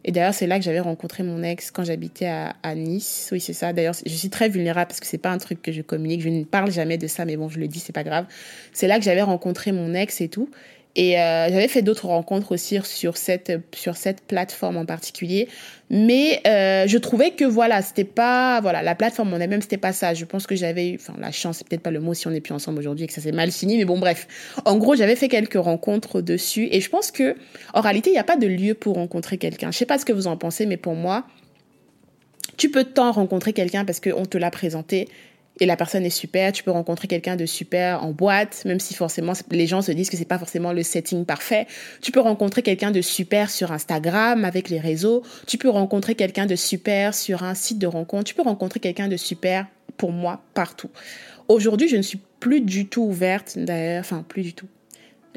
et 0.05 0.13
d'ailleurs, 0.13 0.35
c'est 0.35 0.47
là 0.47 0.59
que 0.59 0.65
j'avais 0.65 0.81
rencontré 0.81 1.23
mon 1.23 1.43
ex 1.43 1.71
quand 1.71 1.85
j'habitais 1.85 2.27
à, 2.27 2.75
Nice. 2.75 3.29
Oui, 3.33 3.41
c'est 3.41 3.53
ça. 3.53 3.73
D'ailleurs, 3.73 3.95
je 4.05 4.13
suis 4.13 4.31
très 4.31 4.49
vulnérable 4.49 4.89
parce 4.89 5.01
que 5.01 5.07
c'est 5.07 5.19
pas 5.19 5.31
un 5.31 5.39
truc 5.39 5.61
que 5.61 5.73
je 5.73 5.83
communique. 5.83 6.23
Je 6.23 6.31
ne 6.31 6.45
parle 6.45 6.71
jamais 6.71 6.97
de 6.97 7.07
ça, 7.07 7.25
mais 7.25 7.37
bon, 7.37 7.49
je 7.49 7.59
le 7.59 7.69
dis, 7.69 7.81
c'est 7.81 7.93
pas 7.93 8.05
grave. 8.05 8.27
C'est 8.73 8.87
là 8.87 8.99
que 8.99 9.05
j'avais 9.05 9.23
rencontré 9.23 9.73
mon 9.73 9.93
ex 9.93 10.21
et 10.21 10.29
tout. 10.29 10.49
Et 10.97 11.21
euh, 11.21 11.49
j'avais 11.51 11.69
fait 11.69 11.83
d'autres 11.83 12.07
rencontres 12.07 12.53
aussi 12.53 12.79
sur 12.83 13.17
cette, 13.17 13.53
sur 13.75 13.97
cette 13.97 14.23
plateforme 14.23 14.77
en 14.77 14.87
particulier. 14.87 15.49
Mais 15.89 16.41
euh, 16.47 16.87
je 16.89 16.99
trouvais 16.99 17.31
que 17.31 17.45
voilà, 17.45 17.81
c'était 17.83 18.05
pas 18.05 18.61
voilà 18.61 18.83
la 18.83 18.95
plateforme 18.95 19.33
en 19.33 19.39
elle-même, 19.39 19.63
c'était 19.63 19.77
pas 19.77 19.93
ça. 19.93 20.15
Je 20.15 20.25
pense 20.25 20.47
que 20.47 20.57
j'avais 20.57 20.91
eu, 20.91 20.95
enfin 20.97 21.15
la 21.19 21.31
chance, 21.31 21.59
c'est 21.59 21.69
peut-être 21.69 21.83
pas 21.83 21.93
le 21.93 22.01
mot 22.01 22.15
si 22.15 22.27
on 22.27 22.31
n'est 22.31 22.41
plus 22.41 22.55
ensemble 22.55 22.79
aujourd'hui 22.79 23.05
et 23.05 23.07
que 23.07 23.13
ça 23.13 23.21
s'est 23.21 23.33
mal 23.33 23.53
fini, 23.53 23.77
mais 23.77 23.85
bon 23.85 23.99
bref. 23.99 24.27
En 24.65 24.77
gros, 24.79 24.97
j'avais 24.97 25.17
fait 25.17 25.29
quelques 25.29 25.55
rencontres 25.55 26.21
dessus 26.21 26.69
et 26.73 26.81
je 26.81 26.91
pense 26.91 27.11
que 27.13 27.37
en 27.73 27.81
réalité, 27.81 28.11
il 28.11 28.15
n'y 28.15 28.19
a 28.19 28.25
pas 28.25 28.37
de 28.37 28.47
lieu 28.47 28.75
pour 28.75 28.97
rencontrer 28.97 29.39
quelqu'un. 29.39 29.71
Je 29.71 29.79
sais 29.79 29.87
pas 29.87 29.99
ce 29.99 30.05
que 30.05 30.13
vous 30.13 30.27
en 30.27 30.37
pensez, 30.37 30.67
mais 30.67 30.77
pour 30.77 30.95
moi, 30.95 31.25
tu 32.57 32.71
peux 32.71 32.85
tant 32.85 33.13
rencontrer 33.13 33.53
quelqu'un 33.53 33.85
parce 33.85 34.01
qu'on 34.01 34.27
te 34.27 34.39
l'a 34.39 34.51
présenté 34.51 35.09
et 35.61 35.67
la 35.67 35.77
personne 35.77 36.05
est 36.05 36.11
super. 36.11 36.53
Tu 36.53 36.63
peux 36.63 36.71
rencontrer 36.71 37.07
quelqu'un 37.07 37.37
de 37.37 37.47
super 37.47 38.03
en 38.03 38.13
boîte, 38.13 38.65
même 38.65 38.81
si 38.81 38.95
forcément 38.95 39.33
les 39.51 39.67
gens 39.67 39.83
se 39.83 39.93
disent 39.93 40.11
que 40.11 40.17
c'est 40.17 40.25
pas 40.25 40.39
forcément 40.39 40.73
le 40.73 40.83
setting 40.83 41.25
parfait. 41.25 41.67
Tu 42.01 42.13
peux 42.13 42.21
rencontrer 42.21 42.63
quelqu'un 42.63 42.91
de 42.91 43.03
super 43.03 43.51
sur 43.51 43.71
Instagram 43.71 44.45
avec 44.45 44.71
les 44.71 44.81
réseaux. 44.81 45.23
Tu 45.47 45.59
peux 45.59 45.69
rencontrer 45.69 46.15
quelqu'un 46.15 46.47
de 46.47 46.57
super 46.57 47.15
sur 47.15 47.43
un 47.43 47.55
site 47.55 47.79
de 47.79 47.87
rencontre. 47.87 48.25
Tu 48.25 48.35
peux 48.35 48.43
rencontrer 48.43 48.81
quelqu'un 48.81 49.09
de 49.09 49.17
super 49.17 49.67
pour 49.97 50.13
moi 50.13 50.43
partout. 50.55 50.91
Aujourd'hui, 51.49 51.89
je 51.89 51.97
ne 51.97 52.03
suis 52.03 52.21
plus 52.39 52.61
du 52.61 52.87
tout 52.87 53.03
ouverte, 53.03 53.59
d'ailleurs, 53.59 54.01
enfin 54.01 54.25
plus 54.27 54.43
du 54.43 54.55
tout 54.55 54.67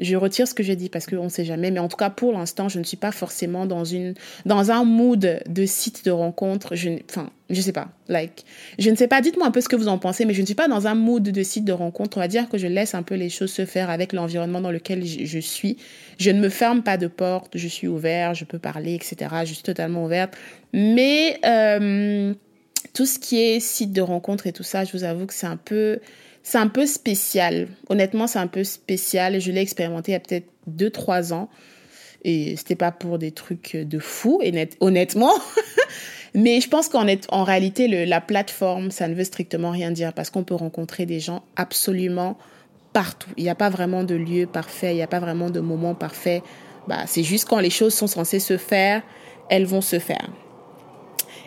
je 0.00 0.16
retire 0.16 0.48
ce 0.48 0.54
que 0.54 0.62
j'ai 0.62 0.76
dit 0.76 0.88
parce 0.88 1.06
qu'on 1.06 1.24
ne 1.24 1.28
sait 1.28 1.44
jamais. 1.44 1.70
Mais 1.70 1.78
en 1.78 1.88
tout 1.88 1.96
cas, 1.96 2.10
pour 2.10 2.32
l'instant, 2.32 2.68
je 2.68 2.78
ne 2.78 2.84
suis 2.84 2.96
pas 2.96 3.12
forcément 3.12 3.66
dans, 3.66 3.84
une, 3.84 4.14
dans 4.44 4.70
un 4.70 4.84
mood 4.84 5.42
de 5.46 5.66
site 5.66 6.04
de 6.04 6.10
rencontre. 6.10 6.74
Je, 6.74 6.90
enfin, 7.08 7.30
je 7.50 7.60
sais 7.60 7.72
pas. 7.72 7.88
Like, 8.08 8.44
je 8.78 8.90
ne 8.90 8.96
sais 8.96 9.06
pas. 9.06 9.20
Dites-moi 9.20 9.46
un 9.46 9.50
peu 9.50 9.60
ce 9.60 9.68
que 9.68 9.76
vous 9.76 9.88
en 9.88 9.98
pensez, 9.98 10.24
mais 10.24 10.34
je 10.34 10.40
ne 10.40 10.46
suis 10.46 10.54
pas 10.54 10.66
dans 10.66 10.86
un 10.86 10.94
mood 10.94 11.22
de 11.22 11.42
site 11.42 11.64
de 11.64 11.72
rencontre. 11.72 12.16
On 12.16 12.20
va 12.20 12.28
dire 12.28 12.48
que 12.48 12.58
je 12.58 12.66
laisse 12.66 12.94
un 12.94 13.02
peu 13.02 13.14
les 13.14 13.28
choses 13.28 13.52
se 13.52 13.64
faire 13.64 13.88
avec 13.88 14.12
l'environnement 14.12 14.60
dans 14.60 14.72
lequel 14.72 15.04
je, 15.04 15.38
suis. 15.38 15.76
Je 16.18 16.30
ne 16.30 16.40
me 16.40 16.48
ferme 16.48 16.82
pas 16.82 16.96
de 16.96 17.06
porte. 17.06 17.56
Je 17.56 17.68
suis 17.68 17.86
ouverte. 17.86 18.36
Je 18.36 18.44
peux 18.44 18.58
parler, 18.58 18.94
etc. 18.94 19.16
Je 19.44 19.54
suis 19.54 19.62
totalement 19.62 20.04
ouverte. 20.04 20.34
Mais 20.72 21.38
euh, 21.44 22.34
tout 22.94 23.06
ce 23.06 23.20
qui 23.20 23.40
est 23.40 23.60
site 23.60 23.92
de 23.92 24.00
rencontre 24.00 24.48
et 24.48 24.52
tout 24.52 24.64
ça, 24.64 24.84
je 24.84 24.92
vous 24.92 25.04
avoue 25.04 25.26
que 25.26 25.34
c'est 25.34 25.46
un 25.46 25.56
peu 25.56 26.00
c'est 26.44 26.58
un 26.58 26.68
peu 26.68 26.86
spécial. 26.86 27.68
Honnêtement, 27.88 28.26
c'est 28.26 28.38
un 28.38 28.46
peu 28.46 28.62
spécial. 28.62 29.40
Je 29.40 29.50
l'ai 29.50 29.62
expérimenté 29.62 30.12
il 30.12 30.14
y 30.14 30.16
a 30.16 30.20
peut-être 30.20 30.46
2-3 30.70 31.32
ans. 31.32 31.48
Et 32.22 32.56
c'était 32.56 32.76
pas 32.76 32.92
pour 32.92 33.18
des 33.18 33.32
trucs 33.32 33.76
de 33.76 33.98
fou, 33.98 34.40
honnêtement. 34.80 35.32
Mais 36.34 36.60
je 36.60 36.68
pense 36.68 36.88
qu'en 36.88 37.06
en 37.28 37.44
réalité, 37.44 38.06
la 38.06 38.20
plateforme, 38.20 38.90
ça 38.90 39.08
ne 39.08 39.14
veut 39.14 39.24
strictement 39.24 39.70
rien 39.70 39.90
dire 39.90 40.12
parce 40.12 40.30
qu'on 40.30 40.44
peut 40.44 40.54
rencontrer 40.54 41.06
des 41.06 41.20
gens 41.20 41.44
absolument 41.56 42.36
partout. 42.92 43.30
Il 43.36 43.44
n'y 43.44 43.50
a 43.50 43.54
pas 43.54 43.70
vraiment 43.70 44.04
de 44.04 44.14
lieu 44.14 44.46
parfait, 44.46 44.92
il 44.92 44.96
n'y 44.96 45.02
a 45.02 45.06
pas 45.06 45.20
vraiment 45.20 45.50
de 45.50 45.60
moment 45.60 45.94
parfait. 45.94 46.42
Bah, 46.88 47.04
c'est 47.06 47.22
juste 47.22 47.48
quand 47.48 47.60
les 47.60 47.70
choses 47.70 47.94
sont 47.94 48.06
censées 48.06 48.40
se 48.40 48.58
faire, 48.58 49.02
elles 49.48 49.66
vont 49.66 49.80
se 49.80 49.98
faire. 49.98 50.28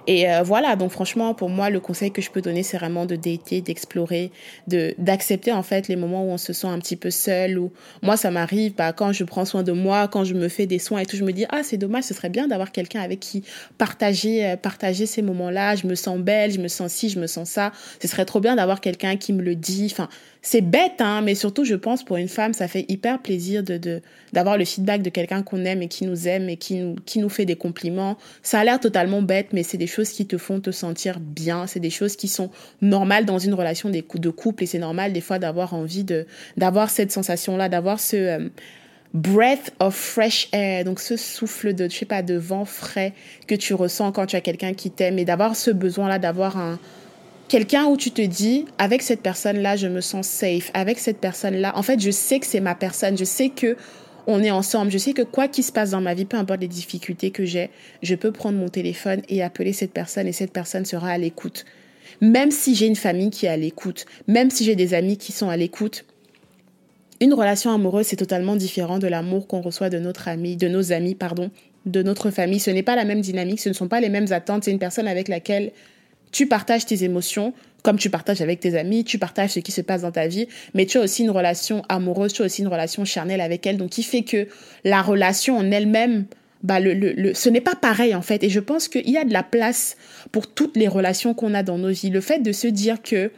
Et 0.08 0.32
euh, 0.32 0.41
voilà, 0.41 0.78
donc 0.78 0.91
franchement, 0.91 1.34
pour 1.34 1.50
moi, 1.50 1.70
le 1.70 1.82
conseil 1.82 2.12
que 2.12 2.22
je 2.22 2.32
peux 2.32 2.41
donner, 2.41 2.63
c'est 2.63 2.78
vraiment 2.78 3.06
de 3.06 3.17
dater, 3.17 3.60
d'explorer, 3.60 4.32
de 4.67 4.96
d'accepter 4.98 5.52
en 5.52 5.63
fait 5.63 5.89
les 5.89 5.98
moments 5.98 6.24
où 6.24 6.30
on 6.30 6.38
se 6.38 6.54
sent 6.54 6.67
un 6.67 6.80
petit 6.80 6.96
peu 6.96 7.12
seul. 7.12 7.60
Ou 7.60 7.74
moi, 8.02 8.15
ça 8.15 8.32
m'arrive, 8.32 8.74
bah, 8.74 8.93
quand 8.93 9.12
je 9.12 9.26
prends 9.26 9.43
soin 9.43 9.63
de 9.63 9.74
moi, 9.74 10.08
quand 10.08 10.24
je 10.24 10.34
me 10.34 10.48
fais 10.48 10.65
des 10.65 10.80
soins 10.80 11.00
et 11.00 11.06
tout, 11.06 11.17
je 11.17 11.26
me 11.26 11.34
dis 11.34 11.46
ah 11.50 11.62
c'est 11.62 11.78
dommage, 11.78 12.06
ce 12.06 12.13
serait 12.13 12.30
bien 12.30 12.48
d'avoir 12.48 12.72
quelqu'un 12.72 13.02
avec 13.02 13.20
qui 13.20 13.43
partager 13.78 14.46
euh, 14.46 14.56
partager 14.56 15.06
ces 15.06 15.22
moments-là. 15.22 15.76
Je 15.76 15.86
me 15.88 15.96
sens 15.96 16.17
belle, 16.20 16.52
je 16.52 16.60
me 16.60 16.70
sens 16.70 16.93
ci, 16.93 17.10
je 17.10 17.20
me 17.20 17.28
sens 17.28 17.50
ça. 17.50 17.74
Ce 18.02 18.08
serait 18.08 18.26
trop 18.26 18.39
bien 18.39 18.56
d'avoir 18.56 18.80
quelqu'un 18.80 19.17
qui 19.17 19.34
me 19.34 19.41
le 19.41 19.56
dit. 19.56 19.89
Enfin, 19.91 20.08
c'est 20.41 20.62
bête, 20.62 21.00
hein, 21.00 21.21
mais 21.21 21.36
surtout, 21.36 21.65
je 21.65 21.76
pense, 21.76 22.04
pour 22.04 22.17
une 22.17 22.28
femme, 22.28 22.54
ça 22.54 22.67
fait 22.67 22.86
hyper 22.88 23.19
plaisir 23.21 23.63
de, 23.63 24.02
d'avoir 24.34 24.58
le 24.58 24.65
feedback 24.65 25.02
de 25.02 25.10
quelqu'un 25.10 25.43
qu'on 25.43 25.65
aime 25.65 25.82
et 25.82 25.88
qui 25.88 26.06
nous 26.06 26.28
aime 26.28 26.50
et 26.50 26.58
qui 26.58 26.76
nous, 26.76 26.95
qui 27.06 27.19
nous 27.19 27.30
fait 27.30 27.45
des 27.45 27.56
compliments. 27.56 28.17
Ça 28.43 28.60
a 28.60 28.63
l'air 28.63 28.80
totalement 28.80 29.21
bête, 29.21 29.47
mais 29.54 29.63
c'est 29.63 29.78
des 29.78 29.88
choses 29.88 30.10
qui 30.10 30.26
te 30.26 30.38
font 30.38 30.60
te 30.60 30.71
sentir 30.71 31.19
bien. 31.19 31.67
C'est 31.67 31.80
des 31.80 31.89
choses 31.89 32.15
qui 32.15 32.28
sont 32.28 32.50
normales 32.82 33.26
dans 33.26 33.39
une 33.39 33.54
relation 33.54 33.89
de 33.89 34.30
couple 34.30 34.63
et 34.63 34.67
c'est 34.67 34.80
normal 34.80 35.13
des 35.13 35.21
fois 35.21 35.39
d'avoir 35.39 35.73
envie 35.73 36.04
de, 36.04 36.26
d'avoir 36.56 36.89
cette 36.89 37.12
sensation-là, 37.12 37.69
d'avoir 37.69 38.00
ce, 38.00 38.15
euh, 38.15 38.50
breath 39.13 39.73
of 39.80 39.95
fresh 39.95 40.50
air, 40.52 40.84
donc 40.84 41.00
ce 41.00 41.17
souffle 41.17 41.73
de, 41.73 41.89
je 41.89 41.95
sais 41.95 42.06
pas, 42.06 42.21
de 42.21 42.36
vent 42.36 42.65
frais 42.65 43.13
que 43.47 43.56
tu 43.56 43.73
ressens 43.73 44.12
quand 44.12 44.28
tu 44.28 44.36
as 44.36 44.41
quelqu'un 44.41 44.73
qui 44.73 44.91
t'aime 44.91 45.17
et 45.17 45.26
d'avoir 45.26 45.56
ce 45.56 45.71
besoin-là, 45.71 46.19
d'avoir 46.19 46.58
un, 46.58 46.80
quelqu'un 47.47 47.86
où 47.86 47.97
tu 47.97 48.12
te 48.12 48.21
dis, 48.21 48.65
avec 48.77 49.01
cette 49.01 49.21
personne-là, 49.21 49.75
je 49.75 49.88
me 49.88 50.01
sens 50.01 50.27
safe. 50.27 50.71
Avec 50.73 50.99
cette 50.99 51.19
personne-là, 51.19 51.77
en 51.77 51.83
fait, 51.83 51.99
je 51.99 52.12
sais 52.12 52.39
que 52.39 52.45
c'est 52.45 52.60
ma 52.60 52.75
personne. 52.75 53.17
Je 53.17 53.23
sais 53.23 53.49
que 53.49 53.75
on 54.27 54.43
est 54.43 54.51
ensemble. 54.51 54.91
Je 54.91 54.97
sais 54.97 55.13
que 55.13 55.21
quoi 55.21 55.47
qu'il 55.47 55.63
se 55.63 55.71
passe 55.71 55.91
dans 55.91 56.01
ma 56.01 56.13
vie, 56.13 56.25
peu 56.25 56.38
importe 56.38 56.60
les 56.60 56.67
difficultés 56.67 57.31
que 57.31 57.45
j'ai, 57.45 57.69
je 58.03 58.13
peux 58.13 58.31
prendre 58.31 58.57
mon 58.57 58.67
téléphone 58.67 59.21
et 59.29 59.41
appeler 59.41 59.73
cette 59.73 59.93
personne 59.93 60.27
et 60.27 60.33
cette 60.33 60.51
personne 60.51 60.86
sera 60.86 61.10
à 61.10 61.17
l'écoute. 61.17 61.65
Même 62.19 62.51
si 62.51 62.75
j'ai 62.75 62.88
une 62.88 62.95
famille 62.95 63.29
qui 63.29 63.45
est 63.45 63.49
à 63.49 63.57
l'écoute, 63.57 64.05
même 64.27 64.49
si 64.49 64.65
j'ai 64.65 64.75
des 64.75 64.93
amis 64.93 65.17
qui 65.17 65.31
sont 65.31 65.49
à 65.49 65.55
l'écoute, 65.55 66.05
une 67.21 67.33
relation 67.33 67.71
amoureuse, 67.71 68.07
c'est 68.07 68.17
totalement 68.17 68.55
différent 68.55 68.99
de 68.99 69.07
l'amour 69.07 69.47
qu'on 69.47 69.62
reçoit 69.62 69.89
de 69.89 69.97
notre 69.97 70.27
ami, 70.27 70.55
de 70.55 70.67
nos 70.67 70.91
amis, 70.91 71.15
pardon, 71.15 71.49
de 71.86 72.03
notre 72.03 72.29
famille. 72.29 72.60
Ce 72.60 72.69
n'est 72.69 72.83
pas 72.83 72.95
la 72.95 73.05
même 73.05 73.21
dynamique, 73.21 73.60
ce 73.60 73.69
ne 73.69 73.73
sont 73.73 73.88
pas 73.88 74.01
les 74.01 74.10
mêmes 74.10 74.31
attentes. 74.31 74.65
C'est 74.65 74.71
une 74.71 74.79
personne 74.79 75.07
avec 75.07 75.27
laquelle 75.27 75.71
tu 76.38 76.45
partages 76.45 76.86
tes 76.86 77.04
émotions 77.04 77.52
comme 77.82 77.97
tu 77.97 78.12
partages 78.12 78.41
avec 78.41 78.60
tes 78.60 78.78
amis, 78.78 79.04
tu 79.04 79.17
partages 79.17 79.52
ce 79.54 79.60
qui 79.60 79.71
se 79.71 79.82
passe 79.82 80.04
dans 80.04 80.12
ta 80.12 80.28
vie, 80.28 80.47
mais 80.76 80.86
tu 80.86 81.00
as 81.00 81.02
aussi 81.02 81.23
une 81.23 81.32
relation 81.32 81.82
amoureuse, 81.89 82.32
tu 82.32 82.43
as 82.43 82.45
aussi 82.45 82.62
une 82.62 82.67
relation 82.67 83.06
charnelle 83.06 83.41
avec 83.41 83.65
elle, 83.65 83.78
donc 83.78 83.89
qui 83.89 84.04
fait 84.04 84.21
que 84.21 84.47
la 84.84 85.02
relation 85.02 85.58
en 85.58 85.71
elle-même, 85.71 86.26
bah 86.62 86.80
le, 86.80 86.93
le, 86.93 87.34
ce 87.34 87.50
n'est 87.50 87.62
pas 87.62 87.73
pareil 87.73 88.13
en 88.13 88.21
fait. 88.21 88.43
Et 88.43 88.50
je 88.50 88.60
pense 88.60 88.88
qu'il 88.88 89.10
y 89.10 89.17
a 89.17 89.26
de 89.26 89.34
la 89.34 89.41
place 89.41 89.97
pour 90.32 90.45
toutes 90.45 90.78
les 90.78 90.88
relations 90.88 91.34
qu'on 91.34 91.56
a 91.56 91.63
dans 91.63 91.80
nos 91.80 91.89
vies. 91.89 92.12
Le 92.12 92.21
fait 92.21 92.39
de 92.39 92.52
se 92.52 92.67
dire 92.67 93.02
que 93.02 93.32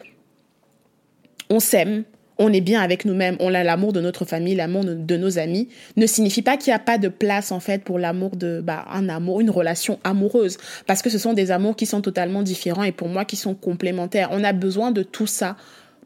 on 1.49 1.61
s'aime, 1.61 2.03
on 2.39 2.51
est 2.53 2.61
bien 2.61 2.81
avec 2.81 3.05
nous-mêmes, 3.05 3.35
on 3.39 3.53
a 3.53 3.63
l'amour 3.63 3.93
de 3.93 3.99
notre 3.99 4.25
famille, 4.25 4.55
l'amour 4.55 4.85
de 4.85 5.17
nos 5.17 5.37
amis, 5.37 5.67
ne 5.97 6.07
signifie 6.07 6.41
pas 6.41 6.57
qu'il 6.57 6.71
n'y 6.71 6.75
a 6.75 6.79
pas 6.79 6.97
de 6.97 7.09
place 7.09 7.51
en 7.51 7.59
fait 7.59 7.83
pour 7.83 7.99
l'amour 7.99 8.35
de 8.37 8.61
bah, 8.61 8.85
un 8.91 9.09
amour, 9.09 9.41
une 9.41 9.49
relation 9.49 9.99
amoureuse, 10.05 10.57
parce 10.87 11.01
que 11.01 11.09
ce 11.09 11.17
sont 11.17 11.33
des 11.33 11.51
amours 11.51 11.75
qui 11.75 11.85
sont 11.85 12.01
totalement 12.01 12.41
différents 12.41 12.83
et 12.83 12.93
pour 12.93 13.09
moi 13.09 13.25
qui 13.25 13.35
sont 13.35 13.53
complémentaires. 13.53 14.29
On 14.31 14.43
a 14.43 14.53
besoin 14.53 14.91
de 14.91 15.03
tout 15.03 15.27
ça 15.27 15.57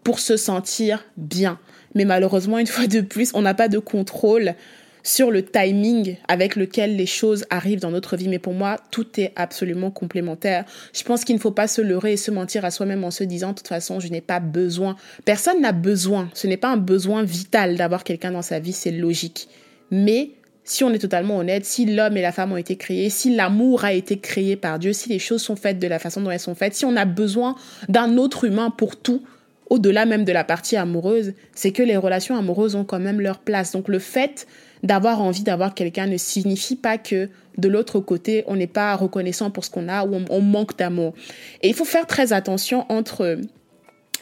pour 0.03 0.19
se 0.19 0.35
sentir 0.35 1.05
bien. 1.15 1.59
Mais 1.95 2.05
malheureusement, 2.05 2.57
une 2.57 2.67
fois 2.67 2.87
de 2.87 3.01
plus, 3.01 3.31
on 3.35 3.43
n'a 3.43 3.53
pas 3.53 3.67
de 3.67 3.77
contrôle 3.77 4.55
sur 5.03 5.31
le 5.31 5.43
timing 5.43 6.15
avec 6.27 6.55
lequel 6.55 6.95
les 6.95 7.05
choses 7.05 7.45
arrivent 7.49 7.81
dans 7.81 7.91
notre 7.91 8.15
vie. 8.15 8.29
Mais 8.29 8.39
pour 8.39 8.53
moi, 8.53 8.77
tout 8.89 9.19
est 9.19 9.33
absolument 9.35 9.91
complémentaire. 9.91 10.65
Je 10.93 11.03
pense 11.03 11.25
qu'il 11.25 11.35
ne 11.35 11.41
faut 11.41 11.51
pas 11.51 11.67
se 11.67 11.81
leurrer 11.81 12.13
et 12.13 12.17
se 12.17 12.31
mentir 12.31 12.65
à 12.65 12.71
soi-même 12.71 13.03
en 13.03 13.11
se 13.11 13.23
disant, 13.23 13.49
de 13.49 13.55
toute 13.55 13.67
façon, 13.67 13.99
je 13.99 14.07
n'ai 14.07 14.21
pas 14.21 14.39
besoin. 14.39 14.95
Personne 15.25 15.61
n'a 15.61 15.73
besoin. 15.73 16.29
Ce 16.33 16.47
n'est 16.47 16.57
pas 16.57 16.69
un 16.69 16.77
besoin 16.77 17.23
vital 17.23 17.75
d'avoir 17.75 18.03
quelqu'un 18.03 18.31
dans 18.31 18.41
sa 18.41 18.59
vie, 18.59 18.73
c'est 18.73 18.91
logique. 18.91 19.49
Mais 19.91 20.31
si 20.63 20.85
on 20.85 20.91
est 20.91 20.99
totalement 20.99 21.37
honnête, 21.37 21.65
si 21.65 21.85
l'homme 21.85 22.15
et 22.15 22.21
la 22.21 22.31
femme 22.31 22.53
ont 22.53 22.57
été 22.57 22.77
créés, 22.77 23.09
si 23.09 23.35
l'amour 23.35 23.83
a 23.83 23.91
été 23.91 24.19
créé 24.19 24.55
par 24.55 24.79
Dieu, 24.79 24.93
si 24.93 25.09
les 25.09 25.19
choses 25.19 25.41
sont 25.41 25.57
faites 25.57 25.79
de 25.79 25.87
la 25.87 25.99
façon 25.99 26.21
dont 26.21 26.31
elles 26.31 26.39
sont 26.39 26.55
faites, 26.55 26.73
si 26.73 26.85
on 26.85 26.95
a 26.95 27.05
besoin 27.05 27.55
d'un 27.89 28.17
autre 28.17 28.45
humain 28.45 28.69
pour 28.69 28.95
tout, 28.95 29.23
au-delà 29.69 30.05
même 30.05 30.23
de 30.23 30.31
la 30.31 30.43
partie 30.43 30.77
amoureuse, 30.77 31.33
c'est 31.53 31.71
que 31.71 31.83
les 31.83 31.97
relations 31.97 32.37
amoureuses 32.37 32.75
ont 32.75 32.85
quand 32.85 32.99
même 32.99 33.19
leur 33.19 33.39
place. 33.39 33.71
Donc 33.71 33.87
le 33.87 33.99
fait 33.99 34.47
d'avoir 34.83 35.21
envie 35.21 35.43
d'avoir 35.43 35.73
quelqu'un 35.73 36.05
ne 36.07 36.17
signifie 36.17 36.75
pas 36.75 36.97
que 36.97 37.29
de 37.57 37.69
l'autre 37.69 37.99
côté, 37.99 38.43
on 38.47 38.55
n'est 38.55 38.67
pas 38.67 38.95
reconnaissant 38.95 39.49
pour 39.49 39.63
ce 39.63 39.69
qu'on 39.69 39.87
a 39.87 40.05
ou 40.05 40.19
on, 40.29 40.41
manque 40.41 40.77
d'amour. 40.77 41.13
Et 41.61 41.69
il 41.69 41.73
faut 41.73 41.85
faire 41.85 42.05
très 42.05 42.33
attention 42.33 42.85
entre 42.89 43.39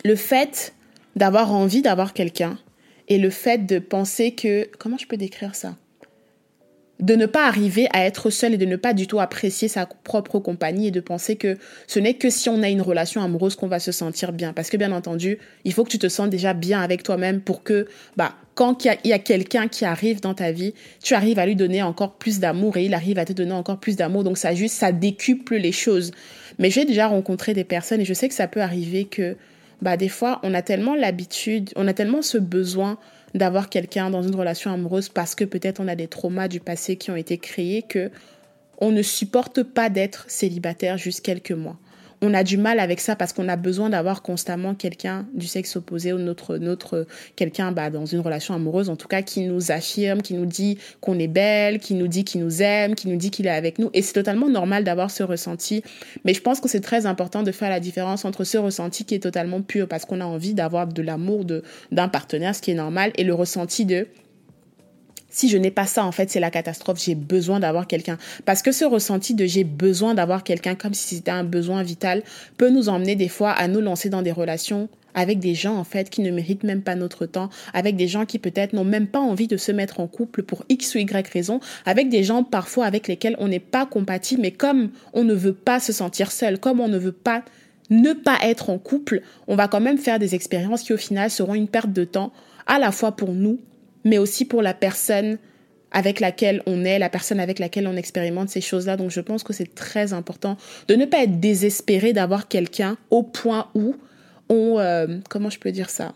le 0.03 0.15
fait 0.15 0.73
d'avoir 1.15 1.51
envie 1.51 1.81
d'avoir 1.81 2.13
quelqu'un 2.13 2.57
et 3.07 3.17
le 3.17 3.29
fait 3.29 3.65
de 3.65 3.79
penser 3.79 4.31
que... 4.31 4.69
Comment 4.77 4.97
je 4.97 5.07
peux 5.07 5.17
décrire 5.17 5.55
ça? 5.55 5.75
De 6.99 7.15
ne 7.15 7.25
pas 7.25 7.47
arriver 7.47 7.87
à 7.93 8.05
être 8.05 8.29
seul 8.29 8.53
et 8.53 8.57
de 8.57 8.65
ne 8.65 8.75
pas 8.75 8.93
du 8.93 9.07
tout 9.07 9.19
apprécier 9.19 9.67
sa 9.67 9.87
propre 9.87 10.37
compagnie 10.37 10.87
et 10.87 10.91
de 10.91 10.99
penser 10.99 11.35
que 11.35 11.57
ce 11.87 11.99
n'est 11.99 12.13
que 12.13 12.29
si 12.29 12.47
on 12.47 12.61
a 12.61 12.69
une 12.69 12.81
relation 12.81 13.23
amoureuse 13.23 13.55
qu'on 13.55 13.67
va 13.67 13.79
se 13.79 13.91
sentir 13.91 14.31
bien. 14.31 14.53
Parce 14.53 14.69
que 14.69 14.77
bien 14.77 14.91
entendu, 14.91 15.39
il 15.65 15.73
faut 15.73 15.83
que 15.83 15.89
tu 15.89 15.97
te 15.97 16.09
sens 16.09 16.29
déjà 16.29 16.53
bien 16.53 16.79
avec 16.79 17.01
toi-même 17.01 17.41
pour 17.41 17.63
que, 17.63 17.87
bah, 18.17 18.35
quand 18.61 18.85
il 18.85 19.09
y 19.09 19.13
a, 19.13 19.17
quelqu'un 19.17 19.67
qui 19.67 19.85
arrive 19.85 20.21
dans 20.21 20.35
ta 20.35 20.51
vie, 20.51 20.75
tu 21.01 21.15
arrives 21.15 21.39
à 21.39 21.47
lui 21.47 21.55
donner 21.55 21.81
encore 21.81 22.13
plus 22.13 22.39
d'amour 22.39 22.77
et 22.77 22.85
il 22.85 22.93
arrive 22.93 23.17
à 23.17 23.25
te 23.25 23.33
donner 23.33 23.53
encore 23.53 23.79
plus 23.79 23.95
d'amour. 23.95 24.23
Donc 24.23 24.37
ça 24.37 24.53
juste, 24.53 24.75
ça 24.75 24.91
décuple 24.91 25.55
les 25.55 25.71
choses. 25.71 26.11
Mais 26.59 26.69
j'ai 26.69 26.85
déjà 26.85 27.07
rencontré 27.07 27.55
des 27.55 27.63
personnes 27.63 28.01
et 28.01 28.05
je 28.05 28.13
sais 28.13 28.29
que 28.29 28.35
ça 28.35 28.47
peut 28.47 28.61
arriver 28.61 29.05
que, 29.05 29.35
bah, 29.81 29.97
des 29.97 30.09
fois, 30.09 30.39
on 30.43 30.53
a 30.53 30.61
tellement 30.61 30.93
l'habitude, 30.93 31.71
on 31.75 31.87
a 31.87 31.93
tellement 31.93 32.21
ce 32.21 32.37
besoin 32.37 32.99
d'avoir 33.33 33.67
quelqu'un 33.67 34.11
dans 34.11 34.21
une 34.21 34.35
relation 34.35 34.71
amoureuse 34.71 35.09
parce 35.09 35.33
que 35.33 35.43
peut-être 35.43 35.79
on 35.79 35.87
a 35.87 35.95
des 35.95 36.07
traumas 36.07 36.47
du 36.47 36.59
passé 36.59 36.97
qui 36.97 37.09
ont 37.09 37.15
été 37.15 37.39
créés 37.39 37.81
que 37.81 38.11
on 38.77 38.91
ne 38.91 39.01
supporte 39.01 39.63
pas 39.63 39.89
d'être 39.89 40.25
célibataire 40.27 40.99
juste 40.99 41.21
quelques 41.21 41.49
mois 41.49 41.79
on 42.21 42.33
a 42.33 42.43
du 42.43 42.57
mal 42.57 42.79
avec 42.79 42.99
ça 42.99 43.15
parce 43.15 43.33
qu'on 43.33 43.49
a 43.49 43.55
besoin 43.55 43.89
d'avoir 43.89 44.21
constamment 44.21 44.75
quelqu'un 44.75 45.25
du 45.33 45.47
sexe 45.47 45.75
opposé 45.75 46.13
ou 46.13 46.19
notre, 46.19 46.57
notre 46.57 47.07
quelqu'un 47.35 47.71
bah, 47.71 47.89
dans 47.89 48.05
une 48.05 48.19
relation 48.19 48.53
amoureuse, 48.53 48.89
en 48.89 48.95
tout 48.95 49.07
cas, 49.07 49.23
qui 49.23 49.41
nous 49.41 49.71
affirme, 49.71 50.21
qui 50.21 50.35
nous 50.35 50.45
dit 50.45 50.77
qu'on 50.99 51.17
est 51.17 51.27
belle, 51.27 51.79
qui 51.79 51.95
nous 51.95 52.07
dit 52.07 52.23
qu'il 52.23 52.41
nous 52.41 52.61
aime, 52.61 52.93
qui 52.93 53.07
nous 53.07 53.15
dit 53.15 53.31
qu'il 53.31 53.47
est 53.47 53.51
avec 53.51 53.79
nous. 53.79 53.89
Et 53.93 54.03
c'est 54.03 54.13
totalement 54.13 54.49
normal 54.49 54.83
d'avoir 54.83 55.09
ce 55.09 55.23
ressenti. 55.23 55.83
Mais 56.23 56.35
je 56.35 56.41
pense 56.41 56.59
que 56.59 56.69
c'est 56.69 56.81
très 56.81 57.07
important 57.07 57.41
de 57.41 57.51
faire 57.51 57.69
la 57.69 57.79
différence 57.79 58.23
entre 58.23 58.43
ce 58.43 58.57
ressenti 58.57 59.03
qui 59.03 59.15
est 59.15 59.19
totalement 59.19 59.61
pur 59.61 59.87
parce 59.87 60.05
qu'on 60.05 60.21
a 60.21 60.25
envie 60.25 60.53
d'avoir 60.53 60.87
de 60.87 61.01
l'amour 61.01 61.45
d'un 61.91 62.07
partenaire, 62.07 62.55
ce 62.55 62.61
qui 62.61 62.71
est 62.71 62.75
normal, 62.75 63.11
et 63.15 63.23
le 63.23 63.33
ressenti 63.33 63.85
de 63.85 64.07
si 65.31 65.49
je 65.49 65.57
n'ai 65.57 65.71
pas 65.71 65.87
ça, 65.87 66.05
en 66.05 66.11
fait, 66.11 66.29
c'est 66.29 66.39
la 66.39 66.51
catastrophe. 66.51 67.03
J'ai 67.03 67.15
besoin 67.15 67.59
d'avoir 67.59 67.87
quelqu'un. 67.87 68.17
Parce 68.45 68.61
que 68.61 68.71
ce 68.71 68.85
ressenti 68.85 69.33
de 69.33 69.45
j'ai 69.45 69.63
besoin 69.63 70.13
d'avoir 70.13 70.43
quelqu'un 70.43 70.75
comme 70.75 70.93
si 70.93 71.15
c'était 71.15 71.31
un 71.31 71.43
besoin 71.43 71.81
vital 71.81 72.21
peut 72.57 72.69
nous 72.69 72.89
emmener 72.89 73.15
des 73.15 73.29
fois 73.29 73.51
à 73.51 73.67
nous 73.67 73.81
lancer 73.81 74.09
dans 74.09 74.21
des 74.21 74.31
relations 74.31 74.89
avec 75.13 75.39
des 75.39 75.55
gens 75.55 75.75
en 75.75 75.83
fait 75.83 76.09
qui 76.09 76.21
ne 76.21 76.31
méritent 76.31 76.63
même 76.63 76.81
pas 76.81 76.95
notre 76.95 77.25
temps, 77.25 77.49
avec 77.73 77.97
des 77.97 78.07
gens 78.07 78.25
qui 78.25 78.39
peut-être 78.39 78.71
n'ont 78.71 78.85
même 78.85 79.07
pas 79.07 79.19
envie 79.19 79.47
de 79.47 79.57
se 79.57 79.71
mettre 79.71 79.99
en 79.99 80.07
couple 80.07 80.43
pour 80.43 80.63
X 80.69 80.95
ou 80.95 80.99
Y 80.99 81.27
raison, 81.27 81.59
avec 81.85 82.07
des 82.07 82.23
gens 82.23 82.43
parfois 82.43 82.85
avec 82.85 83.09
lesquels 83.09 83.35
on 83.39 83.49
n'est 83.49 83.59
pas 83.59 83.85
compatible, 83.85 84.41
mais 84.41 84.51
comme 84.51 84.89
on 85.13 85.23
ne 85.23 85.33
veut 85.33 85.53
pas 85.53 85.79
se 85.81 85.91
sentir 85.91 86.31
seul, 86.31 86.59
comme 86.59 86.79
on 86.79 86.87
ne 86.87 86.97
veut 86.97 87.11
pas 87.11 87.43
ne 87.89 88.13
pas 88.13 88.37
être 88.43 88.69
en 88.69 88.77
couple, 88.77 89.21
on 89.47 89.57
va 89.57 89.67
quand 89.67 89.81
même 89.81 89.97
faire 89.97 90.17
des 90.17 90.33
expériences 90.33 90.83
qui 90.83 90.93
au 90.93 90.97
final 90.97 91.29
seront 91.29 91.55
une 91.55 91.67
perte 91.67 91.91
de 91.91 92.05
temps, 92.05 92.31
à 92.65 92.79
la 92.79 92.91
fois 92.91 93.11
pour 93.11 93.33
nous, 93.33 93.59
mais 94.03 94.17
aussi 94.17 94.45
pour 94.45 94.61
la 94.61 94.73
personne 94.73 95.37
avec 95.91 96.19
laquelle 96.19 96.63
on 96.65 96.85
est, 96.85 96.99
la 96.99 97.09
personne 97.09 97.39
avec 97.39 97.59
laquelle 97.59 97.87
on 97.87 97.95
expérimente 97.95 98.49
ces 98.49 98.61
choses-là. 98.61 98.97
Donc 98.97 99.11
je 99.11 99.19
pense 99.19 99.43
que 99.43 99.53
c'est 99.53 99.75
très 99.75 100.13
important 100.13 100.57
de 100.87 100.95
ne 100.95 101.05
pas 101.05 101.23
être 101.23 101.39
désespéré 101.39 102.13
d'avoir 102.13 102.47
quelqu'un 102.47 102.97
au 103.09 103.23
point 103.23 103.67
où 103.75 103.95
on... 104.49 104.79
Euh, 104.79 105.07
comment 105.29 105.49
je 105.49 105.59
peux 105.59 105.71
dire 105.71 105.89
ça? 105.89 106.13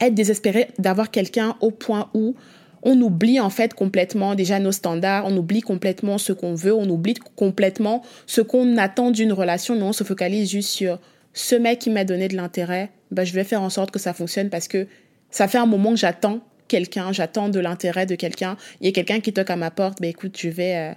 Être 0.00 0.14
désespéré 0.14 0.68
d'avoir 0.78 1.10
quelqu'un 1.10 1.56
au 1.60 1.70
point 1.70 2.10
où 2.14 2.34
on 2.82 3.00
oublie 3.00 3.40
en 3.40 3.48
fait 3.48 3.72
complètement 3.72 4.34
déjà 4.34 4.60
nos 4.60 4.72
standards, 4.72 5.24
on 5.26 5.36
oublie 5.36 5.62
complètement 5.62 6.18
ce 6.18 6.34
qu'on 6.34 6.54
veut, 6.54 6.74
on 6.74 6.88
oublie 6.90 7.14
complètement 7.36 8.02
ce 8.26 8.42
qu'on 8.42 8.76
attend 8.76 9.10
d'une 9.10 9.32
relation, 9.32 9.74
mais 9.74 9.82
on 9.82 9.94
se 9.94 10.04
focalise 10.04 10.50
juste 10.50 10.68
sur 10.68 11.00
ce 11.32 11.54
mec 11.54 11.78
qui 11.78 11.90
m'a 11.90 12.04
donné 12.04 12.28
de 12.28 12.36
l'intérêt, 12.36 12.90
bah, 13.10 13.24
je 13.24 13.32
vais 13.32 13.44
faire 13.44 13.62
en 13.62 13.70
sorte 13.70 13.90
que 13.90 13.98
ça 13.98 14.12
fonctionne 14.12 14.50
parce 14.50 14.68
que 14.68 14.86
ça 15.30 15.48
fait 15.48 15.58
un 15.58 15.66
moment 15.66 15.90
que 15.90 15.96
j'attends 15.96 16.40
quelqu'un, 16.68 17.12
j'attends 17.12 17.48
de 17.48 17.60
l'intérêt 17.60 18.06
de 18.06 18.14
quelqu'un, 18.14 18.56
il 18.80 18.86
y 18.86 18.88
a 18.88 18.92
quelqu'un 18.92 19.20
qui 19.20 19.32
toque 19.32 19.50
à 19.50 19.56
ma 19.56 19.70
porte, 19.70 20.00
bah 20.00 20.08
écoute, 20.08 20.36
je 20.38 20.48
vais, 20.48 20.76
euh, 20.76 20.92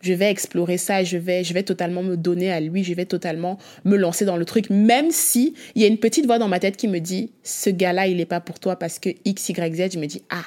je 0.00 0.12
vais 0.12 0.30
explorer 0.30 0.78
ça, 0.78 1.02
je 1.04 1.16
vais, 1.16 1.42
je 1.44 1.52
vais 1.54 1.62
totalement 1.62 2.02
me 2.02 2.16
donner 2.16 2.52
à 2.52 2.60
lui, 2.60 2.84
je 2.84 2.94
vais 2.94 3.06
totalement 3.06 3.58
me 3.84 3.96
lancer 3.96 4.24
dans 4.24 4.36
le 4.36 4.44
truc, 4.44 4.70
même 4.70 5.10
si 5.10 5.54
il 5.74 5.82
y 5.82 5.84
a 5.84 5.88
une 5.88 5.98
petite 5.98 6.26
voix 6.26 6.38
dans 6.38 6.48
ma 6.48 6.60
tête 6.60 6.76
qui 6.76 6.88
me 6.88 6.98
dit, 6.98 7.32
ce 7.42 7.70
gars-là, 7.70 8.06
il 8.06 8.18
n'est 8.18 8.26
pas 8.26 8.40
pour 8.40 8.58
toi 8.58 8.76
parce 8.76 8.98
que 8.98 9.10
X, 9.24 9.48
Y, 9.48 9.74
Z, 9.74 9.94
je 9.94 9.98
me 9.98 10.06
dis, 10.06 10.22
ah, 10.30 10.44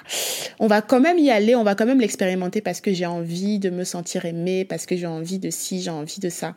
on 0.60 0.68
va 0.68 0.82
quand 0.82 1.00
même 1.00 1.18
y 1.18 1.32
aller, 1.32 1.56
on 1.56 1.64
va 1.64 1.76
quand 1.76 1.86
même 1.86 2.00
l'expérimenter 2.00 2.62
parce 2.62 2.82
que 2.82 2.94
j'ai 2.94 3.06
envie 3.06 3.60
de 3.60 3.70
me 3.70 3.84
sentir 3.84 4.26
aimée, 4.26 4.66
parce 4.66 4.86
que 4.86 4.96
j'ai 4.96 5.08
envie 5.08 5.40
de 5.40 5.50
ci, 5.50 5.82
j'ai 5.82 5.90
envie 5.90 6.20
de 6.20 6.30
ça. 6.30 6.56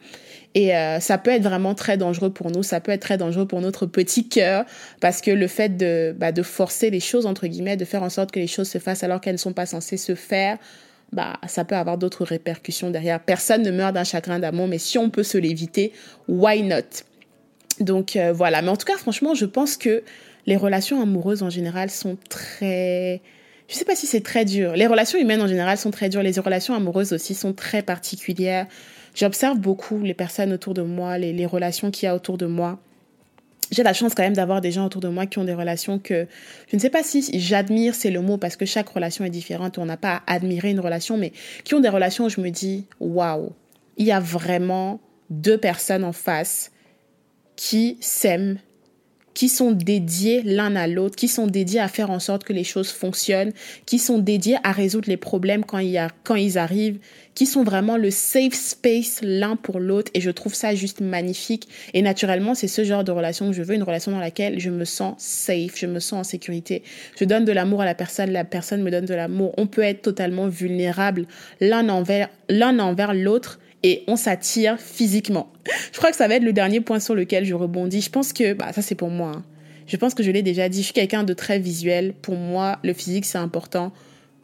Et 0.55 0.77
euh, 0.77 1.01
ça 1.01 1.19
peut 1.19 1.31
être 1.31 1.43
vraiment 1.43 1.75
très 1.75 1.97
dangereux 1.97 2.31
pour 2.31 2.51
nous, 2.51 2.63
ça 2.63 2.81
peut 2.81 2.93
être 2.93 3.01
très 3.01 3.17
dangereux 3.17 3.47
pour 3.47 3.61
notre 3.61 3.87
petit 3.87 4.29
cœur, 4.29 4.65
parce 5.01 5.21
que 5.21 5.31
le 5.31 5.47
fait 5.47 5.77
de, 5.77 6.15
bah, 6.17 6.33
de 6.33 6.43
forcer 6.43 6.91
les 6.91 7.01
choses, 7.01 7.27
entre 7.27 7.47
guillemets, 7.47 7.77
de 7.77 7.85
faire 7.85 8.03
en 8.03 8.11
sorte 8.11 8.33
que 8.33 8.41
les 8.41 8.47
choses 8.47 8.69
se 8.69 8.79
fassent 8.79 9.03
alors 9.03 9.21
qu'elles 9.21 9.35
ne 9.35 9.39
sont 9.39 9.55
pas 9.55 9.67
censées 9.67 9.97
se 9.97 10.15
faire, 10.15 10.59
bah, 11.13 11.39
ça 11.47 11.65
peut 11.65 11.77
avoir 11.77 11.99
d'autres 11.99 12.25
répercussions 12.25 12.91
derrière. 12.91 13.21
Personne 13.21 13.63
ne 13.63 13.71
meurt 13.71 13.95
d'un 13.95 14.05
chagrin 14.05 14.39
d'amour, 14.39 14.67
mais 14.67 14.79
si 14.79 14.99
on 14.99 15.11
peut 15.11 15.23
se 15.23 15.39
l'éviter, 15.39 15.93
why 16.29 16.63
not? 16.63 17.05
Donc 17.81 18.17
euh, 18.17 18.33
voilà, 18.33 18.63
mais 18.63 18.69
en 18.69 18.77
tout 18.77 18.87
cas, 18.87 18.97
franchement, 18.97 19.35
je 19.35 19.45
pense 19.45 19.77
que 19.77 20.03
les 20.47 20.57
relations 20.57 21.01
amoureuses 21.01 21.43
en 21.43 21.51
général 21.51 21.91
sont 21.91 22.17
très... 22.29 23.21
Je 23.69 23.75
sais 23.75 23.85
pas 23.85 23.95
si 23.95 24.07
c'est 24.07 24.23
très 24.23 24.45
dur. 24.45 24.73
Les 24.73 24.87
relations 24.87 25.19
humaines 25.19 25.41
en 25.41 25.47
général 25.47 25.79
sont 25.79 25.91
très 25.91 26.09
dures. 26.09 26.23
Les 26.23 26.39
relations 26.39 26.75
amoureuses 26.75 27.13
aussi 27.13 27.35
sont 27.35 27.53
très 27.53 27.81
particulières. 27.81 28.67
J'observe 29.15 29.59
beaucoup 29.59 30.01
les 30.01 30.15
personnes 30.15 30.53
autour 30.53 30.75
de 30.75 30.83
moi, 30.83 31.17
les 31.17 31.47
relations 31.47 31.91
qu'il 31.91 32.07
y 32.07 32.09
a 32.09 32.15
autour 32.15 32.39
de 32.39 32.47
moi 32.47 32.81
j'ai 33.73 33.83
la 33.83 33.95
chance 33.95 34.15
quand 34.15 34.23
même 34.23 34.35
d'avoir 34.35 34.61
des 34.61 34.71
gens 34.71 34.87
autour 34.87 35.01
de 35.01 35.09
moi 35.09 35.27
qui 35.27 35.39
ont 35.39 35.45
des 35.45 35.55
relations 35.55 35.99
que 35.99 36.27
je 36.71 36.77
ne 36.77 36.81
sais 36.81 36.91
pas 36.91 37.03
si 37.03 37.29
j'admire, 37.41 37.95
c'est 37.95 38.11
le 38.11 38.21
mot, 38.21 38.37
parce 38.37 38.57
que 38.57 38.67
chaque 38.67 38.89
relation 38.89 39.25
est 39.25 39.31
différente. 39.31 39.79
On 39.79 39.87
n'a 39.87 39.97
pas 39.97 40.23
à 40.27 40.35
admirer 40.35 40.71
une 40.71 40.81
relation, 40.81 41.17
mais 41.17 41.33
qui 41.65 41.75
ont 41.75 41.81
des 41.81 41.89
relations 41.89 42.27
où 42.27 42.29
je 42.29 42.41
me 42.41 42.51
dis, 42.51 42.87
waouh, 43.01 43.53
il 43.97 44.07
y 44.07 44.13
a 44.13 44.21
vraiment 44.21 45.01
deux 45.31 45.57
personnes 45.57 46.05
en 46.05 46.13
face 46.13 46.71
qui 47.57 47.97
s'aiment, 48.01 48.59
qui 49.35 49.49
sont 49.49 49.73
dédiés 49.73 50.43
l'un 50.45 50.77
à 50.77 50.87
l'autre, 50.87 51.17
qui 51.17 51.29
sont 51.29 51.47
dédiés 51.47 51.81
à 51.81 51.89
faire 51.89 52.11
en 52.11 52.19
sorte 52.19 52.45
que 52.45 52.53
les 52.53 52.65
choses 52.65 52.91
fonctionnent, 52.91 53.53
qui 53.87 53.99
sont 53.99 54.19
dédiés 54.19 54.57
à 54.65 54.73
résoudre 54.73 55.09
les 55.09 55.17
problèmes 55.17 55.65
quand, 55.65 55.79
il 55.79 55.91
y 55.91 55.99
a, 55.99 56.09
quand 56.25 56.35
ils 56.35 56.59
arrivent, 56.59 56.99
qui 57.35 57.47
sont 57.47 57.65
vraiment 57.65 57.97
le 57.97 58.11
safe 58.11 58.53
space 58.53 59.21
l'un 59.23 59.57
pour 59.57 59.81
l'autre. 59.81 60.11
Et 60.15 60.21
je 60.21 60.31
trouve 60.31 60.55
ça 60.55 60.75
juste 60.75 61.01
magnifique. 61.01 61.69
Et 61.95 62.03
naturellement, 62.03 62.55
c'est 62.55 62.69
ce 62.69 62.85
genre 62.85 63.05
de 63.05 63.13
relation 63.13 63.49
que 63.49 63.57
je 63.57 63.63
veux, 63.63 63.75
une 63.75 63.83
relation 63.83 64.13
dans 64.13 64.19
laquelle 64.19 64.61
je 64.61 64.71
me 64.71 64.85
sens 64.85 65.15
safe, 65.19 65.77
je 65.77 65.87
me 65.87 66.01
sens 66.01 66.21
en 66.21 66.25
sécurité. 66.25 66.83
Je 67.19 67.25
donne 67.25 67.45
de 67.45 67.53
l'amour 67.53 67.81
à 67.81 67.85
la 67.85 67.95
personne, 67.95 68.31
la 68.31 68.45
personne 68.45 68.83
me 68.83 68.91
donne 68.91 69.07
de 69.07 69.15
l'amour. 69.15 69.55
On 69.57 69.67
peut 69.67 69.83
être 69.83 70.03
totalement 70.03 70.49
vulnérable 70.49 71.27
l'un 71.61 71.89
envers 71.89 72.29
l'un 72.49 72.79
envers 72.79 73.15
l'autre 73.15 73.59
et 73.83 74.05
on 74.07 74.17
s'attire 74.17 74.79
physiquement. 74.79 75.53
Je 75.93 75.99
crois 75.99 76.11
que 76.11 76.17
ça 76.17 76.29
va 76.29 76.37
être 76.37 76.45
le 76.45 76.53
dernier 76.53 76.81
point 76.81 77.01
sur 77.01 77.15
lequel 77.15 77.45
je 77.45 77.55
rebondis. 77.55 78.01
Je 78.01 78.11
pense 78.11 78.33
que, 78.33 78.55
bah, 78.55 78.73
ça 78.73 78.83
c'est 78.83 78.95
pour 78.95 79.11
moi. 79.11 79.33
Hein. 79.37 79.45
Je 79.87 79.97
pense 79.97 80.15
que 80.15 80.23
je 80.23 80.31
l'ai 80.31 80.43
déjà 80.43 80.69
dit. 80.69 80.79
Je 80.79 80.85
suis 80.85 80.93
quelqu'un 80.93 81.25
de 81.25 81.33
très 81.35 81.59
visuel. 81.59 82.15
Pour 82.15 82.37
moi, 82.37 82.79
le 82.83 82.93
physique 82.93 83.25
c'est 83.25 83.39
important. 83.39 83.93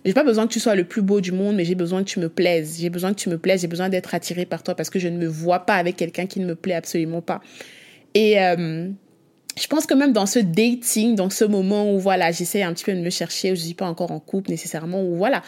J'ai 0.04 0.14
pas 0.14 0.24
besoin 0.24 0.46
que 0.46 0.52
tu 0.52 0.60
sois 0.60 0.74
le 0.74 0.84
plus 0.84 1.02
beau 1.02 1.20
du 1.20 1.32
monde, 1.32 1.56
mais 1.56 1.64
j'ai 1.64 1.74
besoin 1.74 2.02
que 2.02 2.08
tu 2.08 2.20
me 2.20 2.28
plaises. 2.28 2.78
J'ai 2.80 2.88
besoin 2.90 3.12
que 3.12 3.18
tu 3.18 3.28
me 3.28 3.38
plaises. 3.38 3.62
J'ai 3.62 3.68
besoin 3.68 3.88
d'être 3.88 4.14
attiré 4.14 4.46
par 4.46 4.62
toi 4.62 4.74
parce 4.74 4.90
que 4.90 4.98
je 4.98 5.08
ne 5.08 5.18
me 5.18 5.26
vois 5.26 5.60
pas 5.60 5.74
avec 5.74 5.96
quelqu'un 5.96 6.26
qui 6.26 6.40
ne 6.40 6.46
me 6.46 6.54
plaît 6.54 6.74
absolument 6.74 7.20
pas. 7.20 7.40
Et 8.14 8.40
euh, 8.40 8.88
je 9.60 9.66
pense 9.66 9.86
que 9.86 9.94
même 9.94 10.12
dans 10.12 10.26
ce 10.26 10.38
dating, 10.38 11.14
dans 11.14 11.30
ce 11.30 11.44
moment 11.44 11.92
où 11.92 11.98
voilà, 11.98 12.30
j'essaie 12.30 12.62
un 12.62 12.72
petit 12.72 12.84
peu 12.84 12.94
de 12.94 13.00
me 13.00 13.10
chercher, 13.10 13.52
où 13.52 13.54
je 13.54 13.60
suis 13.60 13.74
pas 13.74 13.86
encore 13.86 14.12
en 14.12 14.20
couple 14.20 14.50
nécessairement, 14.50 15.02
où 15.02 15.16
voilà, 15.16 15.42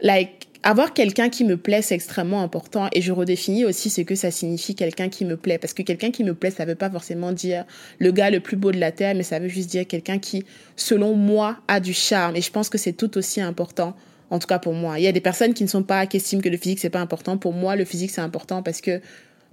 like 0.00 0.47
avoir 0.62 0.92
quelqu'un 0.92 1.28
qui 1.28 1.44
me 1.44 1.56
plaît, 1.56 1.82
c'est 1.82 1.94
extrêmement 1.94 2.42
important 2.42 2.88
et 2.92 3.00
je 3.00 3.12
redéfinis 3.12 3.64
aussi 3.64 3.90
ce 3.90 4.00
que 4.00 4.14
ça 4.14 4.30
signifie 4.30 4.74
quelqu'un 4.74 5.08
qui 5.08 5.24
me 5.24 5.36
plaît. 5.36 5.58
Parce 5.58 5.72
que 5.72 5.82
quelqu'un 5.82 6.10
qui 6.10 6.24
me 6.24 6.34
plaît, 6.34 6.50
ça 6.50 6.64
veut 6.64 6.74
pas 6.74 6.90
forcément 6.90 7.32
dire 7.32 7.64
le 7.98 8.10
gars 8.10 8.30
le 8.30 8.40
plus 8.40 8.56
beau 8.56 8.72
de 8.72 8.78
la 8.78 8.92
Terre, 8.92 9.14
mais 9.14 9.22
ça 9.22 9.38
veut 9.38 9.48
juste 9.48 9.70
dire 9.70 9.86
quelqu'un 9.86 10.18
qui, 10.18 10.44
selon 10.76 11.14
moi, 11.14 11.58
a 11.68 11.80
du 11.80 11.94
charme. 11.94 12.36
Et 12.36 12.40
je 12.40 12.50
pense 12.50 12.68
que 12.68 12.78
c'est 12.78 12.92
tout 12.92 13.16
aussi 13.18 13.40
important, 13.40 13.94
en 14.30 14.38
tout 14.38 14.46
cas 14.46 14.58
pour 14.58 14.74
moi. 14.74 14.98
Il 14.98 15.04
y 15.04 15.08
a 15.08 15.12
des 15.12 15.20
personnes 15.20 15.54
qui 15.54 15.62
ne 15.62 15.68
sont 15.68 15.84
pas, 15.84 16.06
qui 16.06 16.16
estiment 16.16 16.42
que 16.42 16.48
le 16.48 16.56
physique, 16.56 16.80
c'est 16.80 16.90
pas 16.90 17.00
important. 17.00 17.38
Pour 17.38 17.52
moi, 17.52 17.76
le 17.76 17.84
physique, 17.84 18.10
c'est 18.10 18.20
important 18.20 18.62
parce 18.62 18.80
que 18.80 19.00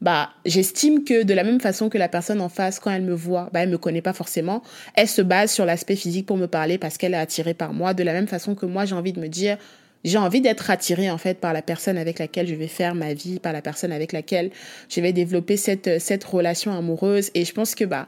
bah, 0.02 0.32
j'estime 0.46 1.04
que 1.04 1.24
de 1.24 1.34
la 1.34 1.44
même 1.44 1.62
façon 1.62 1.88
que 1.88 1.98
la 1.98 2.10
personne 2.10 2.42
en 2.42 2.50
face, 2.50 2.80
quand 2.80 2.92
elle 2.92 3.04
me 3.04 3.14
voit, 3.14 3.50
bah, 3.54 3.62
elle 3.62 3.70
me 3.70 3.78
connaît 3.78 4.02
pas 4.02 4.14
forcément, 4.14 4.62
elle 4.96 5.08
se 5.08 5.22
base 5.22 5.52
sur 5.52 5.66
l'aspect 5.66 5.96
physique 5.96 6.26
pour 6.26 6.38
me 6.38 6.48
parler 6.48 6.78
parce 6.78 6.98
qu'elle 6.98 7.14
est 7.14 7.18
attirée 7.18 7.54
par 7.54 7.74
moi. 7.74 7.94
De 7.94 8.04
la 8.04 8.12
même 8.12 8.28
façon 8.28 8.56
que 8.56 8.66
moi, 8.66 8.86
j'ai 8.86 8.96
envie 8.96 9.14
de 9.14 9.22
me 9.22 9.30
dire, 9.30 9.58
j'ai 10.06 10.18
envie 10.18 10.40
d'être 10.40 10.70
attirée 10.70 11.12
en 11.12 11.18
fait 11.18 11.40
par 11.40 11.52
la 11.52 11.62
personne 11.62 11.98
avec 11.98 12.20
laquelle 12.20 12.48
je 12.48 12.56
vais 12.56 12.68
faire 12.68 12.96
ma 12.96 13.14
vie, 13.14 13.40
par 13.40 13.52
la 13.52 13.62
personne 13.62 13.92
avec 13.92 14.14
laquelle 14.14 14.52
je 14.90 15.02
vais 15.02 15.12
développer 15.12 15.58
cette 15.58 16.00
cette 16.00 16.24
relation 16.24 16.72
amoureuse 16.72 17.32
et 17.34 17.44
je 17.44 17.52
pense 17.52 17.76
que 17.76 17.84
bah 17.84 18.08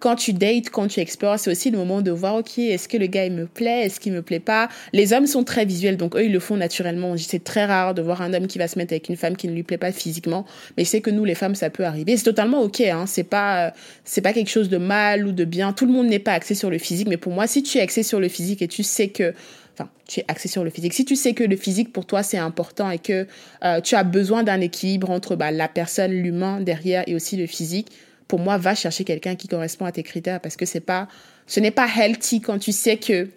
quand 0.00 0.16
tu 0.16 0.32
dates, 0.32 0.70
quand 0.70 0.88
tu 0.88 0.98
explores, 1.00 1.38
c'est 1.38 1.50
aussi 1.50 1.70
le 1.70 1.76
moment 1.76 2.00
de 2.00 2.10
voir, 2.10 2.36
ok, 2.36 2.58
est-ce 2.58 2.88
que 2.88 2.96
le 2.96 3.06
gars 3.06 3.26
il 3.26 3.32
me 3.32 3.46
plaît, 3.46 3.82
est-ce 3.82 4.00
qu'il 4.00 4.14
me 4.14 4.22
plaît 4.22 4.40
pas? 4.40 4.70
Les 4.94 5.12
hommes 5.12 5.26
sont 5.26 5.44
très 5.44 5.66
visuels, 5.66 5.98
donc 5.98 6.16
eux 6.16 6.24
ils 6.24 6.32
le 6.32 6.40
font 6.40 6.56
naturellement. 6.56 7.14
C'est 7.18 7.44
très 7.44 7.66
rare 7.66 7.92
de 7.92 8.00
voir 8.00 8.22
un 8.22 8.32
homme 8.32 8.46
qui 8.46 8.58
va 8.58 8.66
se 8.66 8.78
mettre 8.78 8.94
avec 8.94 9.10
une 9.10 9.16
femme 9.16 9.36
qui 9.36 9.46
ne 9.46 9.52
lui 9.52 9.62
plaît 9.62 9.78
pas 9.78 9.92
physiquement, 9.92 10.46
mais 10.76 10.84
je 10.84 10.88
sais 10.88 11.00
que 11.02 11.10
nous 11.10 11.24
les 11.26 11.34
femmes 11.34 11.54
ça 11.54 11.68
peut 11.68 11.84
arriver. 11.84 12.16
C'est 12.16 12.24
totalement 12.24 12.62
ok, 12.62 12.80
hein. 12.80 13.04
C'est 13.06 13.24
pas 13.24 13.74
c'est 14.04 14.22
pas 14.22 14.32
quelque 14.32 14.50
chose 14.50 14.70
de 14.70 14.78
mal 14.78 15.26
ou 15.26 15.32
de 15.32 15.44
bien. 15.44 15.74
Tout 15.74 15.84
le 15.84 15.92
monde 15.92 16.06
n'est 16.06 16.18
pas 16.18 16.32
axé 16.32 16.54
sur 16.54 16.70
le 16.70 16.78
physique, 16.78 17.08
mais 17.08 17.18
pour 17.18 17.32
moi, 17.32 17.46
si 17.46 17.62
tu 17.62 17.76
es 17.76 17.82
axé 17.82 18.02
sur 18.02 18.20
le 18.20 18.28
physique 18.28 18.62
et 18.62 18.68
tu 18.68 18.82
sais 18.82 19.08
que 19.08 19.34
enfin, 19.72 19.90
tu 20.06 20.20
es 20.20 20.24
axé 20.28 20.48
sur 20.48 20.64
le 20.64 20.70
physique. 20.70 20.92
Si 20.92 21.04
tu 21.04 21.16
sais 21.16 21.34
que 21.34 21.44
le 21.44 21.56
physique 21.56 21.92
pour 21.92 22.06
toi 22.06 22.22
c'est 22.22 22.38
important 22.38 22.90
et 22.90 22.98
que 22.98 23.26
euh, 23.64 23.80
tu 23.80 23.94
as 23.94 24.04
besoin 24.04 24.42
d'un 24.42 24.60
équilibre 24.60 25.10
entre 25.10 25.36
bah, 25.36 25.50
la 25.50 25.68
personne, 25.68 26.12
l'humain 26.12 26.60
derrière 26.60 27.04
et 27.06 27.14
aussi 27.14 27.36
le 27.36 27.46
physique, 27.46 27.88
pour 28.30 28.38
moi, 28.38 28.58
va 28.58 28.76
chercher 28.76 29.02
quelqu'un 29.02 29.34
qui 29.34 29.48
correspond 29.48 29.86
à 29.86 29.92
tes 29.92 30.04
critères 30.04 30.40
parce 30.40 30.56
que 30.56 30.64
c'est 30.64 30.78
pas, 30.78 31.08
ce 31.48 31.58
n'est 31.58 31.72
pas 31.72 31.88
healthy 31.88 32.40
quand 32.40 32.60
tu 32.60 32.70
sais 32.70 32.96
que 32.96 33.28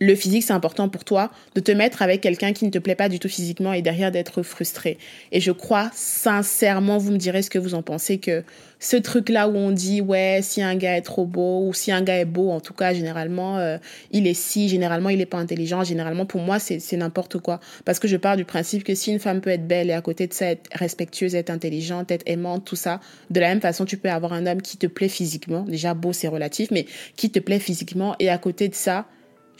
le 0.00 0.14
physique, 0.14 0.42
c'est 0.42 0.54
important 0.54 0.88
pour 0.88 1.04
toi, 1.04 1.30
de 1.54 1.60
te 1.60 1.70
mettre 1.70 2.00
avec 2.00 2.22
quelqu'un 2.22 2.54
qui 2.54 2.64
ne 2.64 2.70
te 2.70 2.78
plaît 2.78 2.94
pas 2.94 3.10
du 3.10 3.18
tout 3.18 3.28
physiquement 3.28 3.74
et 3.74 3.82
derrière 3.82 4.10
d'être 4.10 4.42
frustré. 4.42 4.96
Et 5.30 5.40
je 5.40 5.52
crois 5.52 5.90
sincèrement, 5.94 6.96
vous 6.96 7.12
me 7.12 7.18
direz 7.18 7.42
ce 7.42 7.50
que 7.50 7.58
vous 7.58 7.74
en 7.74 7.82
pensez, 7.82 8.16
que 8.16 8.42
ce 8.78 8.96
truc-là 8.96 9.46
où 9.46 9.56
on 9.56 9.72
dit, 9.72 10.00
ouais, 10.00 10.40
si 10.42 10.62
un 10.62 10.74
gars 10.74 10.96
est 10.96 11.02
trop 11.02 11.26
beau, 11.26 11.66
ou 11.66 11.74
si 11.74 11.92
un 11.92 12.00
gars 12.00 12.18
est 12.18 12.24
beau, 12.24 12.50
en 12.50 12.60
tout 12.60 12.72
cas, 12.72 12.94
généralement, 12.94 13.58
euh, 13.58 13.76
il 14.10 14.26
est 14.26 14.32
si, 14.32 14.70
généralement, 14.70 15.10
il 15.10 15.18
n'est 15.18 15.26
pas 15.26 15.36
intelligent, 15.36 15.84
généralement, 15.84 16.24
pour 16.24 16.40
moi, 16.40 16.58
c'est 16.58 16.96
n'importe 16.96 17.36
quoi. 17.36 17.60
Parce 17.84 17.98
que 17.98 18.08
je 18.08 18.16
pars 18.16 18.38
du 18.38 18.46
principe 18.46 18.84
que 18.84 18.94
si 18.94 19.12
une 19.12 19.18
femme 19.18 19.42
peut 19.42 19.50
être 19.50 19.68
belle 19.68 19.90
et 19.90 19.92
à 19.92 20.00
côté 20.00 20.26
de 20.26 20.32
ça, 20.32 20.46
être 20.46 20.70
respectueuse, 20.72 21.34
être 21.34 21.50
intelligente, 21.50 22.10
être 22.10 22.24
aimante, 22.24 22.64
tout 22.64 22.76
ça, 22.76 23.00
de 23.28 23.38
la 23.38 23.48
même 23.48 23.60
façon, 23.60 23.84
tu 23.84 23.98
peux 23.98 24.08
avoir 24.08 24.32
un 24.32 24.46
homme 24.46 24.62
qui 24.62 24.78
te 24.78 24.86
plaît 24.86 25.10
physiquement. 25.10 25.60
Déjà, 25.64 25.92
beau, 25.92 26.14
c'est 26.14 26.28
relatif, 26.28 26.70
mais 26.70 26.86
qui 27.16 27.30
te 27.30 27.38
plaît 27.38 27.58
physiquement 27.58 28.16
et 28.18 28.30
à 28.30 28.38
côté 28.38 28.68
de 28.68 28.74
ça, 28.74 29.06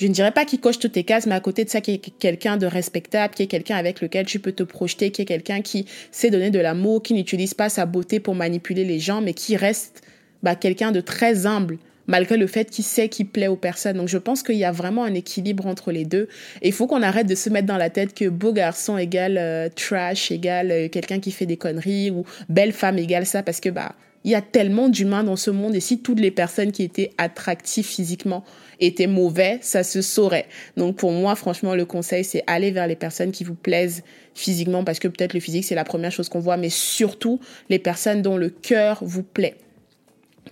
je 0.00 0.06
ne 0.06 0.14
dirais 0.14 0.32
pas 0.32 0.46
qu'il 0.46 0.60
coche 0.60 0.78
toutes 0.78 0.92
tes 0.92 1.04
cases, 1.04 1.26
mais 1.26 1.34
à 1.34 1.40
côté 1.40 1.62
de 1.62 1.68
ça, 1.68 1.82
qui 1.82 1.92
est 1.92 1.98
quelqu'un 1.98 2.56
de 2.56 2.64
respectable, 2.64 3.34
qui 3.34 3.42
est 3.42 3.46
quelqu'un 3.46 3.76
avec 3.76 4.00
lequel 4.00 4.24
tu 4.24 4.38
peux 4.38 4.52
te 4.52 4.62
projeter, 4.62 5.10
qui 5.10 5.20
est 5.20 5.26
quelqu'un 5.26 5.60
qui 5.60 5.84
sait 6.10 6.30
donner 6.30 6.50
de 6.50 6.58
l'amour, 6.58 7.02
qui 7.02 7.12
n'utilise 7.12 7.52
pas 7.52 7.68
sa 7.68 7.84
beauté 7.84 8.18
pour 8.18 8.34
manipuler 8.34 8.86
les 8.86 8.98
gens, 8.98 9.20
mais 9.20 9.34
qui 9.34 9.56
reste 9.56 10.00
bah, 10.42 10.54
quelqu'un 10.54 10.90
de 10.90 11.02
très 11.02 11.44
humble 11.44 11.76
malgré 12.06 12.38
le 12.38 12.46
fait 12.46 12.70
qu'il 12.70 12.82
sait 12.82 13.10
qu'il 13.10 13.28
plaît 13.28 13.46
aux 13.46 13.56
personnes. 13.56 13.98
Donc 13.98 14.08
je 14.08 14.16
pense 14.16 14.42
qu'il 14.42 14.56
y 14.56 14.64
a 14.64 14.72
vraiment 14.72 15.04
un 15.04 15.12
équilibre 15.12 15.66
entre 15.66 15.92
les 15.92 16.06
deux. 16.06 16.28
Et 16.62 16.68
il 16.68 16.72
faut 16.72 16.86
qu'on 16.86 17.02
arrête 17.02 17.26
de 17.26 17.34
se 17.34 17.50
mettre 17.50 17.66
dans 17.66 17.76
la 17.76 17.90
tête 17.90 18.14
que 18.14 18.28
beau 18.28 18.52
garçon 18.54 18.96
égale 18.96 19.36
euh, 19.38 19.68
trash, 19.68 20.32
égale 20.32 20.70
euh, 20.72 20.88
quelqu'un 20.88 21.20
qui 21.20 21.30
fait 21.30 21.46
des 21.46 21.58
conneries, 21.58 22.10
ou 22.10 22.24
belle 22.48 22.72
femme 22.72 22.98
égale 22.98 23.26
ça, 23.26 23.42
parce 23.42 23.60
que 23.60 23.68
bah 23.68 23.94
Il 24.24 24.30
y 24.30 24.34
a 24.34 24.42
tellement 24.42 24.88
d'humains 24.88 25.24
dans 25.24 25.36
ce 25.36 25.50
monde 25.50 25.74
et 25.74 25.80
si 25.80 26.00
toutes 26.00 26.20
les 26.20 26.30
personnes 26.30 26.72
qui 26.72 26.82
étaient 26.82 27.10
attractives 27.16 27.86
physiquement 27.86 28.44
étaient 28.78 29.06
mauvais, 29.06 29.58
ça 29.62 29.82
se 29.82 30.02
saurait. 30.02 30.46
Donc 30.76 30.96
pour 30.96 31.12
moi, 31.12 31.34
franchement, 31.36 31.74
le 31.74 31.86
conseil, 31.86 32.22
c'est 32.24 32.42
aller 32.46 32.70
vers 32.70 32.86
les 32.86 32.96
personnes 32.96 33.32
qui 33.32 33.44
vous 33.44 33.54
plaisent 33.54 34.02
physiquement 34.34 34.84
parce 34.84 34.98
que 34.98 35.08
peut-être 35.08 35.32
le 35.32 35.40
physique, 35.40 35.64
c'est 35.64 35.74
la 35.74 35.84
première 35.84 36.12
chose 36.12 36.28
qu'on 36.28 36.40
voit, 36.40 36.58
mais 36.58 36.68
surtout 36.68 37.40
les 37.70 37.78
personnes 37.78 38.20
dont 38.20 38.36
le 38.36 38.50
cœur 38.50 38.98
vous 39.02 39.22
plaît. 39.22 39.56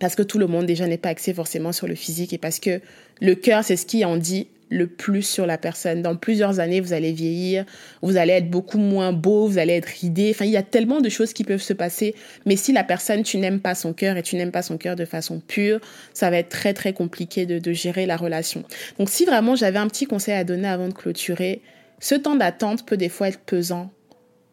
Parce 0.01 0.15
que 0.15 0.23
tout 0.23 0.39
le 0.39 0.47
monde 0.47 0.67
déjà 0.67 0.87
n'est 0.87 0.99
pas 0.99 1.09
axé 1.11 1.35
forcément 1.35 1.73
sur 1.73 1.87
le 1.87 1.95
physique 1.95 2.33
et 2.33 2.39
parce 2.39 2.61
que 2.61 2.81
le 3.21 3.35
cœur, 3.35 3.65
c'est 3.65 3.77
ce 3.77 3.85
qui 3.85 4.05
en 4.05 4.17
dit 4.17 4.49
le 4.71 4.87
plus 4.87 5.23
sur 5.23 5.47
la 5.47 5.59
personne. 5.59 6.03
Dans 6.03 6.17
plusieurs 6.17 6.61
années, 6.61 6.81
vous 6.81 6.93
allez 6.93 7.13
vieillir, 7.13 7.65
vous 8.03 8.17
allez 8.17 8.35
être 8.35 8.51
beaucoup 8.51 8.79
moins 8.79 9.13
beau, 9.13 9.47
vous 9.47 9.59
allez 9.59 9.75
être 9.75 9.87
ridé. 9.87 10.31
Enfin, 10.35 10.45
il 10.45 10.51
y 10.51 10.57
a 10.57 10.63
tellement 10.63 11.01
de 11.01 11.09
choses 11.09 11.33
qui 11.33 11.45
peuvent 11.45 11.63
se 11.63 11.73
passer. 11.73 12.15
Mais 12.47 12.57
si 12.57 12.73
la 12.73 12.85
personne, 12.85 13.23
tu 13.23 13.39
n'aimes 13.39 13.61
pas 13.61 13.75
son 13.75 13.93
cœur 13.93 14.17
et 14.17 14.23
tu 14.23 14.37
n'aimes 14.37 14.53
pas 14.53 14.63
son 14.63 14.79
cœur 14.79 14.97
de 14.97 15.05
façon 15.05 15.41
pure, 15.41 15.81
ça 16.13 16.31
va 16.31 16.39
être 16.39 16.49
très, 16.49 16.75
très 16.75 16.93
compliqué 16.93 17.47
de, 17.47 17.59
de 17.59 17.73
gérer 17.73 18.07
la 18.07 18.17
relation. 18.17 18.65
Donc, 18.99 19.09
si 19.09 19.25
vraiment 19.25 19.57
j'avais 19.57 19.79
un 19.79 19.89
petit 19.89 20.07
conseil 20.07 20.35
à 20.35 20.45
donner 20.45 20.69
avant 20.69 20.89
de 20.89 20.95
clôturer, 20.95 21.63
ce 22.01 22.15
temps 22.15 22.37
d'attente 22.37 22.87
peut 22.87 22.97
des 22.97 23.09
fois 23.09 23.29
être 23.29 23.41
pesant 23.41 23.91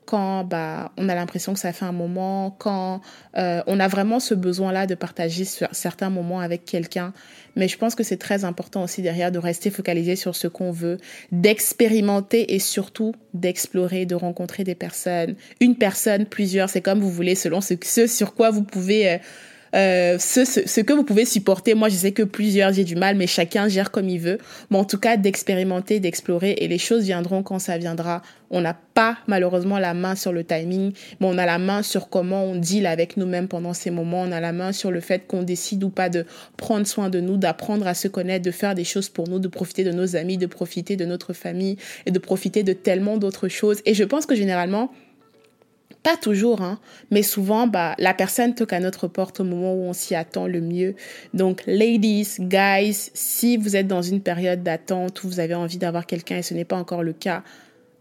quand 0.05 0.43
bah, 0.43 0.91
on 0.97 1.09
a 1.09 1.15
l'impression 1.15 1.53
que 1.53 1.59
ça 1.59 1.73
fait 1.73 1.85
un 1.85 1.91
moment, 1.91 2.55
quand 2.57 3.01
euh, 3.37 3.61
on 3.67 3.79
a 3.79 3.87
vraiment 3.87 4.19
ce 4.19 4.33
besoin-là 4.33 4.87
de 4.87 4.95
partager 4.95 5.45
certains 5.45 6.09
moments 6.09 6.39
avec 6.39 6.65
quelqu'un. 6.65 7.13
Mais 7.55 7.67
je 7.67 7.77
pense 7.77 7.95
que 7.95 8.03
c'est 8.03 8.17
très 8.17 8.45
important 8.45 8.83
aussi 8.83 9.01
derrière 9.01 9.31
de 9.31 9.39
rester 9.39 9.69
focalisé 9.69 10.15
sur 10.15 10.35
ce 10.35 10.47
qu'on 10.47 10.71
veut, 10.71 10.97
d'expérimenter 11.31 12.53
et 12.53 12.59
surtout 12.59 13.13
d'explorer, 13.33 14.05
de 14.05 14.15
rencontrer 14.15 14.63
des 14.63 14.75
personnes. 14.75 15.35
Une 15.59 15.75
personne, 15.75 16.25
plusieurs, 16.25 16.69
c'est 16.69 16.81
comme 16.81 16.99
vous 16.99 17.11
voulez, 17.11 17.35
selon 17.35 17.61
ce, 17.61 17.73
ce 17.81 18.07
sur 18.07 18.33
quoi 18.33 18.51
vous 18.51 18.63
pouvez... 18.63 19.09
Euh, 19.09 19.17
euh, 19.75 20.17
ce, 20.19 20.45
ce, 20.45 20.67
ce, 20.67 20.81
que 20.81 20.93
vous 20.93 21.03
pouvez 21.03 21.25
supporter. 21.25 21.73
Moi, 21.73 21.89
je 21.89 21.95
sais 21.95 22.11
que 22.13 22.23
plusieurs, 22.23 22.71
j'ai 22.71 22.85
du 22.85 22.95
mal, 22.95 23.15
mais 23.17 23.27
chacun 23.27 23.67
gère 23.67 23.91
comme 23.91 24.07
il 24.07 24.19
veut. 24.19 24.37
Mais 24.69 24.77
en 24.77 24.85
tout 24.85 24.97
cas, 24.97 25.17
d'expérimenter, 25.17 25.99
d'explorer, 25.99 26.51
et 26.59 26.67
les 26.67 26.77
choses 26.77 27.03
viendront 27.03 27.43
quand 27.43 27.59
ça 27.59 27.77
viendra. 27.77 28.21
On 28.51 28.61
n'a 28.61 28.73
pas 28.93 29.17
malheureusement 29.27 29.79
la 29.79 29.93
main 29.93 30.15
sur 30.15 30.31
le 30.31 30.43
timing, 30.43 30.93
mais 31.19 31.27
on 31.27 31.37
a 31.37 31.45
la 31.45 31.57
main 31.57 31.83
sur 31.83 32.09
comment 32.09 32.45
on 32.45 32.55
deal 32.55 32.85
avec 32.85 33.17
nous-mêmes 33.17 33.47
pendant 33.47 33.73
ces 33.73 33.91
moments. 33.91 34.21
On 34.21 34.31
a 34.31 34.39
la 34.39 34.53
main 34.53 34.71
sur 34.71 34.91
le 34.91 35.01
fait 35.01 35.27
qu'on 35.27 35.43
décide 35.43 35.83
ou 35.83 35.89
pas 35.89 36.09
de 36.09 36.25
prendre 36.55 36.87
soin 36.87 37.09
de 37.09 37.19
nous, 37.19 37.35
d'apprendre 37.35 37.85
à 37.87 37.93
se 37.95 38.07
connaître, 38.07 38.45
de 38.45 38.51
faire 38.51 38.75
des 38.75 38.83
choses 38.83 39.09
pour 39.09 39.27
nous, 39.27 39.39
de 39.39 39.47
profiter 39.47 39.83
de 39.83 39.91
nos 39.91 40.15
amis, 40.15 40.37
de 40.37 40.45
profiter 40.45 40.95
de 40.95 41.05
notre 41.05 41.33
famille 41.33 41.75
et 42.05 42.11
de 42.11 42.19
profiter 42.19 42.63
de 42.63 42.73
tellement 42.73 43.17
d'autres 43.17 43.49
choses. 43.49 43.81
Et 43.85 43.93
je 43.93 44.03
pense 44.03 44.25
que 44.25 44.35
généralement, 44.35 44.91
pas 46.05 46.17
toujours, 46.17 46.61
hein, 46.61 46.77
mais 47.09 47.23
souvent, 47.23 47.65
bah, 47.65 47.95
la 47.97 48.13
personne 48.13 48.53
toque 48.53 48.73
à 48.73 48.79
notre 48.79 49.07
porte 49.07 49.39
au 49.39 49.43
moment 49.43 49.73
où 49.73 49.85
on 49.85 49.93
s'y 49.93 50.13
attend 50.13 50.45
le 50.45 50.61
mieux. 50.61 50.93
Donc, 51.33 51.63
ladies, 51.65 52.35
guys, 52.37 53.09
si 53.15 53.57
vous 53.57 53.75
êtes 53.75 53.87
dans 53.87 54.03
une 54.03 54.21
période 54.21 54.61
d'attente 54.61 55.23
où 55.23 55.27
vous 55.27 55.39
avez 55.39 55.55
envie 55.55 55.79
d'avoir 55.79 56.05
quelqu'un 56.05 56.37
et 56.37 56.41
ce 56.43 56.53
n'est 56.53 56.63
pas 56.63 56.75
encore 56.75 57.01
le 57.01 57.13
cas, 57.13 57.41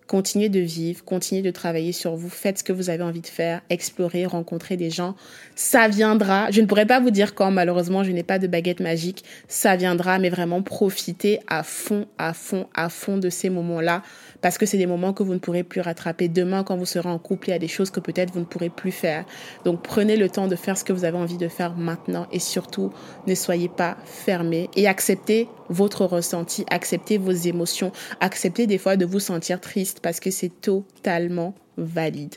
continuez 0.07 0.49
de 0.49 0.61
vivre, 0.61 1.05
continuez 1.05 1.43
de 1.43 1.51
travailler 1.51 1.93
sur 1.93 2.15
vous, 2.17 2.29
faites 2.29 2.59
ce 2.59 2.65
que 2.65 2.73
vous 2.73 2.91
avez 2.91 3.03
envie 3.03 3.21
de 3.21 3.27
faire, 3.27 3.63
explorer, 3.71 4.27
rencontrer 4.27 4.77
des 4.77 4.91
gens. 4.91 5.15
Ça 5.55 5.89
viendra. 5.89 6.51
Je 6.51 6.61
ne 6.61 6.67
pourrais 6.67 6.87
pas 6.87 7.01
vous 7.01 7.11
dire 7.11 7.35
quand, 7.35 7.51
malheureusement, 7.51 8.05
je 8.05 8.11
n'ai 8.11 8.23
pas 8.23 8.39
de 8.39 8.47
baguette 8.47 8.81
magique. 8.81 9.25
Ça 9.49 9.77
viendra, 9.77 10.19
mais 10.19 10.31
vraiment 10.31 10.63
profitez 10.63 11.41
à 11.47 11.63
fond, 11.63 12.07
à 12.19 12.35
fond, 12.35 12.67
à 12.75 12.89
fond 12.89 13.19
de 13.19 13.31
ces 13.31 13.51
moments-là 13.51 14.03
parce 14.45 14.59
que 14.59 14.67
c'est 14.67 14.77
des 14.77 14.85
moments 14.85 15.15
que 15.15 15.23
vous 15.23 15.33
ne 15.33 15.39
pourrez 15.39 15.63
plus 15.63 15.81
rattraper. 15.81 16.29
Demain, 16.29 16.65
quand 16.65 16.77
vous 16.77 16.85
serez 16.85 17.09
en 17.09 17.19
couple, 17.19 17.49
il 17.49 17.53
y 17.53 17.55
a 17.55 17.59
des 17.59 17.67
choses 17.67 17.91
que 17.91 17.99
peut-être 17.99 18.31
vous 18.35 18.41
ne 18.41 18.45
pourrez 18.45 18.69
plus 18.69 18.93
faire. 18.93 19.25
Donc 19.65 19.83
prenez 19.83 20.19
le 20.19 20.29
temps 20.29 20.49
de 20.49 20.55
faire 20.55 20.77
ce 20.77 20.85
que 20.85 20.93
vous 20.93 21.07
avez 21.07 21.17
envie 21.17 21.39
de 21.39 21.49
faire 21.49 21.75
maintenant 21.77 22.27
et 22.31 22.39
surtout 22.39 22.93
ne 23.27 23.35
soyez 23.35 23.71
pas 23.71 23.97
fermés 24.05 24.69
et 24.77 24.87
acceptez 24.87 25.49
votre 25.69 26.05
ressenti, 26.05 26.65
acceptez 26.71 27.19
vos 27.19 27.33
émotions, 27.33 27.93
acceptez 28.21 28.67
des 28.67 28.79
fois 28.79 28.97
de 28.97 29.05
vous 29.05 29.21
sentir 29.21 29.61
triste 29.61 30.01
parce 30.03 30.21
que 30.21 30.31
c'est 30.31 30.61
totalement 30.61 31.55
valide. 31.77 32.35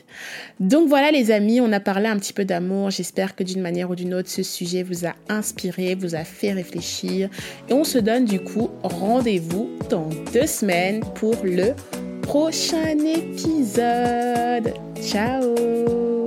Donc 0.60 0.88
voilà 0.88 1.10
les 1.10 1.30
amis, 1.30 1.60
on 1.60 1.72
a 1.72 1.80
parlé 1.80 2.06
un 2.06 2.18
petit 2.18 2.32
peu 2.32 2.44
d'amour. 2.44 2.90
J'espère 2.90 3.36
que 3.36 3.44
d'une 3.44 3.60
manière 3.60 3.90
ou 3.90 3.94
d'une 3.94 4.14
autre, 4.14 4.28
ce 4.28 4.42
sujet 4.42 4.82
vous 4.82 5.06
a 5.06 5.14
inspiré, 5.28 5.94
vous 5.94 6.14
a 6.14 6.24
fait 6.24 6.52
réfléchir. 6.52 7.28
Et 7.68 7.72
on 7.72 7.84
se 7.84 7.98
donne 7.98 8.24
du 8.24 8.40
coup 8.40 8.70
rendez-vous 8.82 9.70
dans 9.90 10.08
deux 10.32 10.46
semaines 10.46 11.00
pour 11.14 11.36
le 11.44 11.74
prochain 12.22 12.98
épisode. 12.98 14.74
Ciao 15.00 16.17